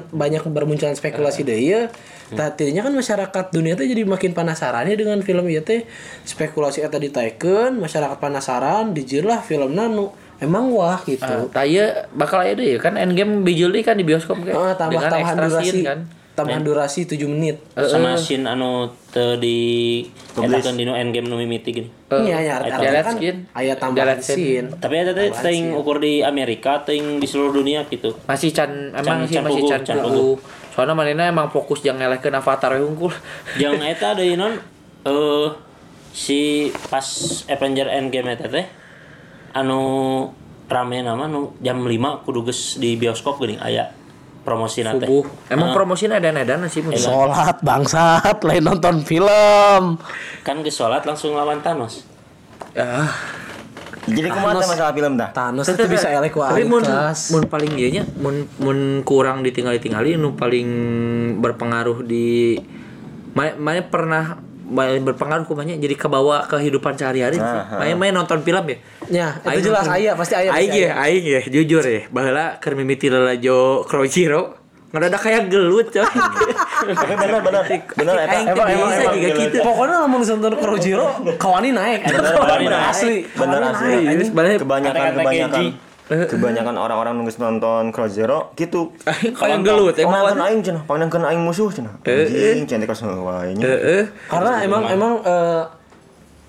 banyak 0.09 0.47
bermunculan 0.47 0.95
spekulasi 0.95 1.43
deh 1.43 1.59
ya. 1.59 1.91
Tah 2.33 2.57
tidinya 2.57 2.81
kan 2.81 2.93
masyarakat 2.97 3.45
dunia 3.53 3.77
teh 3.77 3.85
jadi 3.85 4.01
makin 4.01 4.33
penasaran 4.33 4.89
ya 4.89 4.97
dengan 4.97 5.21
film 5.21 5.45
ieu 5.45 5.61
teh. 5.61 5.85
Spekulasi 6.25 6.81
eta 6.81 6.97
ditaikeun, 6.97 7.77
masyarakat 7.77 8.17
penasaran, 8.17 8.97
dijieun 8.97 9.29
lah 9.29 9.45
film 9.45 9.77
nanu. 9.77 10.09
Emang 10.41 10.73
wah 10.73 10.97
gitu. 11.05 11.53
Tah 11.53 11.65
ieu 11.69 11.85
bakal 12.17 12.43
aya 12.43 12.57
deui 12.57 12.81
kan 12.81 12.97
Endgame 12.97 13.45
bijul 13.45 13.69
deui 13.69 13.85
kan 13.85 13.93
di 13.93 14.03
bioskop 14.03 14.41
kan. 14.41 14.57
Heeh, 14.57 14.73
tambah 14.73 14.97
Dengan 14.97 15.11
tambahan 15.13 15.35
durasi. 15.37 15.69
scene 15.69 15.85
kan. 15.85 15.99
Tambahan 16.35 16.67
durasi 16.67 17.07
7 17.07 17.31
menit. 17.31 17.63
Sama 17.79 18.19
scene 18.19 18.43
anu 18.43 18.91
teu 19.07 19.39
di 19.39 20.03
etakeun 20.35 20.75
dino 20.75 20.91
endgame 20.91 21.31
nu 21.31 21.39
mimiti 21.39 21.71
gini. 21.71 21.87
Iya, 22.11 22.43
ya, 22.43 22.53
artinya 22.59 22.99
kan 23.07 23.15
scene. 23.15 23.39
aya 23.55 23.73
tambahan 23.79 24.19
scene. 24.19 24.67
Tapi 24.75 24.93
eta 24.99 25.15
teh 25.15 25.31
teuing 25.31 25.71
ukur 25.79 26.03
di 26.03 26.19
Amerika, 26.19 26.83
teuing 26.83 27.23
di 27.23 27.27
seluruh 27.29 27.55
dunia 27.55 27.87
gitu. 27.87 28.11
Masih 28.27 28.51
can 28.51 28.91
emang 28.91 29.23
sih 29.23 29.39
masih 29.39 29.63
can. 29.63 29.95
Soalnya 30.75 30.91
manehna 30.91 31.31
emang 31.31 31.47
fokus 31.47 31.79
jangan 31.79 32.03
ngelehkeun 32.03 32.35
avatar 32.35 32.75
we 32.75 32.83
hungkul. 32.83 33.15
Jeung 33.55 33.79
eta 33.95 34.11
deui 34.11 34.35
non 34.35 34.59
eh 35.07 35.47
si 36.11 36.67
pas 36.91 37.07
Avenger 37.47 37.87
Endgame 37.95 38.35
eta 38.35 38.51
teh 38.51 38.67
anu 39.55 39.79
rame 40.67 40.99
nama 40.99 41.31
nu 41.31 41.55
jam 41.63 41.79
5 41.79 42.27
kudu 42.27 42.51
geus 42.51 42.75
di 42.75 42.99
bioskop 42.99 43.39
geuning 43.39 43.63
aya 43.63 43.87
promosi 44.43 44.83
teh. 44.83 44.91
Subuh. 44.99 45.23
Emang 45.47 45.71
promosinya 45.71 46.19
ada 46.19 46.35
edan 46.35 46.67
sih 46.67 46.83
mun. 46.83 46.91
Sholat 46.91 47.63
bangsat, 47.63 48.43
lain 48.43 48.67
nonton 48.67 48.99
film. 49.07 49.95
Kan 50.43 50.59
geus 50.59 50.75
salat 50.75 51.07
langsung 51.07 51.39
lawan 51.39 51.63
Thanos. 51.63 52.03
Ah, 52.75 53.07
Jadi 54.05 54.29
kumaha 54.29 54.53
teh 54.55 54.69
masalah 54.69 54.93
film 54.93 55.13
dah? 55.15 55.29
Thanos 55.31 55.65
itu 55.65 55.83
bisa 55.85 56.07
elek 56.07 56.29
ku 56.29 56.39
Tapi 56.39 56.63
mun 56.63 56.81
mun 57.31 57.43
paling 57.45 57.71
ieu 57.75 57.89
nya 57.89 58.03
mun 58.15 58.45
mun 58.57 58.77
kurang 59.01 59.41
ditinggali-tinggali 59.41 60.13
nu 60.15 60.33
paling 60.33 60.67
berpengaruh 61.37 62.01
di 62.01 62.57
ma- 63.33 63.57
mana 63.57 63.81
pernah 63.81 64.37
ma- 64.65 64.93
berpengaruh 64.95 65.45
kumanya 65.45 65.73
jadi 65.75 65.93
kebawa 65.93 66.45
kehidupan 66.45 66.93
sehari-hari 66.93 67.37
sih. 67.37 67.61
Main 67.75 67.95
main 67.95 68.13
nonton 68.13 68.41
film 68.41 68.65
ya. 68.65 68.77
Ya, 69.05 69.27
Aing 69.43 69.61
itu 69.61 69.69
jelas 69.69 69.85
aya 69.85 70.11
pasti 70.13 70.33
aya. 70.33 70.49
Aing 70.49 70.73
ya, 70.73 70.91
aing 70.99 71.25
ya, 71.25 71.41
jujur 71.45 71.81
ya. 71.81 72.09
Baheula 72.09 72.57
keur 72.57 72.73
mimiti 72.73 73.09
lalajo 73.09 73.85
Crunchyroll. 73.85 74.64
Ngedadak 74.93 75.21
kayak 75.21 75.41
gelut 75.49 75.87
coy. 75.89 76.05
Tapi 76.05 77.13
bener 77.17 77.39
bener 77.41 77.63
bener 77.69 78.15
eta. 78.21 78.35
Aing 78.37 78.47
teh 78.53 78.75
bisa 78.77 79.03
juga 79.11 79.29
gitu. 79.39 79.57
Pokoknya 79.65 79.95
lamun 80.05 80.21
nonton 80.21 80.53
Kurojiro, 80.61 81.07
kawani 81.41 81.69
naik. 81.73 82.05
Kawani 82.09 82.65
naik. 82.69 82.91
Asli. 82.91 83.17
Bener 83.33 83.61
asli. 83.71 83.93
kebanyakan 84.61 85.01
kebanyakan 85.19 85.63
kebanyakan 86.05 86.77
orang-orang 86.77 87.17
nunggu 87.17 87.33
nonton 87.41 87.89
Cross 87.89 88.13
Zero 88.13 88.53
gitu 88.53 88.93
kayak 89.41 89.65
gelut 89.65 89.97
emang. 89.97 90.21
Pandangan 90.21 90.45
aing 90.53 90.61
cenah, 90.61 90.83
pandangan 90.85 91.23
aing 91.33 91.41
musuh 91.41 91.73
cenah. 91.73 91.97
Anjing, 92.05 92.69
cantik 92.69 92.85
kos 92.85 93.01
wae 93.01 93.57
nya. 93.57 93.65
Heeh. 93.65 94.03
Karena 94.29 94.61
emang 94.61 94.85
emang 94.85 95.13
eh, 95.25 95.63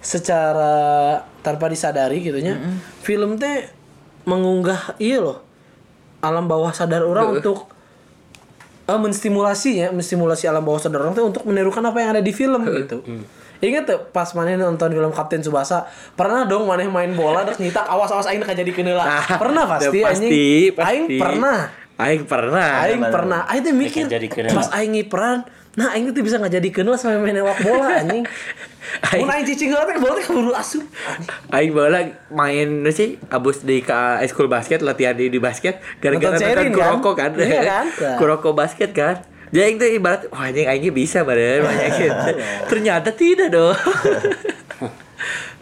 secara 0.05 1.17
tanpa 1.41 1.73
disadari 1.73 2.21
gitu 2.21 2.37
nya, 2.37 2.61
film 3.01 3.41
teh 3.41 3.65
mengunggah 4.29 4.99
iya 5.01 5.23
loh 5.23 5.39
alam 6.21 6.51
bawah 6.51 6.75
sadar 6.75 7.07
orang 7.07 7.39
untuk 7.39 7.71
eh, 8.87 8.99
menstimulasi 8.99 9.71
ya, 9.83 9.89
menstimulasi 9.91 10.47
alam 10.47 10.63
bawah 10.63 10.79
sadar 10.79 11.03
orang 11.03 11.15
tuh 11.15 11.27
untuk 11.27 11.43
menirukan 11.45 11.83
apa 11.83 11.99
yang 11.99 12.11
ada 12.15 12.23
di 12.23 12.31
film 12.31 12.63
gitu. 12.65 13.03
Ingat 13.57 13.85
tuh 13.89 13.99
pas 14.13 14.29
maneh 14.37 14.53
nonton 14.55 14.93
film 14.93 15.13
Kapten 15.13 15.41
Subasa, 15.41 15.89
pernah 16.13 16.45
dong 16.45 16.69
maneh 16.69 16.85
main 16.87 17.09
bola 17.17 17.41
terus 17.41 17.57
nyitak 17.57 17.89
awas-awas 17.89 18.29
aing 18.29 18.45
jadi 18.45 18.69
kenela. 18.69 19.05
Pernah 19.41 19.65
pasti, 19.65 19.97
Udah 19.97 20.13
anjing. 20.13 20.29
pasti, 20.29 20.45
Aing 20.77 21.05
pasti. 21.09 21.17
pernah. 21.17 21.59
Aing 21.97 22.23
pernah. 22.29 22.69
Aing 22.85 23.03
pernah. 23.09 23.41
Aing 23.49 23.63
tuh 23.65 23.73
mikir 23.73 24.05
kenela. 24.29 24.53
pas 24.53 24.69
aing 24.77 24.93
ngiperan, 24.93 25.49
nah 25.73 25.97
aing 25.97 26.13
tuh 26.13 26.21
bisa 26.21 26.37
nggak 26.37 26.53
jadi 26.61 26.69
kenal 26.69 27.01
sampai 27.01 27.17
main 27.17 27.41
ewak 27.41 27.57
bola 27.65 28.05
anjing. 28.05 28.29
Mun 29.21 29.31
aing 29.31 29.47
cicing 29.47 29.71
heula 29.75 29.85
teh 29.87 29.99
bola 29.99 30.21
keburu 30.21 30.53
asup. 30.55 30.85
Aing 31.51 31.73
bola 31.73 32.01
main 32.31 32.69
nu 32.83 32.91
sih 32.91 33.19
abus 33.31 33.63
di 33.67 33.83
ka 33.83 34.21
school 34.31 34.51
basket 34.51 34.83
latihan 34.83 35.15
di, 35.15 35.31
di 35.31 35.39
basket 35.43 35.83
gara-gara 35.99 36.37
Nonton 36.37 36.73
Kuroko 36.75 37.11
kan, 37.15 37.35
kan? 37.35 37.43
Iya 37.43 37.63
kan? 37.63 37.87
Kuroko 38.21 38.51
basket 38.55 38.93
kan 38.95 39.23
jadi 39.55 39.79
tuh 39.79 39.91
ibarat 39.95 40.23
wah 40.31 40.51
anjing 40.51 40.67
aingnya 40.67 40.91
bisa 40.91 41.23
badan 41.23 41.63
banyak 41.63 41.91
gitu 42.03 42.31
ternyata 42.67 43.11
tidak 43.15 43.49
dong 43.55 43.77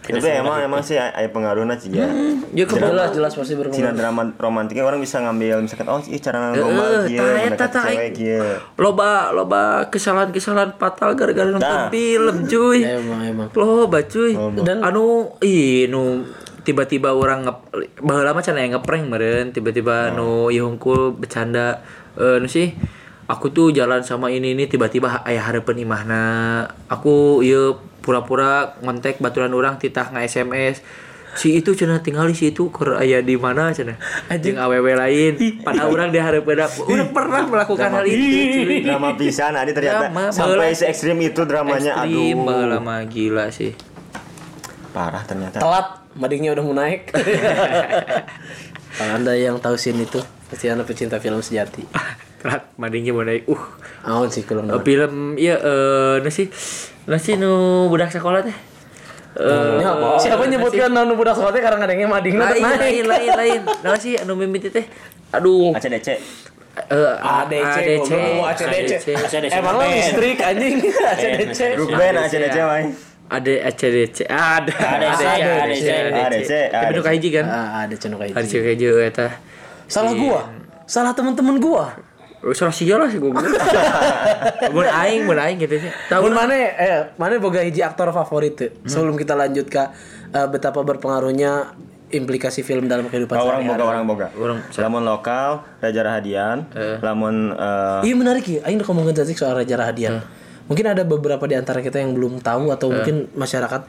Tapi 0.06 0.28
emang 0.36 0.60
emang 0.60 0.78
sih 0.78 0.94
aya 0.94 1.24
pengaruhna 1.26 1.74
sih 1.74 1.88
ya. 1.90 2.04
ya 2.50 2.64
Jelas 2.64 3.10
jelas 3.10 3.32
pasti 3.32 3.52
Cina 3.52 3.64
berpengaruh. 3.64 3.96
drama 3.96 4.22
romantiknya 4.36 4.82
orang 4.82 4.98
bisa 4.98 5.18
ngambil 5.18 5.60
misalkan 5.60 5.88
oh 5.88 6.00
iya 6.02 6.20
cara 6.20 6.52
eta 6.52 6.60
mendekati 6.60 7.64
tah, 7.70 7.84
cewek 7.86 8.10
kieu. 8.12 8.44
loba 8.76 9.10
loba 9.30 9.62
kesalahan-kesalahan 9.88 10.76
fatal 10.76 11.12
gara-gara 11.12 11.48
nonton 11.48 11.64
Nah. 11.64 11.88
film 11.88 12.36
cuy 12.44 12.80
Emang 12.94 13.20
emang. 13.22 13.48
loba 13.50 13.98
cuy 14.02 14.36
Dan- 14.60 14.82
anu 14.82 15.04
ih 15.40 15.86
nu 15.86 16.20
tiba-tiba 16.60 17.10
orang 17.10 17.44
nge 17.44 17.52
baheula 17.98 18.30
mah 18.30 18.40
cenah 18.40 18.64
ngeprank 18.70 19.04
meureun 19.06 19.48
tiba-tiba 19.50 20.10
nu 20.10 20.48
ieu 20.48 20.64
hungkul 20.64 21.12
bercanda 21.12 21.80
eh 22.14 22.36
nu 22.36 22.46
sih 22.46 22.72
aku 23.24 23.48
tuh 23.50 23.68
jalan 23.68 24.00
sama 24.00 24.28
ini 24.28 24.52
ini 24.52 24.64
tiba-tiba 24.64 25.20
aya 25.22 25.40
hareupeun 25.42 25.76
imahna 25.78 26.22
aku 26.86 27.40
ieu 27.40 27.76
pura-pura 28.04 28.76
ngontek 28.84 29.24
baturan 29.24 29.56
orang 29.56 29.80
titah 29.80 30.12
nge 30.12 30.28
SMS 30.28 30.84
si 31.34 31.58
itu 31.58 31.74
cenah 31.74 31.98
tinggal 31.98 32.30
di 32.30 32.36
situ 32.38 32.70
keur 32.70 32.94
aya 32.94 33.18
di 33.20 33.34
mana 33.34 33.74
cenah? 33.74 33.98
Jeung 34.38 34.58
awewe 34.58 34.94
lain. 34.94 35.34
Pada 35.66 35.90
orang 35.90 36.14
di 36.14 36.18
hareupeun 36.22 36.62
udah 36.62 37.06
pernah 37.10 37.42
melakukan 37.42 37.90
hal 37.90 38.06
itu 38.06 38.22
cuy. 38.62 38.86
Drama 38.86 39.18
pisan 39.18 39.58
adi 39.58 39.74
ternyata. 39.74 40.10
Drama, 40.10 40.30
sampai 40.30 40.70
se 40.78 40.86
ekstrim 40.86 41.18
itu 41.18 41.42
dramanya 41.42 42.06
Ekstrim, 42.06 42.38
aduh. 42.46 42.80
mah 42.80 43.02
gila 43.10 43.50
sih. 43.50 43.74
Parah 44.94 45.26
ternyata. 45.26 45.58
Telat, 45.58 46.06
madingnya 46.14 46.54
udah 46.54 46.62
mau 46.62 46.74
naik. 46.78 47.10
Kalau 48.94 49.10
anda 49.18 49.34
yang 49.34 49.58
tahu 49.58 49.74
scene 49.74 50.06
itu, 50.06 50.22
pasti 50.46 50.70
anda 50.70 50.86
pecinta 50.86 51.18
film 51.18 51.42
sejati. 51.42 51.82
telat 52.44 52.68
madingnya 52.76 53.16
mau 53.16 53.24
naik 53.24 53.48
uh. 53.48 53.64
Aun 54.04 54.28
sih 54.28 54.44
kalau 54.44 54.60
Uh, 54.68 54.84
film 54.84 55.40
iya 55.40 55.56
eh 55.56 56.28
sih 56.28 56.52
nu 57.08 57.16
sih 57.16 57.40
nu 57.40 57.88
budak 57.88 58.12
sekolah 58.12 58.44
teh. 58.44 58.52
Eh, 59.34 59.80
Siapa 60.20 60.44
nyebutkan 60.46 60.92
nanu 60.92 61.16
budak 61.16 61.40
sekolah 61.40 61.56
teh 61.56 61.64
karena 61.64 61.80
ngadengnya 61.80 62.04
mading 62.04 62.36
lain 62.36 62.60
lain 62.60 63.04
lain 63.08 63.30
lain. 63.32 63.60
Nah 63.80 63.96
sih 63.96 64.20
anu 64.20 64.36
mimiti 64.36 64.68
teh? 64.68 64.84
Aduh. 65.32 65.72
ACDC. 65.72 66.08
eh 66.74 67.14
ADC, 67.22 67.62
ADC 67.62 68.10
goblok, 68.12 68.50
ACDC. 68.50 69.06
ACDC. 69.14 69.52
Emang 69.56 69.74
lo 69.78 69.86
listrik 69.88 70.38
anjing. 70.42 70.84
ACDC. 70.84 71.60
Grup 71.80 71.96
band 71.96 72.16
ACDC 72.28 72.56
wae. 72.60 72.84
ada. 73.30 73.52
ACDC 73.72 74.18
ada 74.28 74.72
ADC, 74.74 75.22
ADC. 75.24 75.88
ADC. 76.12 76.52
tapi 76.68 76.92
nu 76.92 77.02
kahiji 77.02 77.28
kan? 77.32 77.46
Ah, 77.48 77.88
ada 77.88 77.94
cenuk 77.96 78.20
kayak 78.20 78.36
ada 78.36 78.46
kahiji 78.46 78.86
eta. 79.00 79.28
Salah 79.88 80.12
gua. 80.12 80.40
Salah 80.84 81.16
teman-teman 81.16 81.56
gua. 81.62 81.96
Oh, 82.44 82.52
salah 82.52 82.70
sih 82.70 82.84
lah 82.86 83.08
sih 83.08 83.16
gua. 83.16 83.32
Mun 84.76 84.84
aing, 84.84 85.24
mun 85.24 85.38
aing 85.38 85.56
gitu 85.56 85.80
sih. 85.80 85.90
Tahu 86.06 86.28
Mun 86.28 86.34
mana 86.36 86.52
eh 86.52 87.08
mana 87.16 87.40
boga 87.40 87.64
hiji 87.64 87.80
aktor 87.80 88.12
favorit 88.12 88.52
tuh. 88.52 88.70
Sebelum 88.84 89.16
kita 89.16 89.32
lanjut 89.32 89.64
ke 89.64 89.80
eh, 90.28 90.46
betapa 90.46 90.80
berpengaruhnya 90.80 91.72
implikasi 92.12 92.60
film 92.60 92.84
dalam 92.84 93.08
kehidupan 93.08 93.34
Oh, 93.34 93.48
orang 93.48 93.64
sehari-hari. 93.64 93.72
boga 93.74 93.84
orang 93.88 94.04
boga. 94.04 94.26
Orang 94.36 94.58
lamun 94.70 95.02
lokal 95.02 95.50
Raja 95.80 96.00
Rahadian, 96.00 96.58
lamun 97.00 97.34
eh, 97.50 98.00
Iya 98.04 98.14
menarik 98.14 98.44
ya, 98.44 98.60
Aing 98.62 98.78
ngomongin 98.78 99.16
tadi 99.16 99.32
soal 99.32 99.56
Raja 99.56 99.74
Rahadian. 99.74 100.20
Mungkin 100.64 100.84
ada 100.86 101.02
beberapa 101.02 101.44
di 101.44 101.56
antara 101.56 101.80
kita 101.80 101.96
yang 101.96 102.12
belum 102.12 102.40
tahu 102.40 102.68
atau 102.68 102.88
mungkin 102.88 103.28
masyarakat 103.32 103.84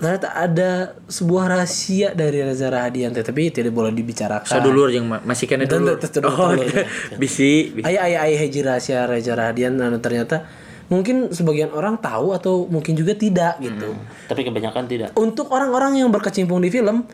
ternyata 0.00 0.32
ada 0.32 0.96
sebuah 1.12 1.52
rahasia 1.52 2.16
dari 2.16 2.40
Reza 2.40 2.72
Rahadian 2.72 3.12
tapi 3.12 3.52
tidak 3.52 3.76
boleh 3.76 3.92
dibicarakan. 3.92 4.48
Sadulur 4.48 4.88
yang 4.88 5.04
ma- 5.04 5.20
masih 5.20 5.44
kena 5.44 5.68
dulu. 5.68 5.92
Oh, 5.92 6.00
tentu. 6.00 6.24
bisi. 7.20 7.76
bisi. 7.76 7.84
Ayah 7.84 8.08
ayah 8.08 8.20
ayah 8.24 8.38
hiji 8.40 8.60
rahasia 8.64 9.04
Reza 9.04 9.36
Rahadian 9.36 9.76
anu 9.76 10.00
ternyata 10.00 10.48
mungkin 10.88 11.30
sebagian 11.30 11.70
orang 11.70 12.00
tahu 12.00 12.32
atau 12.32 12.64
mungkin 12.66 12.96
juga 12.96 13.12
tidak 13.12 13.60
gitu. 13.60 13.92
Tapi 14.26 14.40
kebanyakan 14.40 14.84
tidak. 14.88 15.08
Untuk 15.20 15.52
orang-orang 15.52 16.00
yang 16.00 16.08
berkecimpung 16.08 16.64
di 16.64 16.72
film 16.72 17.04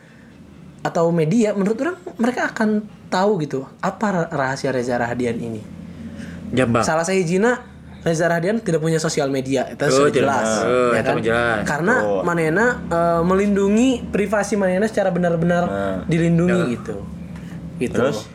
atau 0.86 1.10
media 1.10 1.50
menurut 1.58 1.78
orang 1.82 1.98
mereka 2.22 2.54
akan 2.54 2.86
tahu 3.10 3.42
gitu 3.42 3.66
apa 3.82 4.30
rahasia 4.30 4.70
Reza 4.70 4.94
Rahadian 4.94 5.36
ini. 5.42 5.62
Jambang. 6.54 6.86
Salah 6.86 7.02
saya 7.02 7.18
hijina 7.18 7.75
Reza 8.06 8.24
Rahadian 8.24 8.62
tidak 8.62 8.78
punya 8.78 8.96
sosial 8.96 9.26
media 9.26 9.66
itu 9.66 9.82
Oh, 9.82 9.90
sudah 9.90 10.12
jelas 10.14 10.48
Oh, 10.62 10.94
ya 10.94 11.02
kan? 11.02 11.18
jelas. 11.18 11.66
karena 11.66 11.94
Oh. 12.00 12.22
Manena 12.22 12.78
eh, 12.86 13.20
melindungi 13.20 14.06
privasi 14.06 14.54
Manena 14.54 14.86
secara 14.86 15.10
benar-benar 15.10 15.62
Nah. 15.66 15.98
dilindungi 16.06 16.60
gitu 16.72 17.02
gitu 17.76 17.98
Terus? 17.98 18.30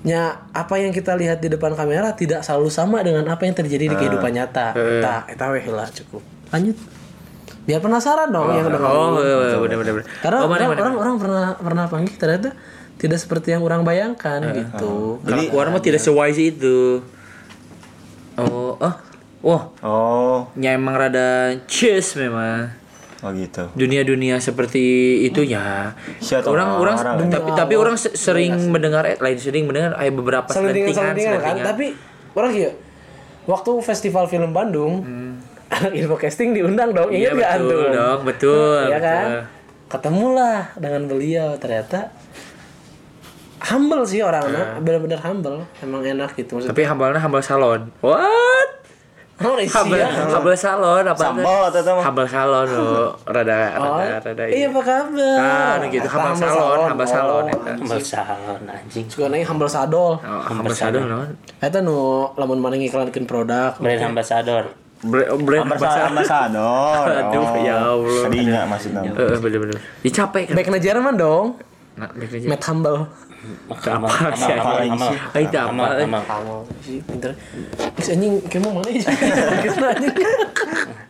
Ya, 0.00 0.46
apa 0.52 0.76
yang 0.76 0.92
kita 0.92 1.16
lihat 1.16 1.40
di 1.40 1.48
depan 1.48 1.72
kamera 1.72 2.12
tidak 2.12 2.44
selalu 2.44 2.68
sama 2.68 3.00
dengan 3.00 3.24
apa 3.26 3.40
yang 3.42 3.56
terjadi 3.56 3.88
di 3.88 3.96
kehidupan 3.96 4.30
nyata. 4.30 4.76
Eta, 4.76 5.24
eta 5.26 5.48
weh 5.48 5.64
lah 5.64 5.88
cukup. 5.88 6.20
Lanjut. 6.52 6.76
Biar 7.64 7.80
penasaran 7.80 8.28
dong 8.28 8.52
yang 8.52 8.68
udah 8.68 8.80
Oh, 8.84 9.16
benar 9.58 9.80
benar 9.80 9.92
benar. 9.96 10.06
Karena 10.20 10.38
oh, 10.38 10.46
mana 10.46 10.60
orang, 10.60 10.68
mana. 10.68 10.80
orang 10.82 10.94
orang 10.94 11.14
pernah 11.16 11.44
pernah 11.56 11.84
panggil 11.88 12.14
ternyata 12.14 12.52
tidak 12.94 13.16
seperti 13.16 13.56
yang 13.56 13.64
orang 13.64 13.80
bayangkan 13.80 14.44
gitu. 14.52 15.24
Kalau 15.24 15.42
keluar 15.48 15.72
mah 15.72 15.80
tidak 15.80 16.04
sewise 16.04 16.52
itu. 16.52 17.00
Oh, 18.36 18.74
oh. 18.74 18.94
Wah, 19.44 19.68
oh, 19.80 20.48
nya 20.56 20.72
emang 20.72 20.96
rada 20.96 21.52
cheese 21.66 22.16
memang. 22.16 22.72
oh 23.20 23.28
gitu. 23.30 23.68
Dunia-dunia 23.74 24.40
seperti 24.40 24.80
itu 25.22 25.44
ya. 25.44 25.92
Siapa 26.16 26.48
Orang 26.48 26.80
orang 26.80 26.96
orang, 26.96 27.16
tapi 27.28 27.50
tapi 27.52 27.74
orang 27.76 27.92
se- 27.94 28.16
sering 28.16 28.56
mendengar 28.68 29.04
eh, 29.04 29.20
lain 29.20 29.36
sering 29.36 29.64
mendengar 29.64 29.94
ada 29.94 30.08
beberapa 30.08 30.48
Selendingan 30.48 30.92
selentingan 30.92 31.12
kan. 31.34 31.40
selentingan. 31.44 31.66
Tapi 31.66 31.86
orang 32.32 32.50
gitu. 32.52 32.72
Waktu 33.44 33.70
festival 33.84 34.24
film 34.26 34.56
Bandung, 34.56 35.04
anak 35.68 35.92
info 35.98 36.16
casting 36.16 36.56
diundang 36.56 36.96
dong. 36.96 37.12
Iya 37.12 37.36
betul 37.36 37.92
dong, 37.92 38.18
betul. 38.24 38.80
Iya 38.88 38.98
kan? 38.98 39.24
betul. 39.28 39.40
Ketemulah 39.86 40.72
dengan 40.74 41.02
beliau 41.04 41.48
ternyata 41.54 42.16
humble 43.64 44.04
sih 44.04 44.20
orangnya, 44.20 44.76
benar-benar 44.78 45.20
humble. 45.24 45.64
Emang 45.80 46.04
enak 46.04 46.36
gitu 46.36 46.60
maksudnya. 46.60 46.72
Tapi 46.72 46.82
hambalnya 46.84 47.20
hambal 47.20 47.40
salon. 47.40 47.88
What? 48.04 48.84
Oh, 49.34 49.58
Hambal, 49.58 49.98
ya. 49.98 50.06
hambal 50.30 50.54
salon 50.54 51.02
apa 51.10 51.18
tuh? 51.18 51.26
Sambal 51.26 51.62
atau? 51.66 51.98
Hambal 51.98 52.26
salon 52.30 52.66
oh, 52.70 53.10
rada 53.26 53.74
Oh, 53.82 53.98
rada 53.98 54.22
rada 54.30 54.44
iya 54.46 54.70
apa 54.70 54.78
kabar? 54.78 55.10
Kan 55.10 55.90
gitu, 55.90 56.06
Eta 56.06 56.14
hambal 56.14 56.34
salon, 56.38 56.78
hambal 56.86 57.08
salon 57.10 57.42
Oh. 57.42 57.50
eta. 57.50 57.70
Hambal 57.74 57.98
salon 57.98 58.60
anjing. 58.70 59.06
Suka 59.10 59.26
nanya 59.26 59.42
hambal 59.50 59.66
sadol. 59.66 60.22
Oh, 60.22 60.42
hambal 60.46 60.70
salon 60.70 61.02
naon? 61.10 61.28
Eta 61.58 61.82
nu 61.82 62.30
lamun 62.38 62.62
mana 62.62 62.78
ngiklankeun 62.78 63.26
produk. 63.26 63.74
Brand 63.82 64.14
ambassador. 64.14 64.70
Bre- 65.02 65.26
Brand 65.42 65.66
ambasador. 65.66 67.04
Aduh, 67.10 67.42
oh. 67.50 67.58
ya 67.58 67.76
Allah. 67.90 68.22
Tadinya 68.30 68.60
maksudnya. 68.70 69.02
Heeh, 69.18 69.36
bener-bener. 69.42 69.78
Dicapek 70.06 70.44
kan. 70.46 70.54
Backnya 70.62 70.78
Jerman 70.78 71.14
dong. 71.18 71.58
Nah, 71.98 72.06
back. 72.14 72.30
Matt 72.46 72.62
Humble. 72.70 73.10
Apa 73.68 74.32
sih, 74.34 74.54
amal, 74.86 75.08
itu 75.38 75.56
apa? 75.58 76.20
amal, 76.34 76.58
sih 76.80 76.98
pinter. 77.04 77.30
Terus 77.94 78.08
anjing 78.12 78.32
kamu 78.44 78.68
mana 78.70 78.88
aja? 78.92 79.08
Kita 79.60 79.86
anjing. 79.90 80.14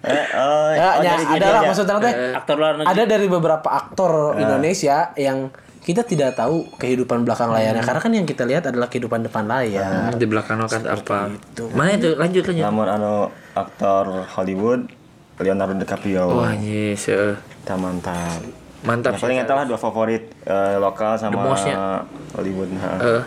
Eh, 0.04 0.26
Ya, 0.74 0.88
jadi 1.00 1.22
ada 1.32 1.46
lah 1.50 1.60
maksudnya 1.64 1.96
teh. 1.98 2.14
Aktor 2.36 2.56
luar 2.58 2.74
negeri. 2.76 2.90
Ada 2.90 3.02
dari 3.06 3.26
beberapa 3.26 3.68
aktor 3.68 4.12
Indonesia 4.36 4.96
yang 5.16 5.48
kita 5.84 6.00
tidak 6.00 6.32
tahu 6.32 6.64
kehidupan 6.80 7.28
belakang 7.28 7.52
layarnya 7.52 7.84
karena 7.84 8.00
kan 8.00 8.12
yang 8.16 8.24
kita 8.24 8.48
lihat 8.48 8.64
adalah 8.64 8.88
kehidupan 8.88 9.20
depan 9.20 9.44
layar. 9.44 10.16
Di 10.16 10.24
belakang 10.24 10.56
kan 10.64 10.80
apa? 10.84 11.28
Mana 11.76 11.90
itu? 11.92 12.16
Lanjut 12.16 12.44
lanjut. 12.44 12.64
Namun 12.64 12.86
anu 12.88 13.14
aktor 13.52 14.24
Hollywood 14.32 14.88
Leonardo 15.36 15.76
DiCaprio. 15.76 16.30
Wah, 16.30 16.54
yes. 16.56 17.10
eh. 17.10 17.36
Mantap. 17.74 18.63
Mantap 18.84 19.16
Ya, 19.16 19.20
paling 19.20 19.38
sih. 19.40 19.44
eta 19.48 19.52
lah 19.56 19.64
dua 19.64 19.80
favorit 19.80 20.28
eh, 20.44 20.76
lokal 20.76 21.16
sama 21.16 21.40
most-nya. 21.40 22.04
Hollywood. 22.36 22.68
Eh, 22.76 23.22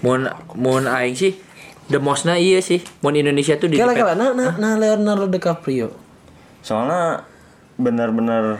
mun 0.00 0.24
mun 0.56 0.84
aing 0.88 1.12
sih 1.12 1.36
the 1.86 2.00
mostna 2.00 2.40
iya 2.40 2.58
sih. 2.64 2.80
Mun 3.04 3.14
Indonesia 3.14 3.54
tuh 3.60 3.68
di 3.68 3.76
Kala 3.76 3.92
kala 3.92 4.16
nah, 4.16 4.32
nah, 4.32 4.56
nah 4.56 4.72
Leonardo 4.74 5.28
DiCaprio. 5.28 5.92
Soalnya 6.64 7.22
bener-bener 7.76 8.56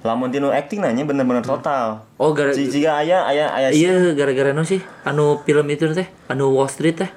lamun 0.00 0.32
tinu 0.32 0.48
acting 0.48 0.80
nanya 0.80 1.04
bener-bener 1.04 1.44
total. 1.44 2.04
Oh, 2.16 2.32
gara 2.32 2.52
Jika 2.56 3.04
aya 3.04 3.24
aya 3.24 3.52
aya 3.52 3.68
Iya 3.68 4.16
gara-gara 4.16 4.52
no 4.52 4.64
sih 4.64 4.80
anu 5.04 5.40
film 5.44 5.68
itu 5.68 5.88
teh 5.92 6.08
anu 6.28 6.52
Wall 6.52 6.68
Street 6.72 6.96
teh 6.96 7.10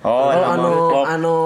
Oh, 0.00 0.32
Oh, 0.32 0.32
anu 0.32 0.72
anu. 1.04 1.36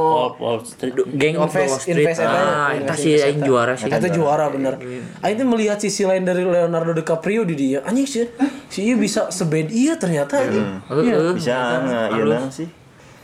Gang 1.18 1.34
of 1.42 1.50
Wall 1.50 1.66
Street 1.74 2.06
invest 2.06 2.22
eta 2.22 2.30
ya. 2.30 2.38
ah 2.38 2.70
itu 2.70 2.94
sih 2.94 3.12
aing 3.18 3.42
juara 3.42 3.74
sih 3.74 3.90
Eta 3.90 4.06
juara 4.06 4.46
bener. 4.46 4.78
Aing 5.20 5.36
tuh 5.36 5.46
melihat 5.46 5.82
sisi 5.82 6.06
lain 6.06 6.22
dari 6.22 6.46
Leonardo 6.46 6.94
DiCaprio 6.94 7.42
di 7.42 7.58
dia. 7.58 7.82
Anjing 7.82 8.06
sih. 8.06 8.30
Si 8.70 8.86
ieu 8.86 8.94
bisa 8.94 9.26
sebed 9.28 9.74
iya 9.74 9.98
ternyata 9.98 10.38
anjing. 10.38 10.62
Heeh. 10.86 11.34
bisa 11.34 11.82
nggak 11.82 12.06
iya 12.14 12.24
nah 12.30 12.46
sih. 12.46 12.70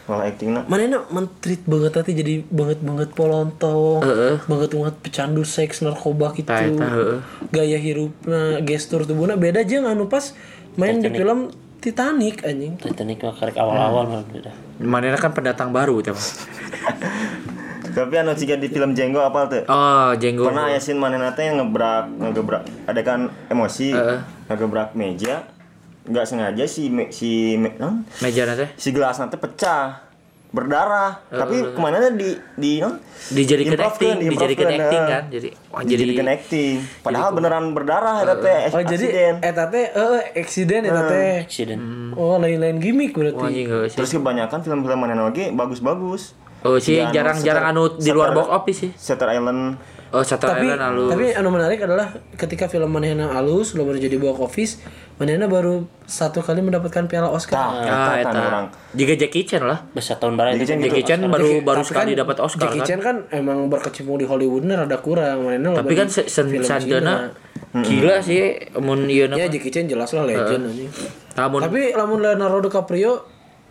Kalau 0.02 0.26
acting 0.26 0.50
nah. 0.50 0.66
Mana 0.66 0.82
enak 0.90 1.02
mentreat 1.14 1.62
banget 1.62 1.92
tadi 1.94 2.10
jadi 2.18 2.34
banget 2.50 2.82
banget 2.82 3.14
polontong, 3.14 4.02
Heeh. 4.02 4.34
banget 4.50 4.74
banget 4.74 4.94
pecandu 4.98 5.46
seks 5.46 5.86
narkoba 5.86 6.34
gitu. 6.34 6.50
Gaya 7.54 7.78
hirupna, 7.78 8.58
gestur 8.60 9.06
tubuhna 9.06 9.38
beda 9.38 9.62
aja 9.62 9.78
anu 9.86 10.10
pas 10.10 10.34
main 10.74 10.98
di 10.98 11.06
film 11.06 11.54
Titanic 11.80 12.44
anjing. 12.44 12.76
Titanic 12.76 13.24
mah 13.24 13.34
karek 13.34 13.56
awal-awal 13.56 14.04
mah 14.08 14.22
beda. 14.28 14.52
Mana 14.80 15.16
kan 15.16 15.32
pendatang 15.32 15.72
baru 15.72 16.04
teh. 16.04 16.12
Tapi 17.90 18.14
anu 18.22 18.36
jika 18.38 18.54
di 18.54 18.70
film 18.70 18.94
Jenggo 18.94 19.18
apa 19.18 19.50
tuh? 19.50 19.64
Oh 19.66 20.14
jenggo 20.14 20.46
Pernah 20.46 20.70
aya 20.70 20.78
scene 20.78 21.00
mana 21.00 21.18
nate 21.18 21.42
yang 21.42 21.58
ngebrak 21.58 22.06
ngegebrak 22.22 22.62
ada 22.86 23.00
kan 23.02 23.26
emosi 23.50 23.90
ngegebrak 24.46 24.94
meja 24.94 25.42
nggak 26.10 26.26
sengaja 26.26 26.64
si 26.64 26.88
me, 26.88 27.12
si 27.12 27.60
me, 27.60 27.76
non? 27.76 28.08
meja 28.24 28.48
teh 28.48 28.72
si 28.80 28.88
gelas 28.90 29.20
nanti 29.20 29.36
pecah 29.36 30.09
berdarah. 30.50 31.22
Tapi 31.30 31.74
ke 31.74 31.78
mana 31.78 32.10
di 32.10 32.34
di 32.58 32.82
non? 32.82 32.98
Dijadikan 33.30 33.78
acting 33.78 34.18
dijadikan 34.18 34.66
improve-keun, 34.66 34.70
acting 34.74 35.02
nah. 35.02 35.10
kan. 35.10 35.22
Jadi 35.30 35.48
wah 35.70 35.82
jadi 35.86 36.02
dijadikan 36.02 36.26
acting. 36.30 36.76
padahal 37.06 37.30
beneran 37.34 37.64
berdarah 37.70 38.16
eta 38.26 38.34
teh 38.42 38.60
Oh 38.74 38.82
jadi 38.82 39.06
aksiden. 39.06 39.34
eta 39.46 39.64
teh 39.70 39.86
eh 39.94 40.22
eksiden 40.34 40.80
eta 40.90 41.02
teh. 41.06 41.32
Accident. 41.46 41.80
Oh 42.18 42.36
lain-lain 42.42 42.82
gimmick 42.82 43.14
wah 43.14 43.30
berarti. 43.30 43.62
sih 43.90 43.96
terus 43.96 44.10
kebanyakan 44.10 44.58
film-film 44.66 44.98
mana 44.98 45.14
lagi 45.22 45.54
bagus-bagus. 45.54 46.34
Oh 46.66 46.76
sih 46.76 47.00
jarang-jarang 47.00 47.72
anu 47.72 47.96
di 47.96 48.10
luar 48.10 48.34
box 48.34 48.48
office 48.50 48.78
sih. 48.84 48.90
Shutter 48.98 49.30
Island 49.30 49.78
oh 50.10 50.22
Shutter 50.26 50.50
tapi 50.50 50.66
Island 50.66 50.82
alus 50.82 51.10
tapi 51.14 51.26
anu 51.34 51.48
menarik 51.54 51.78
adalah 51.86 52.08
ketika 52.34 52.66
film 52.66 52.90
Manehna 52.90 53.30
alus 53.34 53.78
lo 53.78 53.86
baru 53.86 53.98
jadi 54.02 54.18
box 54.18 54.36
office 54.42 54.72
Manehna 55.20 55.46
baru 55.46 55.84
satu 56.08 56.40
kali 56.40 56.64
mendapatkan 56.64 57.04
piala 57.04 57.28
Oscar. 57.28 57.60
Ah 57.60 58.16
eta 58.16 58.32
tan 58.32 58.40
orang 58.40 58.66
jika 58.96 59.20
Jackie 59.20 59.44
Chan 59.44 59.60
lah. 59.60 59.84
Besar 59.92 60.16
tahun 60.16 60.40
barat 60.40 60.56
Jackie 60.56 60.72
Chan. 60.72 60.78
Jackie 60.80 61.04
Chan 61.04 61.20
baru 61.28 61.60
baru 61.60 61.84
Tapi 61.84 61.90
sekali 61.92 62.10
kan 62.16 62.20
dapat 62.24 62.36
Oscar 62.40 62.60
Jackie 62.64 62.80
kan? 62.80 62.88
Chan 62.88 63.00
kan 63.04 63.16
emang 63.28 63.68
berkecimpung 63.68 64.16
di 64.16 64.24
Hollywoodnya 64.24 64.80
rada 64.80 64.96
kurang 65.04 65.44
Manehna 65.44 65.76
tapi 65.76 65.92
kan 65.92 66.08
sandana 66.08 67.36
gila 67.84 68.18
sih 68.24 68.72
mun 68.80 69.06
ieu 69.12 69.28
ya 69.28 69.46
Jackie 69.46 69.68
Chan 69.68 69.86
jelas 69.92 70.10
lah 70.16 70.24
legend 70.24 70.72
anjing. 70.72 70.90
namun 71.36 71.60
Tapi 71.68 71.80
lamun 71.92 72.18
Leonardo 72.24 72.64
DiCaprio 72.66 73.12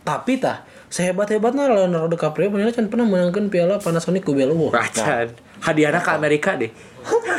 tapi 0.06 0.38
tah 0.38 0.62
sehebat-hebatnya 0.86 1.66
Leonardo 1.66 2.14
DiCaprio 2.14 2.48
can 2.70 2.86
pernah 2.86 3.04
menangkan 3.10 3.50
piala 3.50 3.82
Panasonic 3.82 4.22
Kubel 4.22 4.54
Award. 4.54 4.72
Racan 4.72 5.49
hadiahnya 5.60 6.00
ke 6.00 6.10
Amerika 6.10 6.50
deh 6.54 6.70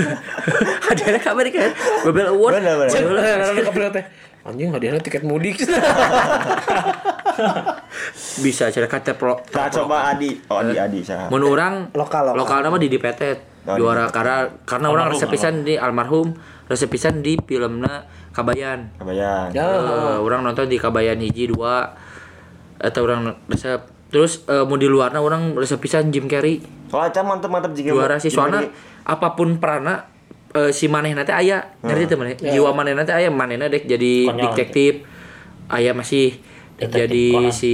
hadiahnya 0.88 1.19
ke 1.19 1.30
Amerika 1.30 1.59
Bebel 2.03 2.28
Award 2.30 2.53
Bener, 2.57 2.76
bener. 2.80 3.53
DiCaprio 3.55 3.89
teh 3.91 4.05
anjing 4.41 4.69
hadiahnya 4.69 4.97
tiket 4.99 5.22
mudik. 5.22 5.61
bisa 8.41 8.69
cara 8.69 8.88
kata 8.88 9.13
pro 9.13 9.38
Nah, 9.47 9.69
coba 9.69 10.09
Adi. 10.09 10.34
Oh, 10.47 10.57
Adi 10.57 10.76
Adi 10.76 10.99
saya. 11.01 11.30
mun 11.30 11.43
orang 11.43 11.93
Lokal, 11.93 12.26
lokal. 12.28 12.38
lokal 12.38 12.59
nama 12.63 12.78
di 12.78 12.88
Dipetet 12.88 13.38
Oh, 13.61 13.78
juara 13.78 14.09
karena 14.09 14.49
karena 14.65 14.89
orang 14.89 15.13
resep 15.13 15.30
pisan 15.30 15.61
di 15.61 15.78
almarhum 15.78 16.34
resep 16.65 16.89
pisan 16.89 17.22
di 17.22 17.38
filmna 17.38 18.01
Kabayan 18.34 18.89
Kebayang. 18.97 19.53
ya, 19.53 19.61
Eh, 19.61 20.17
orang 20.17 20.41
nonton 20.41 20.65
di 20.65 20.82
Kabayan 20.82 21.22
hiji 21.22 21.45
dua 21.45 21.93
atau 22.76 23.01
orang 23.05 23.38
resep 23.45 23.78
terus 24.12 24.43
eh, 24.45 24.64
mau 24.68 24.76
di 24.76 24.86
luarna 24.86 25.24
orang 25.24 25.55
resep 25.55 25.80
pisan 25.80 26.12
Jim 26.12 26.28
Carrey. 26.28 26.59
Soalnya 26.91 27.24
mantep 27.24 27.47
mantep 27.47 27.72
jika 27.72 27.95
juara 27.95 28.20
sih 28.20 28.28
soalnya 28.28 28.68
apa 29.07 29.34
pun 29.34 29.55
perana 29.57 30.12
eh, 30.51 30.76
si 30.76 30.91
manehna 30.91 31.24
teh 31.24 31.32
aya. 31.32 31.80
Ngerti 31.80 32.03
teh 32.12 32.18
maneh 32.20 32.36
jiwa 32.38 32.76
manehna 32.76 33.07
teh 33.07 33.16
aya 33.16 33.32
manehna 33.32 33.72
dek 33.72 33.88
jadi 33.88 34.28
Konyol, 34.28 34.43
detektif 34.51 34.93
aya 35.72 35.95
masih 35.95 36.36
dek 36.76 36.91
Detektif 36.91 36.99
jadi 37.07 37.26
Conan. 37.32 37.53
si 37.55 37.74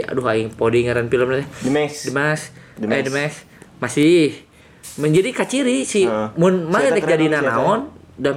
aduh 0.00 0.24
aing 0.24 0.48
podi 0.56 0.88
ngaran 0.88 1.12
film 1.12 1.28
teh. 1.28 1.46
Dimas. 1.60 1.94
Dimas 2.08 2.40
Dimas. 2.80 2.96
eh 2.96 3.02
Dimas 3.04 3.34
masih 3.84 4.40
menjadi 4.96 5.30
kaciri 5.34 5.84
si 5.84 6.08
Heeh. 6.08 6.32
mun 6.40 6.72
mana 6.72 6.88
dek 6.88 7.04
jadi 7.04 7.28
siapa? 7.28 7.44
naon 7.44 7.80
dan 8.16 8.32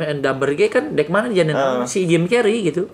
ge 0.57 0.67
kan 0.67 0.91
dek 0.91 1.07
mana 1.07 1.31
jadi 1.31 1.55
naon 1.55 1.87
si 1.87 2.03
Jim 2.03 2.27
Carrey 2.27 2.67
gitu. 2.67 2.91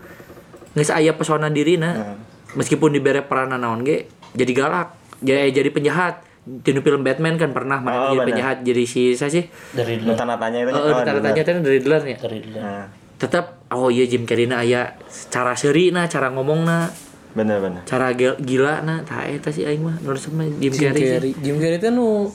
Geus 0.78 0.90
aya 0.94 1.18
pesona 1.18 1.50
dirina 1.50 2.18
meskipun 2.54 2.90
dibere 2.92 3.22
peran 3.22 3.52
naon 3.52 3.82
ge 3.82 4.06
jadi 4.32 4.52
galak 4.52 4.88
jadi 5.20 5.50
jadi 5.52 5.70
penjahat 5.70 6.16
di 6.44 6.76
film 6.76 7.02
Batman 7.02 7.36
kan 7.36 7.50
pernah 7.50 7.80
Oh, 7.80 7.88
jadi 8.10 8.18
benar. 8.18 8.28
penjahat 8.28 8.58
jadi 8.62 8.84
si 8.84 9.14
saya 9.14 9.32
sih 9.32 9.48
dari 9.72 9.96
Nu 9.98 10.12
tanda-tanya 10.12 10.62
itu. 10.62 10.72
Oh, 10.72 10.92
oh, 10.92 11.00
tanda 11.02 11.22
tanya 11.22 11.42
teh 11.42 11.54
dari 11.56 11.80
Riddler 11.80 12.02
ya. 12.06 12.18
dari 12.18 12.38
Nah, 12.52 12.86
Tetap 13.16 13.46
oh 13.72 13.88
iya 13.88 14.04
Jim 14.04 14.24
Carrey 14.24 14.44
na 14.44 14.60
aya 14.60 15.00
cara 15.30 15.56
seuri 15.56 15.90
na, 15.90 16.06
cara 16.06 16.28
ngomong 16.28 16.62
na, 16.62 16.92
bener 17.32 17.58
bener. 17.58 17.82
cara 17.84 18.12
gila 18.12 18.84
na, 18.84 19.00
tah 19.02 19.24
eta 19.24 19.48
sih 19.48 19.64
aing 19.64 19.80
mah 19.80 19.96
nu 19.98 20.12
resep 20.12 20.30
mah 20.30 20.44
Jim, 20.54 20.68
Jim 20.68 20.92
Carrey. 20.92 21.32
Jim 21.34 21.56
Carrey 21.56 21.80
teh 21.80 21.88
nu 21.88 22.28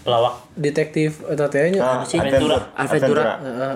pelawak 0.00 0.38
detektif 0.54 1.26
eta 1.26 1.50
teh 1.50 1.66
nya 1.68 1.82
Ah, 1.82 2.00
sih? 2.00 2.16
Adventura. 2.16 2.70
Aventura. 2.72 3.24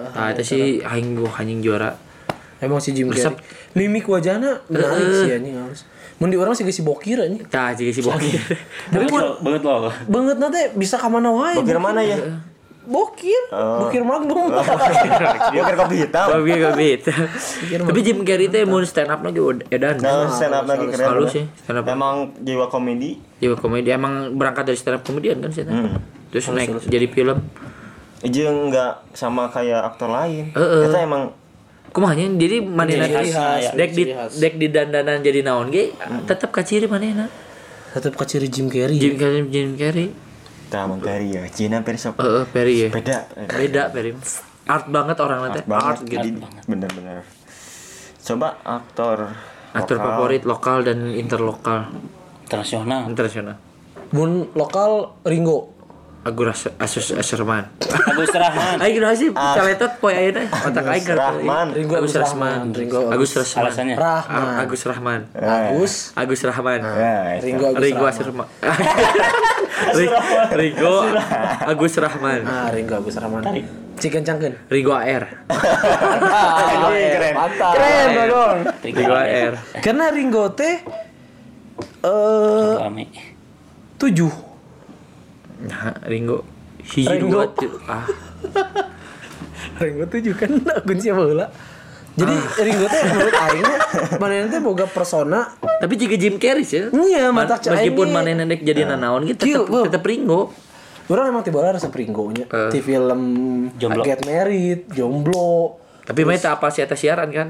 Tah 0.09 0.30
eta 0.30 0.43
sih 0.43 0.78
aing 0.78 1.18
gua 1.18 1.34
anjing 1.34 1.59
juara. 1.59 1.90
Emang 2.62 2.78
si 2.78 2.94
Jim 2.94 3.10
Resep. 3.10 3.34
Carrey 3.34 3.44
mimik 3.74 4.06
wajahna 4.06 4.62
menarik 4.70 5.10
sih 5.18 5.30
anjing 5.34 5.54
halus 5.58 5.82
mun 6.16 6.30
di 6.30 6.38
orang 6.38 6.54
sih 6.54 6.62
si 6.70 6.86
bokir 6.86 7.18
anjing 7.18 7.42
Tah 7.50 7.74
jadi 7.74 7.90
si 7.90 7.98
Boki. 7.98 8.30
tapi 8.94 9.10
banget 9.42 9.62
loh 9.66 9.90
banget 10.06 10.36
nanti 10.38 10.60
bisa 10.78 10.94
ke 10.94 11.08
mana 11.10 11.34
wae 11.34 11.58
Bokir 11.58 11.78
mana 11.82 12.00
ya? 12.00 12.14
bokir 12.82 13.42
bokir 13.50 14.02
magnum 14.02 14.50
Bokir 15.54 15.76
kopi 15.78 15.96
hitam. 16.02 16.26
Boki 16.34 16.54
gabit. 16.58 17.00
Tapi 17.78 18.00
Jim 18.02 18.26
Carrey 18.26 18.50
teh 18.50 18.66
mun 18.66 18.82
stand 18.82 19.06
up 19.06 19.22
lagi 19.22 19.38
edan. 19.70 20.02
Nah, 20.02 20.26
stand 20.26 20.50
up 20.50 20.66
lagi 20.66 20.90
keren. 20.90 21.06
Halus 21.06 21.30
sih 21.30 21.44
stand 21.62 21.78
up. 21.78 21.86
Emang 21.86 22.34
jiwa 22.42 22.66
komedi. 22.66 23.22
Ya 23.38 23.54
komedi 23.54 23.94
emang 23.94 24.34
berangkat 24.34 24.66
dari 24.66 24.78
stand 24.78 24.98
up 24.98 25.02
komedian 25.06 25.38
kan 25.38 25.54
sih. 25.54 25.62
Hmm. 25.62 25.94
Terus 26.34 26.50
naik 26.50 26.82
jadi 26.82 27.06
film. 27.06 27.38
Jeung 28.26 28.70
nggak 28.70 29.14
sama 29.14 29.46
kayak 29.46 29.94
aktor 29.94 30.10
lain. 30.10 30.50
Heeh. 30.50 30.82
Kita 30.90 30.98
emang 31.02 31.30
Kumanya 31.93 32.24
jadi 32.24 32.64
manehna 32.64 33.05
Ciri 33.05 33.16
teh 33.20 33.32
khas, 33.36 33.62
ya. 33.68 33.70
dek 33.76 33.90
di 33.93 34.05
dek 34.12 34.55
di 34.57 34.66
dandanan 34.72 35.20
jadi 35.20 35.45
naon 35.45 35.68
ge 35.68 35.93
tetep 36.24 36.49
kaciri 36.49 36.88
manehna. 36.88 37.28
tetap 37.93 38.16
ke 38.16 38.24
ciri 38.24 38.49
Jim 38.49 38.72
Carrey 38.72 38.97
Jim 38.97 39.20
Carrey 39.20 39.45
Jim 39.53 39.76
Carrey. 39.76 40.09
Taman 40.72 41.05
Perry 41.05 41.36
ya. 41.36 41.45
Cina 41.53 41.84
Persop. 41.84 42.16
Heeh, 42.16 42.49
Perry 42.49 42.74
ya. 42.80 42.88
Beda. 42.88 43.28
Beda 43.45 43.93
Perry. 43.93 44.16
Art 44.64 44.88
banget 44.88 45.20
orang 45.20 45.45
nanti. 45.45 45.61
Art 45.61 45.68
banget. 45.68 45.84
Art 45.84 46.01
gitu. 46.09 46.28
Bener-bener. 46.64 47.28
Coba 48.22 48.57
aktor 48.64 49.36
Aktor 49.72 49.97
lokal. 50.01 50.09
favorit 50.09 50.43
lokal 50.45 50.78
dan 50.84 50.99
interlokal, 51.16 51.88
internasional 52.45 53.09
internasional. 53.09 53.57
mun 54.12 54.53
lokal 54.53 55.16
Ringo 55.24 55.72
Agus 56.23 56.70
Asus 56.79 57.11
Asherman. 57.18 57.66
Agus 57.83 58.31
Rahman 58.31 58.79
Aing 58.79 58.95
gimana 58.95 59.11
sih? 59.18 59.35
Caletot 59.35 59.99
poe 59.99 60.14
ayeuna 60.14 60.47
otak 60.47 60.87
aing 60.87 61.03
Agus 61.03 61.18
Rahman. 61.18 61.66
Ringo 61.75 61.95
Agus 61.99 62.14
Rasman. 62.14 62.70
Ringo 62.70 63.11
Agus 63.11 63.31
Rasman. 63.35 63.62
alasannya 63.66 63.97
Rahman 63.99 64.55
Agus 64.62 64.83
Rahman. 64.87 65.20
Agus 65.35 65.95
Agus 66.14 66.41
Rahman. 66.47 66.81
Ringo 67.43 67.66
Agus 67.75 67.83
Ringo 67.83 68.05
Rahman. 68.07 68.14
Asherman. 68.14 68.49
Ringo 70.55 70.95
Agus 71.66 71.95
Rahman. 71.99 72.41
ah 72.47 72.70
Ringo 72.70 72.95
Agus 73.03 73.16
Rahman 73.18 73.43
Ciken 73.99 74.23
cangkeun 74.23 74.55
Ringo 74.70 74.95
AR. 74.95 75.27
keren. 76.87 77.35
mantap 77.35 77.75
keren 77.75 78.31
dong 78.31 78.59
Ringo 78.79 79.14
AR. 79.18 79.55
karena 79.83 80.07
Ringo 80.14 80.43
teh 80.55 80.87
eh 82.07 83.11
tujuh 83.99 84.51
Nah, 85.62 85.94
Ringo. 86.04 86.42
Hiji 86.82 87.06
Ringo. 87.06 87.38
dua 87.38 87.44
ah. 87.94 88.06
Ringo 89.78 90.04
tujuh 90.06 90.34
kan 90.34 90.50
akun 90.74 90.98
siapa 90.98 91.22
heula 91.22 91.46
jadi 92.12 92.34
Ringo 92.60 92.86
teh 92.92 93.00
menurut 93.08 93.32
aing 93.32 93.64
manehna 94.20 94.46
teh 94.52 94.60
boga 94.60 94.84
persona 94.84 95.48
Tapi 95.80 95.96
jika 95.96 96.14
Jim 96.20 96.36
Carrey 96.36 96.60
sih. 96.62 96.92
Iya, 96.92 97.32
mata 97.32 97.56
cai 97.56 97.72
meskipun 97.88 98.12
mana 98.12 98.36
nenek 98.36 98.60
jadi 98.60 98.84
nanaon 98.84 99.24
gitu 99.24 99.64
tetap 99.64 99.88
tetap 99.88 100.02
Ringo. 100.04 100.52
Orang 101.08 101.32
emang 101.32 101.42
tiba 101.42 101.64
rasa 101.64 101.88
Ringo 101.88 102.28
nya 102.30 102.44
Eh. 102.46 102.70
di 102.70 102.80
film 102.84 103.20
Jomblo. 103.80 104.04
Get 104.04 104.28
Married, 104.28 104.92
Jomblo. 104.92 105.80
Tapi 106.04 106.20
mana 106.22 106.36
tak 106.36 106.60
apa 106.60 106.68
sih 106.68 106.84
atas 106.84 107.00
siaran 107.00 107.32
kan? 107.32 107.48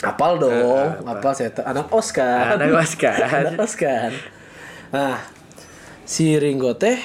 Apal 0.00 0.38
dong, 0.38 1.00
apal 1.02 1.32
saya 1.34 1.50
teh 1.50 1.64
anak 1.66 1.90
Oscar. 1.90 2.54
Anak 2.54 2.70
Oscar. 2.70 3.18
anak 3.44 3.58
Oscar. 3.58 4.10
Nah, 4.94 5.18
si 6.06 6.38
Ringo 6.38 6.78
teh 6.78 6.96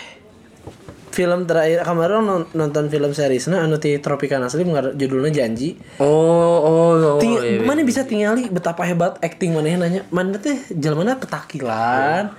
film 1.10 1.44
terakhir 1.44 1.82
kemarin 1.82 2.22
non- 2.22 2.50
nonton 2.52 2.86
film 2.88 3.12
seriesna 3.12 3.62
anu 3.62 3.76
ti 3.76 3.98
Tropicana 3.98 4.46
Asli 4.46 4.62
judulnya 4.94 5.34
Janji. 5.34 5.74
Oh, 5.98 6.06
oh, 6.60 6.92
oh. 6.94 7.18
Ting- 7.18 7.36
iya, 7.36 7.58
iya. 7.58 7.66
mana 7.66 7.82
bisa 7.82 8.04
tingali 8.04 8.46
betapa 8.48 8.84
hebat 8.84 9.18
acting 9.20 9.52
mana 9.52 9.74
nanya 9.80 10.06
mana 10.08 10.38
teh 10.38 10.54
jelmana 10.70 11.18
ketakilan 11.18 12.30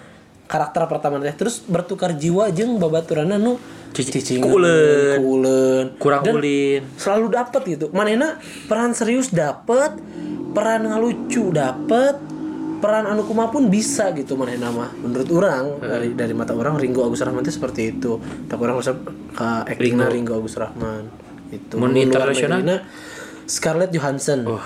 karakter 0.47 0.83
pertama 0.87 1.19
teh 1.19 1.31
terus 1.33 1.63
bertukar 1.63 2.13
jiwa 2.13 2.51
jeung 2.51 2.79
babaturanna 2.79 3.37
nu 3.37 3.59
Cici- 3.91 4.15
cicingeun, 4.15 4.55
kuuleun. 4.55 5.19
kuuleun. 5.19 5.87
kurang 5.99 6.23
Dan 6.23 6.39
ulin. 6.39 6.83
selalu 6.95 7.27
dapet 7.29 7.63
gitu 7.69 7.87
manehna 7.91 8.39
peran 8.67 8.95
serius 8.95 9.35
dapet 9.35 9.99
peran 10.51 10.87
ngalucu 10.87 11.51
dapet 11.51 12.15
peran 12.81 13.05
anu 13.07 13.23
kumaha 13.29 13.53
pun 13.53 13.69
bisa 13.69 14.11
gitu 14.17 14.35
manehna 14.35 14.73
mah 14.73 14.91
menurut 14.97 15.29
orang 15.37 15.79
dari 15.79 16.17
dari 16.17 16.33
mata 16.33 16.57
orang 16.57 16.81
Ringo 16.81 17.05
Agus 17.05 17.21
Rahman 17.21 17.45
itu 17.45 17.53
seperti 17.55 17.95
itu 17.95 18.17
tak 18.49 18.59
orang 18.59 18.81
usah 18.81 18.97
ke 19.37 19.49
actingna 19.69 20.09
Ringo. 20.09 20.41
Agus 20.41 20.57
Rahman 20.57 21.07
itu 21.53 21.77
Mun 21.77 21.93
internasional? 21.95 22.65
Scarlett 23.51 23.91
Johansson 23.91 24.47
Wah, 24.47 24.63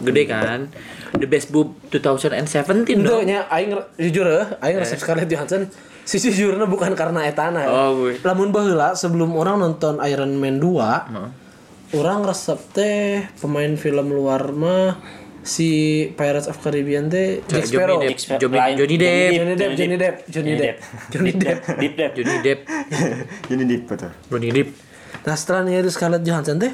gede 0.00 0.24
kan? 0.24 0.72
The 1.12 1.28
best 1.28 1.52
boob 1.52 1.76
2017 1.92 2.88
Itu 2.88 3.04
dong. 3.04 3.28
nya 3.28 3.44
aing 3.52 3.76
jujur 4.00 4.24
ya, 4.24 4.56
aing 4.64 4.80
resep 4.80 4.96
Scarlett 4.96 5.28
Johansson 5.28 5.68
si 6.02 6.18
jujurnya 6.18 6.66
bukan 6.66 6.96
karena 6.98 7.28
etana 7.28 7.62
ya. 7.62 7.70
Oh, 7.70 7.90
boy. 7.94 8.18
Lamun 8.26 8.50
baheula 8.50 8.96
sebelum 8.98 9.36
orang 9.38 9.62
nonton 9.62 10.02
Iron 10.02 10.34
Man 10.40 10.58
2, 10.58 11.94
orang 11.94 12.18
resep 12.26 12.58
teh 12.74 13.28
pemain 13.38 13.70
film 13.78 14.10
luar 14.10 14.50
mah 14.50 14.98
si 15.42 15.68
Pirates 16.14 16.46
of 16.46 16.56
Caribbean 16.62 17.10
teh 17.10 17.42
Jack 17.50 17.66
Sparrow. 17.66 17.98
Johnny 17.98 18.14
Depp. 18.14 18.38
Johnny, 18.38 18.56
Lain. 18.58 18.74
Johnny 18.78 18.96
Depp, 18.96 19.30
Johnny 19.34 19.54
Depp, 19.54 19.74
Johnny 19.76 19.94
Depp, 19.98 20.16
Johnny 20.30 20.52
Depp, 20.54 20.76
Johnny 21.12 21.32
Depp. 21.90 22.10
Johnny 22.16 22.38
Depp, 22.40 22.60
Jadi 23.50 23.62
deep 23.66 23.82
betul. 23.90 24.10
Johnny 24.30 24.48
Depp. 24.54 24.68
Nah 25.22 25.34
setelah 25.36 25.62
itu 25.68 25.90
Scarlett 25.90 26.24
Johansson 26.24 26.56
teh 26.58 26.72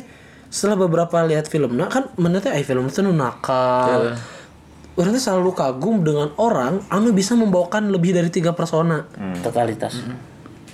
setelah 0.48 0.88
beberapa 0.88 1.20
lihat 1.28 1.44
filmnya 1.48 1.92
kan 1.92 2.08
mana 2.16 2.40
teh 2.40 2.52
film 2.64 2.88
itu 2.88 3.00
nu 3.00 3.12
nakal. 3.12 4.16
Orang 4.98 5.12
teh 5.14 5.22
selalu 5.22 5.50
kagum 5.56 6.04
dengan 6.04 6.32
orang 6.36 6.84
anu 6.92 7.12
bisa 7.16 7.36
membawakan 7.36 7.88
lebih 7.88 8.12
dari 8.16 8.28
tiga 8.28 8.52
persona. 8.52 9.04
totalitas 9.40 10.00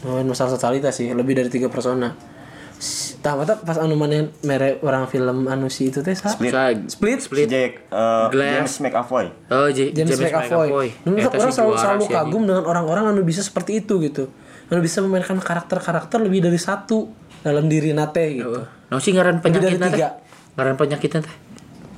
Oh, 0.04 0.20
masalah 0.20 0.60
totalitas 0.60 1.00
sih, 1.00 1.08
lebih 1.16 1.32
dari 1.32 1.48
tiga 1.48 1.72
persona. 1.72 2.12
Tah 3.24 3.32
mata 3.38 3.56
pas 3.56 3.80
anu 3.80 3.96
mana 3.96 4.28
mere 4.44 4.76
orang 4.84 5.08
film 5.08 5.48
anu 5.48 5.72
si 5.72 5.88
itu 5.88 6.04
teh 6.04 6.12
sa? 6.12 6.28
Split. 6.28 6.52
Split. 6.90 7.18
Si 7.24 7.44
Jack 7.48 7.88
uh, 7.88 8.28
Glass. 8.28 8.76
James 8.76 8.90
McAvoy. 8.90 9.26
Oh, 9.48 9.68
J- 9.72 9.94
James, 9.96 10.20
McAvoy. 10.20 10.92
Menurut 11.08 11.32
Eta 11.32 11.38
orang 11.40 11.52
selalu, 11.54 11.72
selalu 11.80 12.04
kagum 12.12 12.42
dengan 12.44 12.64
orang-orang 12.68 13.14
anu 13.14 13.24
bisa 13.24 13.40
seperti 13.40 13.80
itu 13.80 13.96
gitu. 14.04 14.28
Anu 14.68 14.84
bisa 14.84 15.00
memainkan 15.00 15.40
karakter-karakter 15.40 16.20
lebih 16.20 16.44
dari 16.44 16.60
satu 16.60 17.08
dalam 17.40 17.68
diri 17.68 17.96
nate 17.96 18.24
gitu. 18.36 18.60
Nah, 18.64 19.00
sih 19.00 19.16
ngaran 19.16 19.40
teh. 19.40 19.52
tiga. 19.52 20.20
Ngaran 20.56 20.74
penyakitnya 20.76 21.20
teh. 21.24 21.36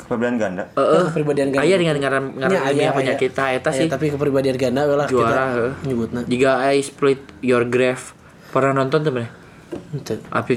Kepribadian 0.06 0.38
ganda. 0.38 0.64
Heeh. 0.78 1.02
kepribadian 1.10 1.48
ganda. 1.50 1.66
Aya 1.66 1.74
dengan 1.82 1.96
ngaran 1.98 2.24
ngaran 2.38 2.60
aya, 2.62 2.70
ilmiah 2.70 2.94
aya. 2.94 2.94
penyakit 2.94 3.30
tah 3.34 3.50
eta 3.50 3.74
sih 3.74 3.90
tapi 3.90 4.14
kepribadian 4.14 4.54
ganda 4.54 4.86
we 4.86 4.94
lah 4.94 5.10
juara 5.10 5.34
kita 5.34 5.42
nyebutna. 5.82 6.20
Jika 6.30 6.50
I 6.70 6.78
split 6.78 7.18
your 7.42 7.66
grave 7.66 8.14
pernah 8.54 8.86
nonton 8.86 9.02
tuh 9.02 9.12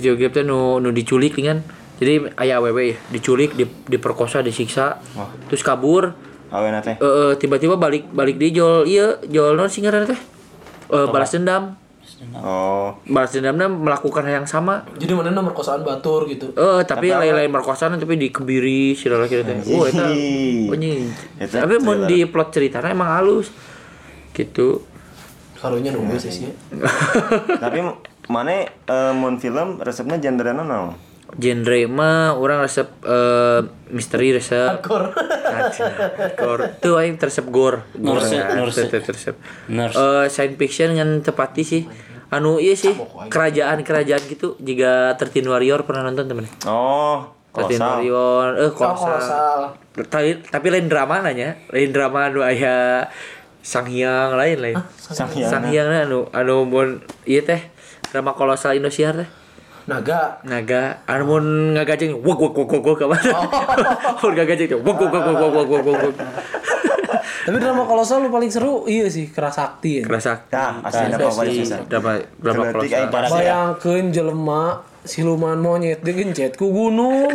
your 0.03 0.15
grave 0.15 0.33
teh 0.33 0.45
nu 0.45 0.77
nu 0.79 0.89
diculik 0.91 1.37
kan. 1.39 1.61
Jadi 1.99 2.31
aya 2.39 2.63
awewe 2.63 2.95
ya, 2.95 2.97
diculik, 3.11 3.59
di, 3.59 3.67
diperkosa, 3.67 4.39
disiksa, 4.39 5.03
terus 5.51 5.59
kabur. 5.59 6.15
Awena 6.49 6.79
teh. 6.79 6.95
Eh, 6.95 7.03
eh, 7.03 7.31
tiba-tiba 7.35 7.75
balik 7.75 8.07
balik 8.09 8.39
di 8.39 8.55
jol 8.55 8.87
iya 8.87 9.19
jol 9.27 9.59
non 9.59 9.67
sih 9.67 9.83
teh. 9.83 10.19
Eh, 10.89 11.07
balas 11.11 11.35
dendam. 11.35 11.75
Oh. 12.35 12.99
balas 13.07 13.31
dendamnya 13.31 13.71
melakukan 13.71 14.25
hal 14.27 14.43
yang 14.43 14.49
sama. 14.49 14.83
Jadi 14.99 15.13
mana 15.15 15.39
merkosaan 15.39 15.87
batur 15.87 16.27
gitu. 16.27 16.51
eh 16.51 16.81
tapi 16.83 17.15
lain-lain 17.15 17.47
merkosaan 17.47 17.95
tapi 17.95 18.19
dikebiri 18.19 18.91
si 18.91 19.07
oh 19.07 19.85
eta 19.87 21.63
tapi 21.63 21.79
mau 21.79 21.95
di 22.03 22.27
plot 22.27 22.49
ceritanya 22.51 22.91
emang 22.91 23.13
halus. 23.13 23.53
Gitu. 24.35 24.83
Karunya 25.59 25.91
nunggu 25.91 26.15
sih 26.15 26.31
sih. 26.31 26.47
Tapi 27.63 27.83
mana 28.29 28.63
eh, 28.63 29.11
mun 29.11 29.35
film 29.35 29.81
resepnya 29.81 30.17
gendernya 30.17 30.53
naon? 30.55 30.93
genre 31.29 31.77
mah 31.85 32.33
orang 32.33 32.57
resep 32.59 32.89
eh, 33.03 33.61
misteri 33.89 34.33
resep. 34.33 34.81
Hardcore. 34.81 35.13
Hardcore. 35.13 36.61
Tuh 36.79 36.97
aing 36.97 37.17
teresep 37.17 37.45
gore. 37.49 37.85
Gore. 37.93 38.25
Teresep 38.25 39.35
Nurse. 39.67 39.93
Eh, 39.93 40.25
science 40.27 40.57
fiction 40.57 40.89
dengan 40.89 41.21
tepati 41.21 41.61
sih. 41.61 41.83
Anu 42.29 42.57
iya 42.57 42.73
sih 42.73 42.93
kerajaan 43.29 43.81
kerajaan 43.81 44.21
gitu. 44.25 44.57
Jika 44.57 45.17
13 45.17 45.45
warrior 45.45 45.85
pernah 45.85 46.01
nonton 46.03 46.25
temen 46.25 46.45
Oh, 46.65 47.25
13 47.53 47.77
kolosal. 47.77 47.81
warrior 47.81 48.47
eh 48.55 48.71
kolosal 48.71 49.09
kolosal. 49.13 49.59
tapi 50.09 50.29
tapi 50.43 50.67
lain 50.69 50.85
drama 50.85 51.21
nanya. 51.21 51.57
Lain 51.69 51.89
drama 51.89 52.29
anu 52.29 52.41
aya 52.41 53.05
sang 53.61 53.85
hyang 53.85 54.33
lain 54.33 54.57
lain. 54.57 54.77
Sang 54.97 55.29
Hyang. 55.29 55.49
sang 55.49 55.65
hyang. 55.69 55.89
Anu 55.89 56.25
anu 56.29 56.65
mun 56.65 57.01
ieu 57.25 57.41
teh 57.41 57.61
drama 58.09 58.33
kolosal 58.33 58.73
Indosiar 58.73 59.13
teh 59.25 59.29
naga 59.89 60.37
naga 60.45 61.01
armun 61.09 61.73
wog 62.21 62.39
wog 62.41 62.55
wog 62.57 62.71
wok 62.73 62.85
wok 62.85 62.99
nggak 63.01 64.45
gajeng. 64.45 64.69
ngagajeng 64.77 64.81
wok 64.85 64.99
wog 65.01 65.13
wog 65.13 65.25
wog 65.25 65.53
wog 65.53 65.85
wog 65.85 65.99
wog. 66.09 66.15
tapi 67.45 67.57
drama 67.57 67.83
kolosal 67.89 68.21
lu 68.21 68.29
paling 68.29 68.51
seru 68.53 68.85
iya 68.85 69.09
sih 69.09 69.33
kerasakti 69.33 70.01
ya 70.01 70.03
kerasakti 70.05 70.53
nah, 70.53 70.85
asli 70.85 71.09
drama 71.09 71.31
paling 71.33 71.55
susah 71.65 71.79
drama 71.89 72.11
drama 72.37 72.63
kolosal 72.69 73.05
bayangkan 73.09 74.03
jelema 74.13 74.63
siluman 75.01 75.57
monyet 75.57 76.05
digencet 76.05 76.53
ku 76.53 76.69
gunung 76.69 77.33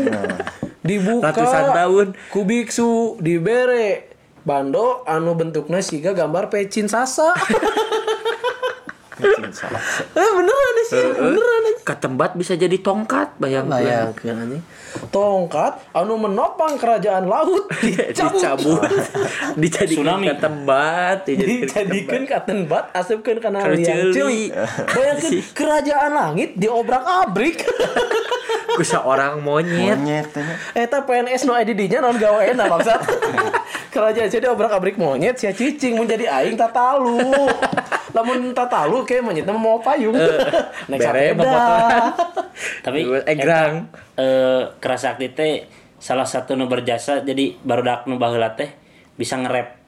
dibuka 0.87 1.35
ratusan 1.35 1.66
tahun 1.75 2.07
ku 2.31 2.47
biksu 2.47 3.18
dibere 3.18 4.14
bando 4.45 5.03
anu 5.09 5.35
bentuknya 5.35 5.81
siga 5.81 6.12
gambar 6.14 6.53
pecin 6.53 6.87
sasa 6.87 7.35
eh 9.22 10.30
beneran 10.34 10.74
sih, 10.90 11.04
beneran 11.14 11.62
aja. 11.70 11.82
ketembat 11.86 12.34
bisa 12.34 12.58
jadi 12.58 12.76
tongkat 12.82 13.38
bayangkeun 13.38 13.78
Bayangkeun 13.78 14.36
anjing. 14.42 14.62
Tongkat 15.11 15.90
anu 15.90 16.14
menopang 16.16 16.78
kerajaan 16.78 17.26
laut 17.26 17.66
dicabut. 17.82 18.38
dicabut 18.38 18.80
dijadikan 19.62 20.18
Tsunami. 20.18 20.24
ketembat 20.30 21.16
dijadikan 21.26 22.22
katen 22.26 22.59
bat 22.66 22.90
asupkeun 22.95 23.38
kana 23.38 23.66
liang 23.70 24.11
ceuli. 24.11 24.51
Bayangkeun 24.95 25.42
kerajaan 25.51 26.11
langit 26.14 26.55
diobrak-abrik. 26.55 27.66
ku 28.74 28.82
seorang 28.82 29.38
monyet 29.38 29.99
Monyet 29.99 30.26
teh. 30.34 30.42
Eta 30.74 31.03
PNS 31.03 31.47
no 31.47 31.55
ID 31.55 31.78
nya 31.86 32.03
non 32.03 32.18
gaweana 32.18 32.66
bangsat. 32.66 33.07
Kerajaan 33.90 34.26
jadi 34.26 34.51
obrak-abrik 34.51 34.99
monyet 34.99 35.38
sia 35.38 35.55
cicing 35.55 35.95
menjadi 35.95 36.26
aing 36.26 36.59
tatalu. 36.59 37.22
Lamun 38.11 38.51
tatalu 38.51 39.07
kayak 39.07 39.22
monyet 39.22 39.47
mah 39.47 39.55
mau 39.55 39.78
payung. 39.78 40.14
Naik 40.90 40.99
bere 40.99 41.34
sepeda. 41.34 41.55
Tapi 42.85 43.01
egrang 43.24 43.89
eh 44.20 44.62
kerasakti 44.76 45.32
teh 45.32 45.64
salah 45.97 46.28
satu 46.28 46.53
nu 46.53 46.68
berjasa 46.68 47.24
jadi 47.24 47.57
barudak 47.64 48.05
nu 48.05 48.20
baheula 48.20 48.53
teh 48.53 48.68
bisa 49.16 49.41
nge-rap. 49.41 49.80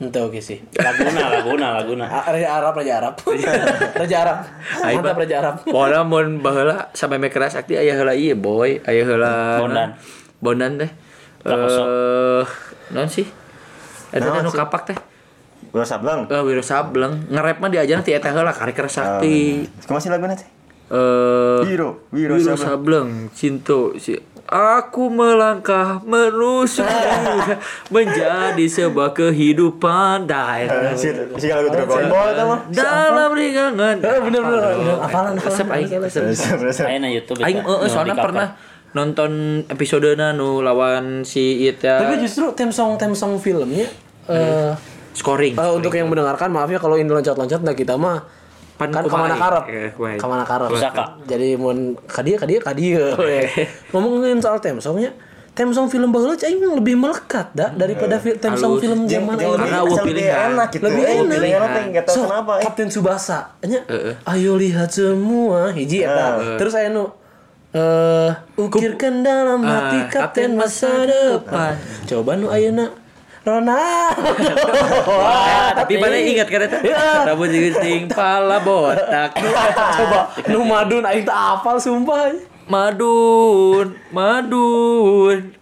Ente 0.00 0.18
oke 0.18 0.40
sih. 0.40 0.58
Laguna, 0.74 1.28
laguna, 1.28 1.66
laguna. 1.76 2.04
Ah, 2.08 2.32
Raja 2.32 2.58
Arab, 2.58 2.72
Raja 2.74 2.92
Arab. 2.98 3.14
Raja 4.00 4.16
Arab. 4.24 4.38
Mantap 4.82 5.16
Raja 5.20 5.36
Arab. 5.38 5.54
Pokoknya 5.68 6.00
mun 6.02 6.40
baheula 6.40 6.88
sampai 6.96 7.20
me 7.20 7.28
keras 7.28 7.60
akti 7.60 7.76
aya 7.76 7.92
heula 7.92 8.16
ieu 8.16 8.34
boy, 8.34 8.80
aya 8.88 9.04
heula 9.04 9.60
Bondan. 9.60 9.90
Bondan 10.40 10.72
teh. 10.80 10.90
Eh, 11.44 12.42
non 12.96 13.06
sih? 13.06 13.28
Ada 14.16 14.32
Naon 14.32 14.48
anu 14.48 14.50
sih? 14.50 14.58
kapak 14.58 14.82
teh. 14.88 14.96
Udah 15.76 15.84
sableng. 15.84 16.24
Eh 16.30 16.40
Wiro 16.40 16.64
Sableng, 16.64 17.28
nge-rap 17.28 17.60
mah 17.60 17.68
diajarna 17.68 18.00
ti 18.00 18.16
eta 18.16 18.32
heula 18.32 18.54
karek 18.54 18.74
keras 18.74 18.96
sakti. 18.96 19.66
Kemasih 19.84 20.08
lagu 20.08 20.24
nanti. 20.24 20.53
Eh 20.86 21.60
Wiro, 21.64 22.04
Wiro 22.10 22.36
Wiro 22.36 22.54
Sableng. 22.54 22.60
Sableng, 22.60 23.08
Cinto 23.30 23.96
si 23.96 24.12
Aku 24.44 25.08
melangkah 25.08 26.04
menusuk 26.04 26.84
menjadi 27.94 28.60
sebuah 28.60 29.16
kehidupan 29.16 30.28
Eh, 30.28 30.28
dan 30.28 30.92
Si 30.92 31.08
si 31.40 31.48
eta 31.48 31.80
mah. 32.44 32.60
dalam 32.68 33.32
ringangan. 33.32 33.96
Eh, 33.98 34.20
bener 34.20 34.42
bener. 34.44 34.62
bener. 34.76 34.96
Apalan 35.00 35.40
Resep 35.40 35.64
aing 35.66 35.88
resep. 35.96 36.84
Aya 36.84 36.98
na 36.98 37.08
YouTube 37.08 37.40
Aing 37.40 37.56
eh, 37.56 37.64
nu 37.64 37.88
soalnya 37.88 38.20
pernah 38.20 38.52
nonton 38.92 39.32
episode 39.66 40.12
nu 40.14 40.60
lawan 40.60 41.24
si 41.24 41.64
Ita 41.64 42.04
Tapi 42.04 42.20
justru 42.20 42.52
theme 42.52 42.70
song 42.70 42.94
theme 42.94 43.16
song 43.16 43.40
filmnya 43.40 43.88
eh 44.24 44.76
scoring. 45.10 45.56
eh, 45.56 45.72
untuk 45.72 45.90
yang 45.90 46.06
mendengarkan 46.06 46.52
maaf 46.52 46.68
ya 46.68 46.76
kalau 46.76 46.94
ini 46.94 47.08
loncat-loncat 47.08 47.64
nah 47.64 47.72
kita 47.72 47.96
mah 47.96 48.43
Pan 48.74 48.88
kan 48.88 49.02
kumaha, 49.02 49.22
ke 49.22 49.24
mana 49.24 49.36
karep 49.38 49.64
kumaha. 49.92 50.16
ke 50.16 50.26
mana 50.26 50.44
karep 50.44 50.68
Pusaka. 50.68 51.04
jadi 51.24 51.48
mun 51.54 51.78
kadia 52.04 52.36
kadia 52.36 52.58
kadia 52.58 53.04
ngomongin 53.90 54.38
soal 54.38 54.58
theme 54.58 54.78
songnya 54.78 55.14
theme 55.52 55.70
song 55.70 55.86
film 55.86 56.10
baheula 56.10 56.34
aing 56.36 56.58
lebih 56.74 56.96
melekat 56.96 57.46
dah 57.52 57.70
daripada 57.70 58.18
fi- 58.18 58.34
theme 58.34 58.54
song 58.54 58.74
film 58.76 59.06
zaman 59.06 59.38
ayeuna. 59.38 59.62
Karena 59.62 59.78
lebih 59.80 60.02
pilihan. 60.04 60.50
enak 60.50 60.68
gitu. 60.68 60.84
lebih 60.84 61.50
enak 61.54 61.70
enggak 61.86 62.04
tahu 62.04 62.14
So, 62.16 62.20
kenapa. 62.26 62.52
eh. 62.52 62.62
Kapten 62.64 62.88
Subasa 62.88 63.38
nya 63.62 63.80
ayo 64.26 64.52
lihat 64.54 64.90
semua 64.90 65.70
hiji 65.70 66.02
eta 66.02 66.26
terus 66.58 66.74
aya 66.74 66.90
nu 66.90 67.06
eh 67.70 68.30
ukirkan 68.56 69.22
dalam 69.22 69.62
hati 69.62 69.98
Ah, 70.00 70.06
kapten 70.08 70.18
Kapten 70.18 70.50
masa 70.54 70.90
masa 70.90 71.06
depan 71.06 71.74
coba 72.04 72.30
nu 72.34 72.46
ayeuna 72.48 72.90
Ronaldo 73.44 74.32
Wah, 75.04 75.76
tapi 75.76 76.00
mana 76.00 76.16
ingat 76.16 76.48
kan 76.48 76.64
eta? 76.64 76.80
Rambut 77.28 77.52
gunting, 77.52 78.08
pala 78.08 78.56
botak. 78.58 79.36
coba 80.00 80.20
nu 80.48 80.64
madun 80.64 81.04
aing 81.04 81.28
tak 81.28 81.36
hafal 81.36 81.76
sumpah 81.76 82.32
Madun, 82.64 83.92
madun. 84.08 85.52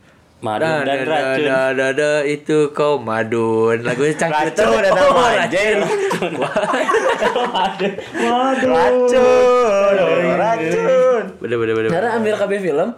Madu 0.42 0.66
Da, 0.66 0.82
dan 0.82 1.06
da, 1.06 1.14
racun. 1.14 1.46
da, 1.46 1.60
da, 1.70 1.88
da, 1.94 2.10
itu 2.26 2.74
kau 2.74 2.98
madun. 2.98 3.78
Lagu 3.82 4.02
cangkir 4.10 4.50
Racun 4.50 4.74
ada 4.74 4.90
Oh, 4.90 5.22
racun. 5.22 5.78
Racun, 8.62 10.22
racun. 10.34 11.22
Bener, 11.38 11.56
bener, 11.62 11.74
bener. 11.78 11.90
Karena 11.90 12.08
ambil 12.18 12.34
KB 12.38 12.52
film 12.58 12.88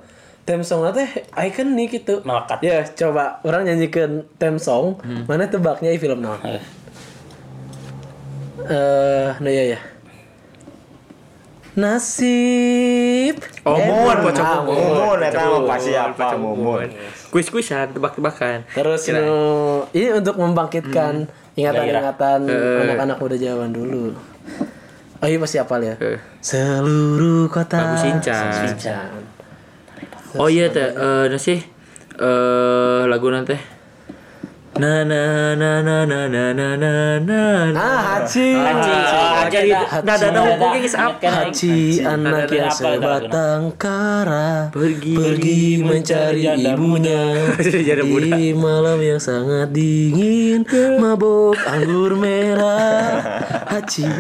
theme 0.45 0.61
song 0.61 0.85
teh 0.91 1.09
ikonik 1.35 1.89
gitu. 1.91 2.21
Melekat. 2.21 2.61
Ya, 2.61 2.85
coba 2.87 3.41
orang 3.43 3.65
nyanyikan 3.65 4.29
theme 4.37 4.57
song, 4.57 5.01
mana 5.25 5.45
tebaknya 5.45 5.89
di 5.89 5.99
film 5.99 6.21
naon? 6.21 6.41
Eh. 6.45 6.63
Eh, 8.65 9.29
nah 9.35 9.51
ya 9.51 9.65
ya. 9.73 9.81
Nasib. 11.75 13.35
Oh, 13.67 13.75
mumun, 13.75 14.17
pocong 14.23 14.47
Ah, 14.47 14.63
mumun. 14.63 14.79
Mumun, 14.79 15.19
eta 15.19 15.37
mah 15.37 15.49
Mumun, 15.59 15.67
pasti 15.67 15.93
apa, 15.93 16.27
mumun. 16.39 16.87
Kuis-kuisan, 17.35 17.91
tebak-tebakan. 17.91 18.63
Terus 18.71 19.03
Kira- 19.03 19.19
nu 19.19 19.43
ini 19.91 20.15
untuk 20.15 20.39
membangkitkan 20.39 21.27
ingatan-ingatan 21.53 22.47
Eh. 22.47 22.83
anak-anak 22.87 23.17
muda 23.19 23.35
zaman 23.35 23.75
dulu. 23.75 24.15
Oh 25.19 25.27
iya 25.27 25.35
masih 25.35 25.67
hafal 25.67 25.83
ya. 25.83 25.99
Eh. 25.99 26.23
Seluruh 26.39 27.51
kota. 27.51 27.75
Lagu 27.75 27.97
Sinchan. 27.99 28.55
Sinchan. 28.71 29.34
Oh 30.35 30.51
iya 30.51 30.67
teh, 30.67 30.91
eh 30.91 31.25
nah 31.31 31.39
sih. 31.39 31.63
Eh 32.19 33.03
lagu 33.07 33.31
nanti. 33.31 33.55
Na 34.75 35.07
na 35.07 35.55
na 35.55 35.79
na 35.87 36.03
na 36.03 36.27
na 36.27 36.51
na 36.51 36.69
na 36.75 36.93
na. 37.23 37.43
Ah, 37.79 38.19
Haji. 38.19 38.59
Haji. 38.59 38.95
Ah, 38.99 39.47
jadi 39.47 39.71
nada 40.03 40.35
nada 40.35 40.41
hukum 40.43 40.75
geus 40.75 40.99
apa? 40.99 41.31
Haji 41.31 42.03
anak 42.03 42.51
yang 42.51 42.75
sebatang 42.75 43.79
kara. 43.79 44.75
Pergi. 44.75 45.15
pergi 45.15 45.63
mencari 45.79 46.43
ibunya. 46.67 47.55
Di 48.35 48.51
malam 48.59 48.99
yang 48.99 49.23
sangat 49.23 49.71
dingin 49.71 50.67
mabok 50.99 51.55
anggur 51.63 52.19
merah. 52.19 53.23
Haji 53.71 54.11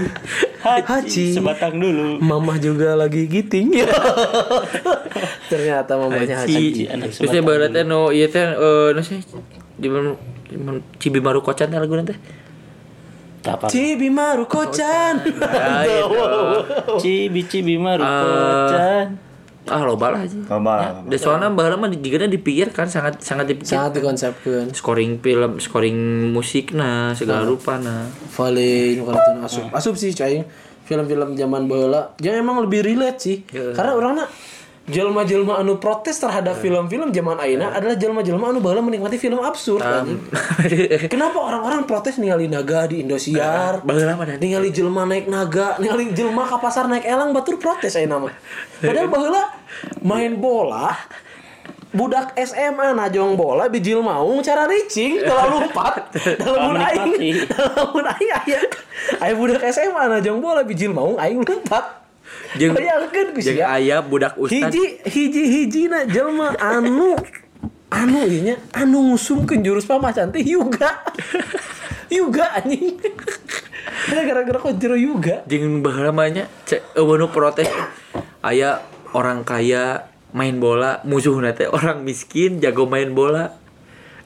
Haji 0.64 1.36
sebatang 1.36 1.76
dulu. 1.76 2.16
Mamah 2.24 2.56
juga 2.56 2.96
lagi 2.96 3.28
giting 3.28 3.76
ternyata 5.52 6.00
mamanya 6.00 6.48
Haji 6.48 6.56
Haji. 6.56 6.82
anak 6.88 7.08
Terus 7.12 7.30
teh 7.30 7.42
barat 7.44 7.70
teh 7.70 7.84
no 7.84 8.08
ieu 8.08 8.28
teh 8.32 8.40
eh 8.40 8.88
no 8.96 9.00
sih 9.04 9.20
di 9.76 9.88
Cibi 10.96 11.20
Maru 11.20 11.44
Kocan 11.44 11.68
teh 11.68 11.76
lagu 11.76 11.92
nanti. 11.92 12.16
Apa? 13.44 13.68
Cibi 13.68 14.08
Maru 14.08 14.48
Kocan. 14.48 15.20
Cibi 16.96 17.44
cibi 17.44 17.76
maru 17.76 18.00
kocan. 18.00 19.34
Ah 19.64 19.80
loba 19.80 20.12
lah 20.12 20.20
aja. 20.28 20.36
Loba. 20.36 21.00
Dan 21.08 21.16
soalnya 21.16 21.48
baheula 21.48 21.80
mah 21.80 21.88
jigana 21.88 22.28
dipikirkan 22.28 22.84
sangat 22.84 23.24
sangat 23.24 23.48
dipikir. 23.48 23.72
sangat 23.72 23.96
dikonsepkan 23.96 24.68
Scoring 24.70 25.24
film, 25.24 25.56
scoring 25.56 25.98
musik 26.30 26.76
nah 26.76 27.16
segala 27.16 27.48
rupa 27.48 27.80
nah. 27.80 28.04
paling 28.32 29.00
kartun 29.00 29.36
asup 29.40 29.64
asup 29.72 29.94
sih 29.96 30.12
cai 30.12 30.44
film-film 30.84 31.32
zaman 31.32 31.64
bola 31.64 32.12
yang 32.20 32.44
emang 32.44 32.60
lebih 32.60 32.84
relate 32.84 33.16
sih 33.16 33.36
Iya. 33.48 33.72
karena 33.72 33.92
orangnya 33.96 34.26
jelma-jelma 34.85 35.64
anu 35.64 35.80
protes 35.80 36.20
terhadap 36.20 36.61
film-film 36.61 37.09
zaman 37.09 37.41
ayeuna 37.41 37.72
adalah 37.72 37.97
jelma-jelma 37.97 38.53
anu 38.53 38.61
baheula 38.61 38.85
menikmati 38.85 39.16
film 39.16 39.41
absurd 39.41 39.80
anjing. 39.80 40.20
Kenapa 41.12 41.41
orang-orang 41.41 41.89
protes 41.89 42.20
ningali 42.20 42.53
naga 42.53 42.85
di 42.85 43.01
Indosiar? 43.01 43.80
Dan 43.80 44.37
ningali 44.37 44.68
jelma 44.76 45.09
naik 45.09 45.24
naga, 45.24 45.80
ningali 45.80 46.12
jelma 46.12 46.45
ke 46.45 46.57
pasar 46.61 46.85
naik 46.85 47.09
elang 47.09 47.32
batur 47.32 47.57
protes 47.57 47.97
ayeuna 47.97 48.28
mah. 48.28 48.35
Padahal 48.85 49.09
baheula 49.09 49.43
main 50.05 50.37
bola 50.37 50.93
budak 51.95 52.37
SMA 52.43 52.93
najong 52.93 53.39
bola 53.39 53.70
bijil 53.70 54.03
maung 54.03 54.43
cara 54.43 54.66
reaching 54.66 55.22
kalau 55.22 55.47
lompat 55.62 56.11
dalam 56.43 56.74
mun 56.74 56.76
aing 56.76 57.39
dalam 57.55 58.05
aing 58.05 58.30
aya. 58.35 58.61
Aya 59.22 59.32
budak 59.32 59.64
SMA 59.72 60.20
najong 60.20 60.45
bola 60.45 60.61
bijil 60.66 60.93
maung 60.93 61.16
aing 61.16 61.41
lompat 61.41 62.03
Jeung- 62.55 62.76
bayangkeun 62.78 63.28
geus 63.34 63.44
jeung 63.46 63.59
ya. 63.59 63.74
aya 63.74 63.96
budak 64.02 64.38
ustad. 64.38 64.70
Hiji 64.70 64.84
hiji 65.07 65.42
hiji 65.50 65.82
na 65.90 66.07
jelma 66.07 66.55
anu 66.59 67.18
anu 67.90 68.18
nya 68.30 68.57
anu 68.74 69.14
ngusumkeun 69.14 69.62
jurus 69.62 69.86
pamacan 69.86 70.30
teh 70.30 70.42
yuga. 70.42 70.90
Yuga 72.14 72.46
anjing. 72.61 73.00
Gara-gara 74.12 74.61
kok 74.61 74.76
jero 74.78 74.94
yuga. 74.94 75.42
Jeung 75.50 75.82
baheula 75.82 76.14
mah 76.14 76.30
nya 76.30 76.44
cek 76.68 76.94
eueuh 76.94 77.18
nu 77.18 77.26
protes. 77.32 77.66
Aya 78.44 78.84
orang 79.16 79.42
kaya 79.42 80.14
main 80.30 80.61
bola 80.62 81.00
musuhna 81.02 81.57
teh 81.57 81.66
orang 81.66 82.07
miskin 82.07 82.62
jago 82.62 82.86
main 82.86 83.16
bola 83.16 83.57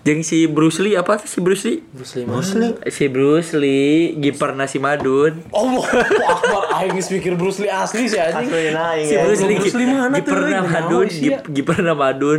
jeung 0.09 0.25
si 0.25 0.49
Bruce 0.49 0.81
Lee 0.81 0.97
apa 0.97 1.21
tuh 1.21 1.29
si 1.29 1.45
Bruce 1.45 1.69
Lee? 1.69 1.85
Muslim 2.25 2.81
si 2.89 3.05
Bruce 3.07 3.53
Lee 3.53 4.17
giper 4.17 4.57
nasi 4.57 4.81
madun 4.81 5.45
Allah 5.53 5.85
Akbar? 5.85 6.63
Aing 6.81 6.97
geus 6.97 7.13
mikir 7.13 7.37
Bruce 7.37 7.61
Lee 7.61 7.69
asli 7.69 8.09
sih 8.09 8.17
anjing. 8.17 8.49
Asli 8.49 8.73
naing 8.73 9.05
si 9.05 9.13
ya. 9.13 9.21
Bruce 9.21 9.45
Lee 9.45 9.59
Bruce 9.61 9.77
Lee 9.77 9.85
mana 9.85 10.09
tuh, 10.09 10.33
giperna 10.33 10.49
Ray? 10.49 10.65
madun 10.65 10.89
Naon 10.89 11.09
sih, 11.13 11.21
ya? 11.21 11.29
gip- 11.29 11.49
giperna 11.53 11.93
madun 11.93 12.39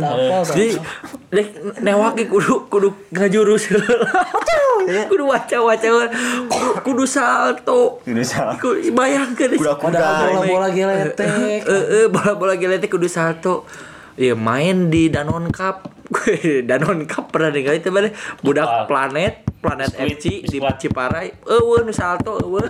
jadi 0.50 0.66
dek 1.30 1.46
newake 1.78 2.26
kudu 2.26 2.66
kudu 2.66 2.88
ngajurus. 3.14 3.70
Kudu 5.06 5.24
waca 5.28 5.56
waca 5.62 5.86
kudu, 5.86 6.10
kudu 6.82 7.04
salto. 7.06 8.02
Kudu 8.02 8.24
salto. 8.26 8.58
Kudu- 8.58 8.90
bayangkeun 8.90 9.54
Kuda 9.54 9.78
kuda. 9.78 9.94
Padahal 9.94 10.42
bola-bola 10.42 10.68
geletek? 10.74 11.62
Eh, 11.62 11.84
eh, 12.02 12.06
bola-bola 12.10 12.58
geletek 12.58 12.90
kudu 12.90 13.06
salto. 13.06 13.62
Iya 14.18 14.34
main 14.34 14.90
di 14.90 15.06
Danon 15.06 15.54
Cup. 15.54 15.99
Danon 16.68 17.06
Cup 17.06 17.30
pernah 17.30 17.54
dengar 17.54 17.78
itu 17.78 17.88
mana? 17.94 18.10
Budak 18.42 18.90
planet, 18.90 19.46
planet 19.62 19.94
Biskuit, 19.94 20.16
FC 20.18 20.24
di. 20.42 20.58
Ciparai. 20.58 21.30
Eueuh 21.46 21.86
nu 21.86 21.92
salto 21.94 22.38
eueuh. 22.42 22.66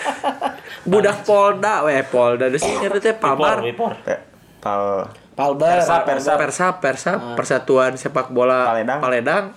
Budak 0.90 1.22
Polda, 1.22 1.86
weh 1.86 2.02
Polda 2.02 2.50
deus 2.50 2.62
sih 2.62 2.74
teh. 2.98 3.14
Wipor, 3.14 3.62
wipor. 3.62 3.92
Pe- 4.02 4.22
Pal 4.58 5.06
Palbar 5.38 5.78
Persa, 5.78 6.02
persa. 6.02 6.32
Persa, 6.34 6.66
Persa, 6.82 7.12
Persatuan 7.38 7.94
Sepak 7.94 8.34
Bola 8.34 8.74
Paledang. 8.74 8.98
Paledang. 8.98 9.44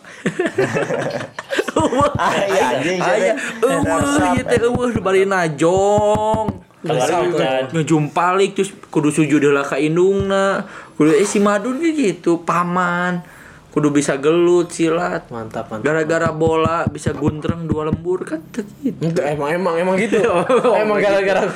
Ah, 2.22 2.36
iya, 2.46 2.78
anjing? 2.78 3.00
Aya, 3.02 3.34
eueuh 3.58 4.38
ieu 4.38 4.44
teh 4.46 4.60
eueuh 4.62 4.94
bari 5.02 5.26
najong. 5.26 6.62
Ngejumpalik 7.74 8.54
terus 8.54 8.70
kudu 8.94 9.10
sujud 9.10 9.42
heula 9.42 9.66
ka 9.66 9.82
indungna 9.82 10.70
kudu 10.94 11.18
eh 11.18 11.26
si 11.26 11.42
madun 11.42 11.82
gitu 11.82 12.46
paman 12.46 13.26
kudu 13.72 13.88
bisa 13.88 14.20
gelut 14.20 14.68
silat 14.68 15.32
mantap 15.32 15.72
mantap 15.72 15.88
gara-gara 15.88 16.28
bola 16.36 16.84
bisa 16.92 17.16
guntreng 17.16 17.72
dua 17.72 17.88
lembur 17.88 18.28
kan 18.28 18.44
gitu 18.52 19.00
Itu 19.00 19.22
emang 19.24 19.56
emang 19.56 19.76
emang 19.80 19.96
gitu. 19.96 20.20
emang 20.84 21.00
gara-gara 21.00 21.48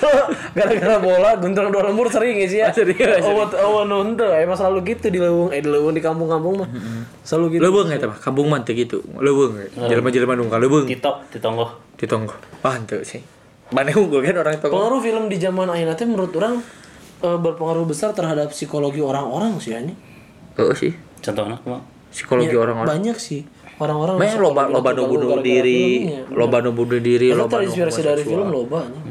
gara-gara 0.55 0.95
bola 1.03 1.35
guntrang 1.35 1.75
dua 1.75 1.91
lembur 1.91 2.07
sering 2.07 2.39
ya 2.39 2.47
sih 2.47 2.59
ya. 2.63 2.71
Serius. 2.77 3.19
Oh, 3.19 3.43
oh 3.43 3.83
nonton 3.83 4.31
emang 4.31 4.55
selalu 4.55 4.95
gitu 4.95 5.11
di 5.11 5.19
leuweung 5.19 5.51
eh 5.51 5.59
di 5.59 5.67
leuweung 5.67 5.91
di 5.91 5.99
kampung-kampung 5.99 6.63
mah. 6.63 6.69
Selalu 7.27 7.59
gitu. 7.59 7.61
leuweung 7.67 7.89
eta 7.91 8.07
mah 8.07 8.19
kampung 8.23 8.47
mah 8.47 8.63
teu 8.63 8.71
gitu 8.79 9.03
leuweung 9.19 9.59
jelema-jelema 9.75 10.39
nu 10.39 10.47
ka 10.47 10.55
leuweung 10.55 10.87
Tito, 10.87 11.19
Titonggo. 11.27 11.67
ditonggo 11.99 12.35
ah 12.63 12.79
teu 12.87 13.03
sih 13.03 13.19
Mana 13.75 13.89
unggul 13.91 14.21
kan 14.23 14.39
orang 14.39 14.61
tonggo 14.61 14.77
Pengaruh 14.77 15.01
film 15.03 15.23
di 15.27 15.35
zaman 15.41 15.67
ayeuna 15.67 15.97
teh 15.99 16.07
menurut 16.07 16.31
orang 16.39 16.63
eh, 17.19 17.37
berpengaruh 17.43 17.83
besar 17.83 18.15
terhadap 18.15 18.53
psikologi 18.55 19.03
orang-orang 19.03 19.59
sih 19.59 19.75
ini. 19.75 19.91
oh 20.61 20.71
sih 20.71 20.95
Contohnya? 21.19 21.57
Psikologi 22.15 22.55
orang-orang 22.55 22.95
Banyak 22.95 23.17
sih 23.19 23.43
orang-orang 23.75 24.15
Banyak 24.15 24.39
loba 24.39 24.61
loba 24.71 24.89
nu 24.95 25.03
bunuh 25.11 25.43
diri, 25.43 26.07
filmnya. 26.07 26.31
loba 26.31 26.57
nu 26.63 26.71
bunuh 26.71 26.99
diri, 27.03 27.27
loba 27.35 27.59
terinspirasi 27.59 28.01
dari 28.07 28.23
film 28.23 28.47
loba 28.47 28.87
nya. 28.87 29.01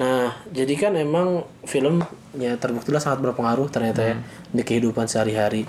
Nah, 0.00 0.32
jadi 0.48 0.74
kan 0.80 0.96
emang 0.96 1.44
filmnya 1.68 2.56
terbuktilah 2.56 3.04
sangat 3.04 3.20
berpengaruh 3.20 3.68
ternyata 3.68 4.00
ya 4.00 4.16
di 4.48 4.64
kehidupan 4.64 5.04
sehari-hari. 5.04 5.68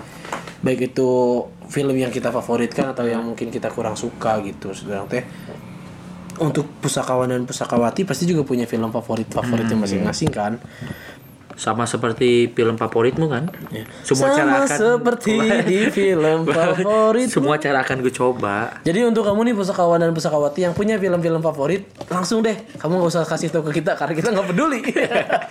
Baik 0.64 0.96
itu 0.96 1.44
film 1.68 1.92
yang 1.92 2.08
kita 2.08 2.32
favoritkan 2.32 2.96
atau 2.96 3.04
yang 3.04 3.20
mungkin 3.20 3.52
kita 3.52 3.68
kurang 3.68 3.92
suka 3.92 4.40
gitu. 4.40 4.72
Sekarang 4.72 5.04
teh 5.12 5.20
untuk 6.40 6.64
pusakawan 6.80 7.28
dan 7.28 7.44
pusakawati 7.44 8.08
pasti 8.08 8.24
juga 8.24 8.40
punya 8.40 8.64
film 8.64 8.88
favorit 8.88 9.28
favoritnya 9.28 9.76
masing-masing 9.76 10.32
kan. 10.32 10.56
Sama 11.54 11.84
seperti 11.84 12.48
film 12.48 12.74
favoritmu 12.74 13.26
kan 13.28 13.44
semua 14.02 14.32
Sama 14.32 14.36
cara 14.36 14.52
akan 14.64 14.78
seperti 14.78 15.34
di 15.70 15.78
film 15.88 16.48
favorit. 16.56 17.28
semua 17.28 17.56
cara 17.56 17.84
akan 17.84 17.96
gue 18.00 18.12
coba 18.12 18.80
Jadi 18.82 19.04
untuk 19.04 19.22
kamu 19.22 19.52
nih 19.52 19.54
pusakawan 19.54 20.00
dan 20.00 20.12
pusakawati 20.12 20.64
yang 20.64 20.72
punya 20.72 20.96
film-film 20.96 21.40
favorit, 21.40 21.84
langsung 22.08 22.40
deh 22.40 22.56
kamu 22.76 22.98
nggak 22.98 23.10
usah 23.12 23.22
kasih 23.24 23.52
tahu 23.52 23.68
ke 23.68 23.82
kita 23.84 23.96
karena 23.96 24.14
kita 24.16 24.28
nggak 24.32 24.46
peduli. 24.48 24.80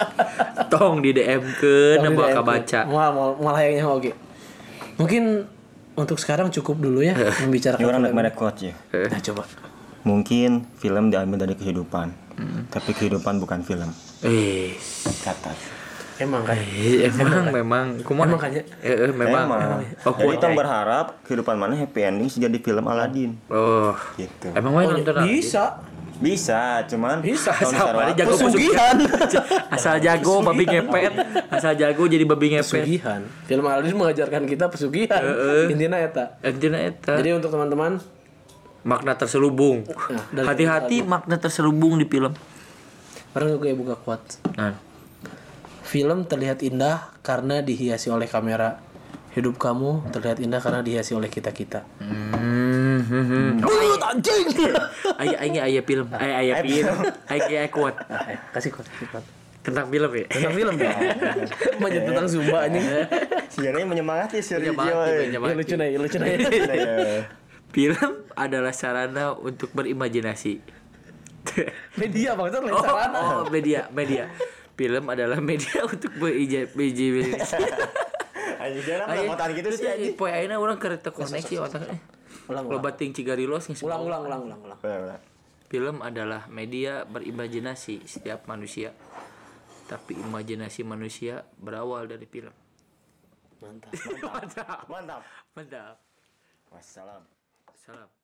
tong 0.72 1.04
di 1.04 1.12
DM 1.12 1.43
ke 1.60 1.99
nembak 1.99 2.39
baca. 2.41 2.80
Mal, 2.88 3.10
mal, 3.12 3.30
malah 3.38 3.62
yang 3.62 3.91
oke. 3.91 4.12
Mungkin 4.95 5.45
untuk 5.99 6.18
sekarang 6.18 6.47
cukup 6.49 6.80
dulu 6.80 7.04
ya 7.04 7.14
membicarakan 7.43 7.84
orang 7.84 8.02
film. 8.08 8.18
nak 8.18 8.34
quote 8.34 8.60
ya. 8.72 8.74
Nah, 9.12 9.20
coba. 9.20 9.43
Mungkin 10.02 10.49
film 10.80 11.14
diambil 11.14 11.45
dari 11.45 11.54
kehidupan, 11.54 12.08
tapi 12.72 12.91
kehidupan 12.95 13.38
bukan 13.38 13.62
film. 13.62 13.91
eh 14.24 14.74
Kata. 15.22 15.81
Emang 16.22 16.45
kan. 16.45 16.53
eh, 16.53 17.09
emang 17.09 17.49
memang 17.51 17.86
kumaha 18.01 18.30
Emang 18.30 18.39
kayaknya. 18.39 18.63
eh, 18.80 18.93
eh, 19.01 19.11
memang 19.11 19.43
Emang. 19.43 19.82
oh 19.99 20.13
Jadi 20.13 20.22
kuat 20.22 20.34
kita 20.38 20.47
berharap 20.53 21.05
kehidupan 21.24 21.55
mana 21.55 21.74
happy 21.74 21.99
ending 22.03 22.30
jadi 22.30 22.53
film 22.55 22.86
Aladdin. 22.86 23.34
oh 23.47 23.97
Gitu. 24.15 24.47
emang 24.51 24.72
main 24.72 24.88
nonton 24.88 25.26
Bisa. 25.26 25.82
Bisa, 26.15 26.86
cuman 26.86 27.17
Bisa. 27.17 27.49
Asal 27.49 28.13
jago 28.13 28.38
Pesugihan. 28.38 28.93
asal 29.74 29.97
jago 29.97 30.45
babi 30.45 30.69
ngepet 30.69 31.13
asal 31.49 31.74
jago 31.74 32.05
jadi 32.05 32.22
babi 32.24 32.53
ngepet 32.53 32.69
Pesugihan. 32.78 33.22
Film 33.43 33.65
Aladdin 33.65 33.97
mengajarkan 33.97 34.45
kita 34.45 34.69
pesugihan. 34.69 35.17
Intinya 35.65 35.97
eta. 35.97 36.38
Entina 36.39 36.78
eta 36.78 37.17
Jadi 37.17 37.34
untuk 37.34 37.49
teman-teman 37.49 37.97
makna 38.82 39.13
terselubung 39.13 39.82
Nah, 40.32 40.45
hati-hati 40.45 41.01
makna 41.01 41.38
terselubung 41.38 41.97
di 41.97 42.05
film 42.05 42.34
Orang 43.32 43.55
gue 43.55 43.74
buka 43.74 43.93
quote. 43.95 44.38
nah 44.53 44.78
Film 45.92 46.24
terlihat 46.24 46.64
indah 46.64 47.12
karena 47.20 47.60
dihiasi 47.60 48.08
oleh 48.08 48.24
kamera. 48.24 48.80
Hidup 49.36 49.60
kamu 49.60 50.08
terlihat 50.12 50.39
indah 50.39 50.64
karena 50.64 50.80
dihiasi 50.80 51.12
oleh 51.12 51.28
kita-kita. 51.28 51.84
Hmm, 52.00 53.04
hmm, 53.04 53.24
hmm. 53.28 53.50
Bulut 53.60 54.00
anjing. 54.00 54.48
Aya 55.20 55.36
aya 55.36 55.62
aya 55.68 55.82
film, 55.84 56.08
aya 56.16 56.36
aya 56.39 56.54
film, 56.64 56.96
kuat 57.68 57.96
Nah, 58.08 58.24
ayo, 58.24 58.39
kasih 58.56 58.72
quote, 58.72 58.88
kasih 58.88 59.08
quote. 59.12 59.28
tentang 59.62 59.92
film 59.92 60.12
ya. 60.16 60.26
Tentang 60.32 60.54
film 60.56 60.76
ya. 60.80 60.92
Manja 61.84 62.00
tentang 62.08 62.28
Zumba 62.32 62.58
anjing. 62.64 62.88
Sebenarnya 63.52 63.86
menyemangati 63.86 64.39
sih 64.39 64.56
Iya, 64.58 64.72
iya, 64.72 65.28
Ya 65.28 65.39
mati. 65.44 65.60
lucu 65.60 65.76
nih, 65.76 66.00
lucu 66.00 66.18
nih. 66.18 66.34
Iya. 66.39 66.96
Film 67.72 68.10
adalah 68.34 68.72
sarana 68.72 69.36
untuk 69.36 69.76
berimajinasi. 69.76 70.60
Media 71.96 72.32
maksudnya 72.36 72.72
Oh, 72.72 72.80
sarana. 72.80 73.20
oh, 73.20 73.42
media, 73.52 73.92
media. 73.92 74.32
Film 74.76 75.05
adalah 75.11 75.39
media 75.51 75.86
untuk 75.86 76.11
berimajinasi. 76.17 77.32
Anjing 78.61 78.86
Ayo, 78.86 79.26
lepotan 79.26 79.49
gitu 79.57 79.69
sih 79.74 79.89
anjing. 79.89 80.13
Poe 80.13 80.30
ayeuna 80.30 80.61
urang 80.61 80.78
kereta 80.78 81.09
koneksi 81.09 81.65
otaknya. 81.65 81.97
Ulang, 82.45 82.69
ulang. 82.69 82.84
bating 82.86 83.09
cigarilos 83.09 83.65
geus 83.65 83.82
Ulang, 83.82 84.05
ulang, 84.05 84.22
ulang, 84.22 84.41
ulang, 84.45 84.59
ulang. 84.61 85.22
Film 85.65 85.97
adalah 86.05 86.45
media 86.45 87.01
berimajinasi 87.09 88.05
setiap 88.05 88.45
manusia. 88.45 88.93
Tapi 89.89 90.13
imajinasi 90.13 90.86
manusia 90.86 91.41
berawal 91.57 92.05
dari 92.05 92.30
film. 92.30 92.53
Mantap. 93.65 93.91
Mantap. 94.89 95.22
Mantap. 95.57 95.97
Wassalam. 96.69 97.24
Salam. 97.82 98.20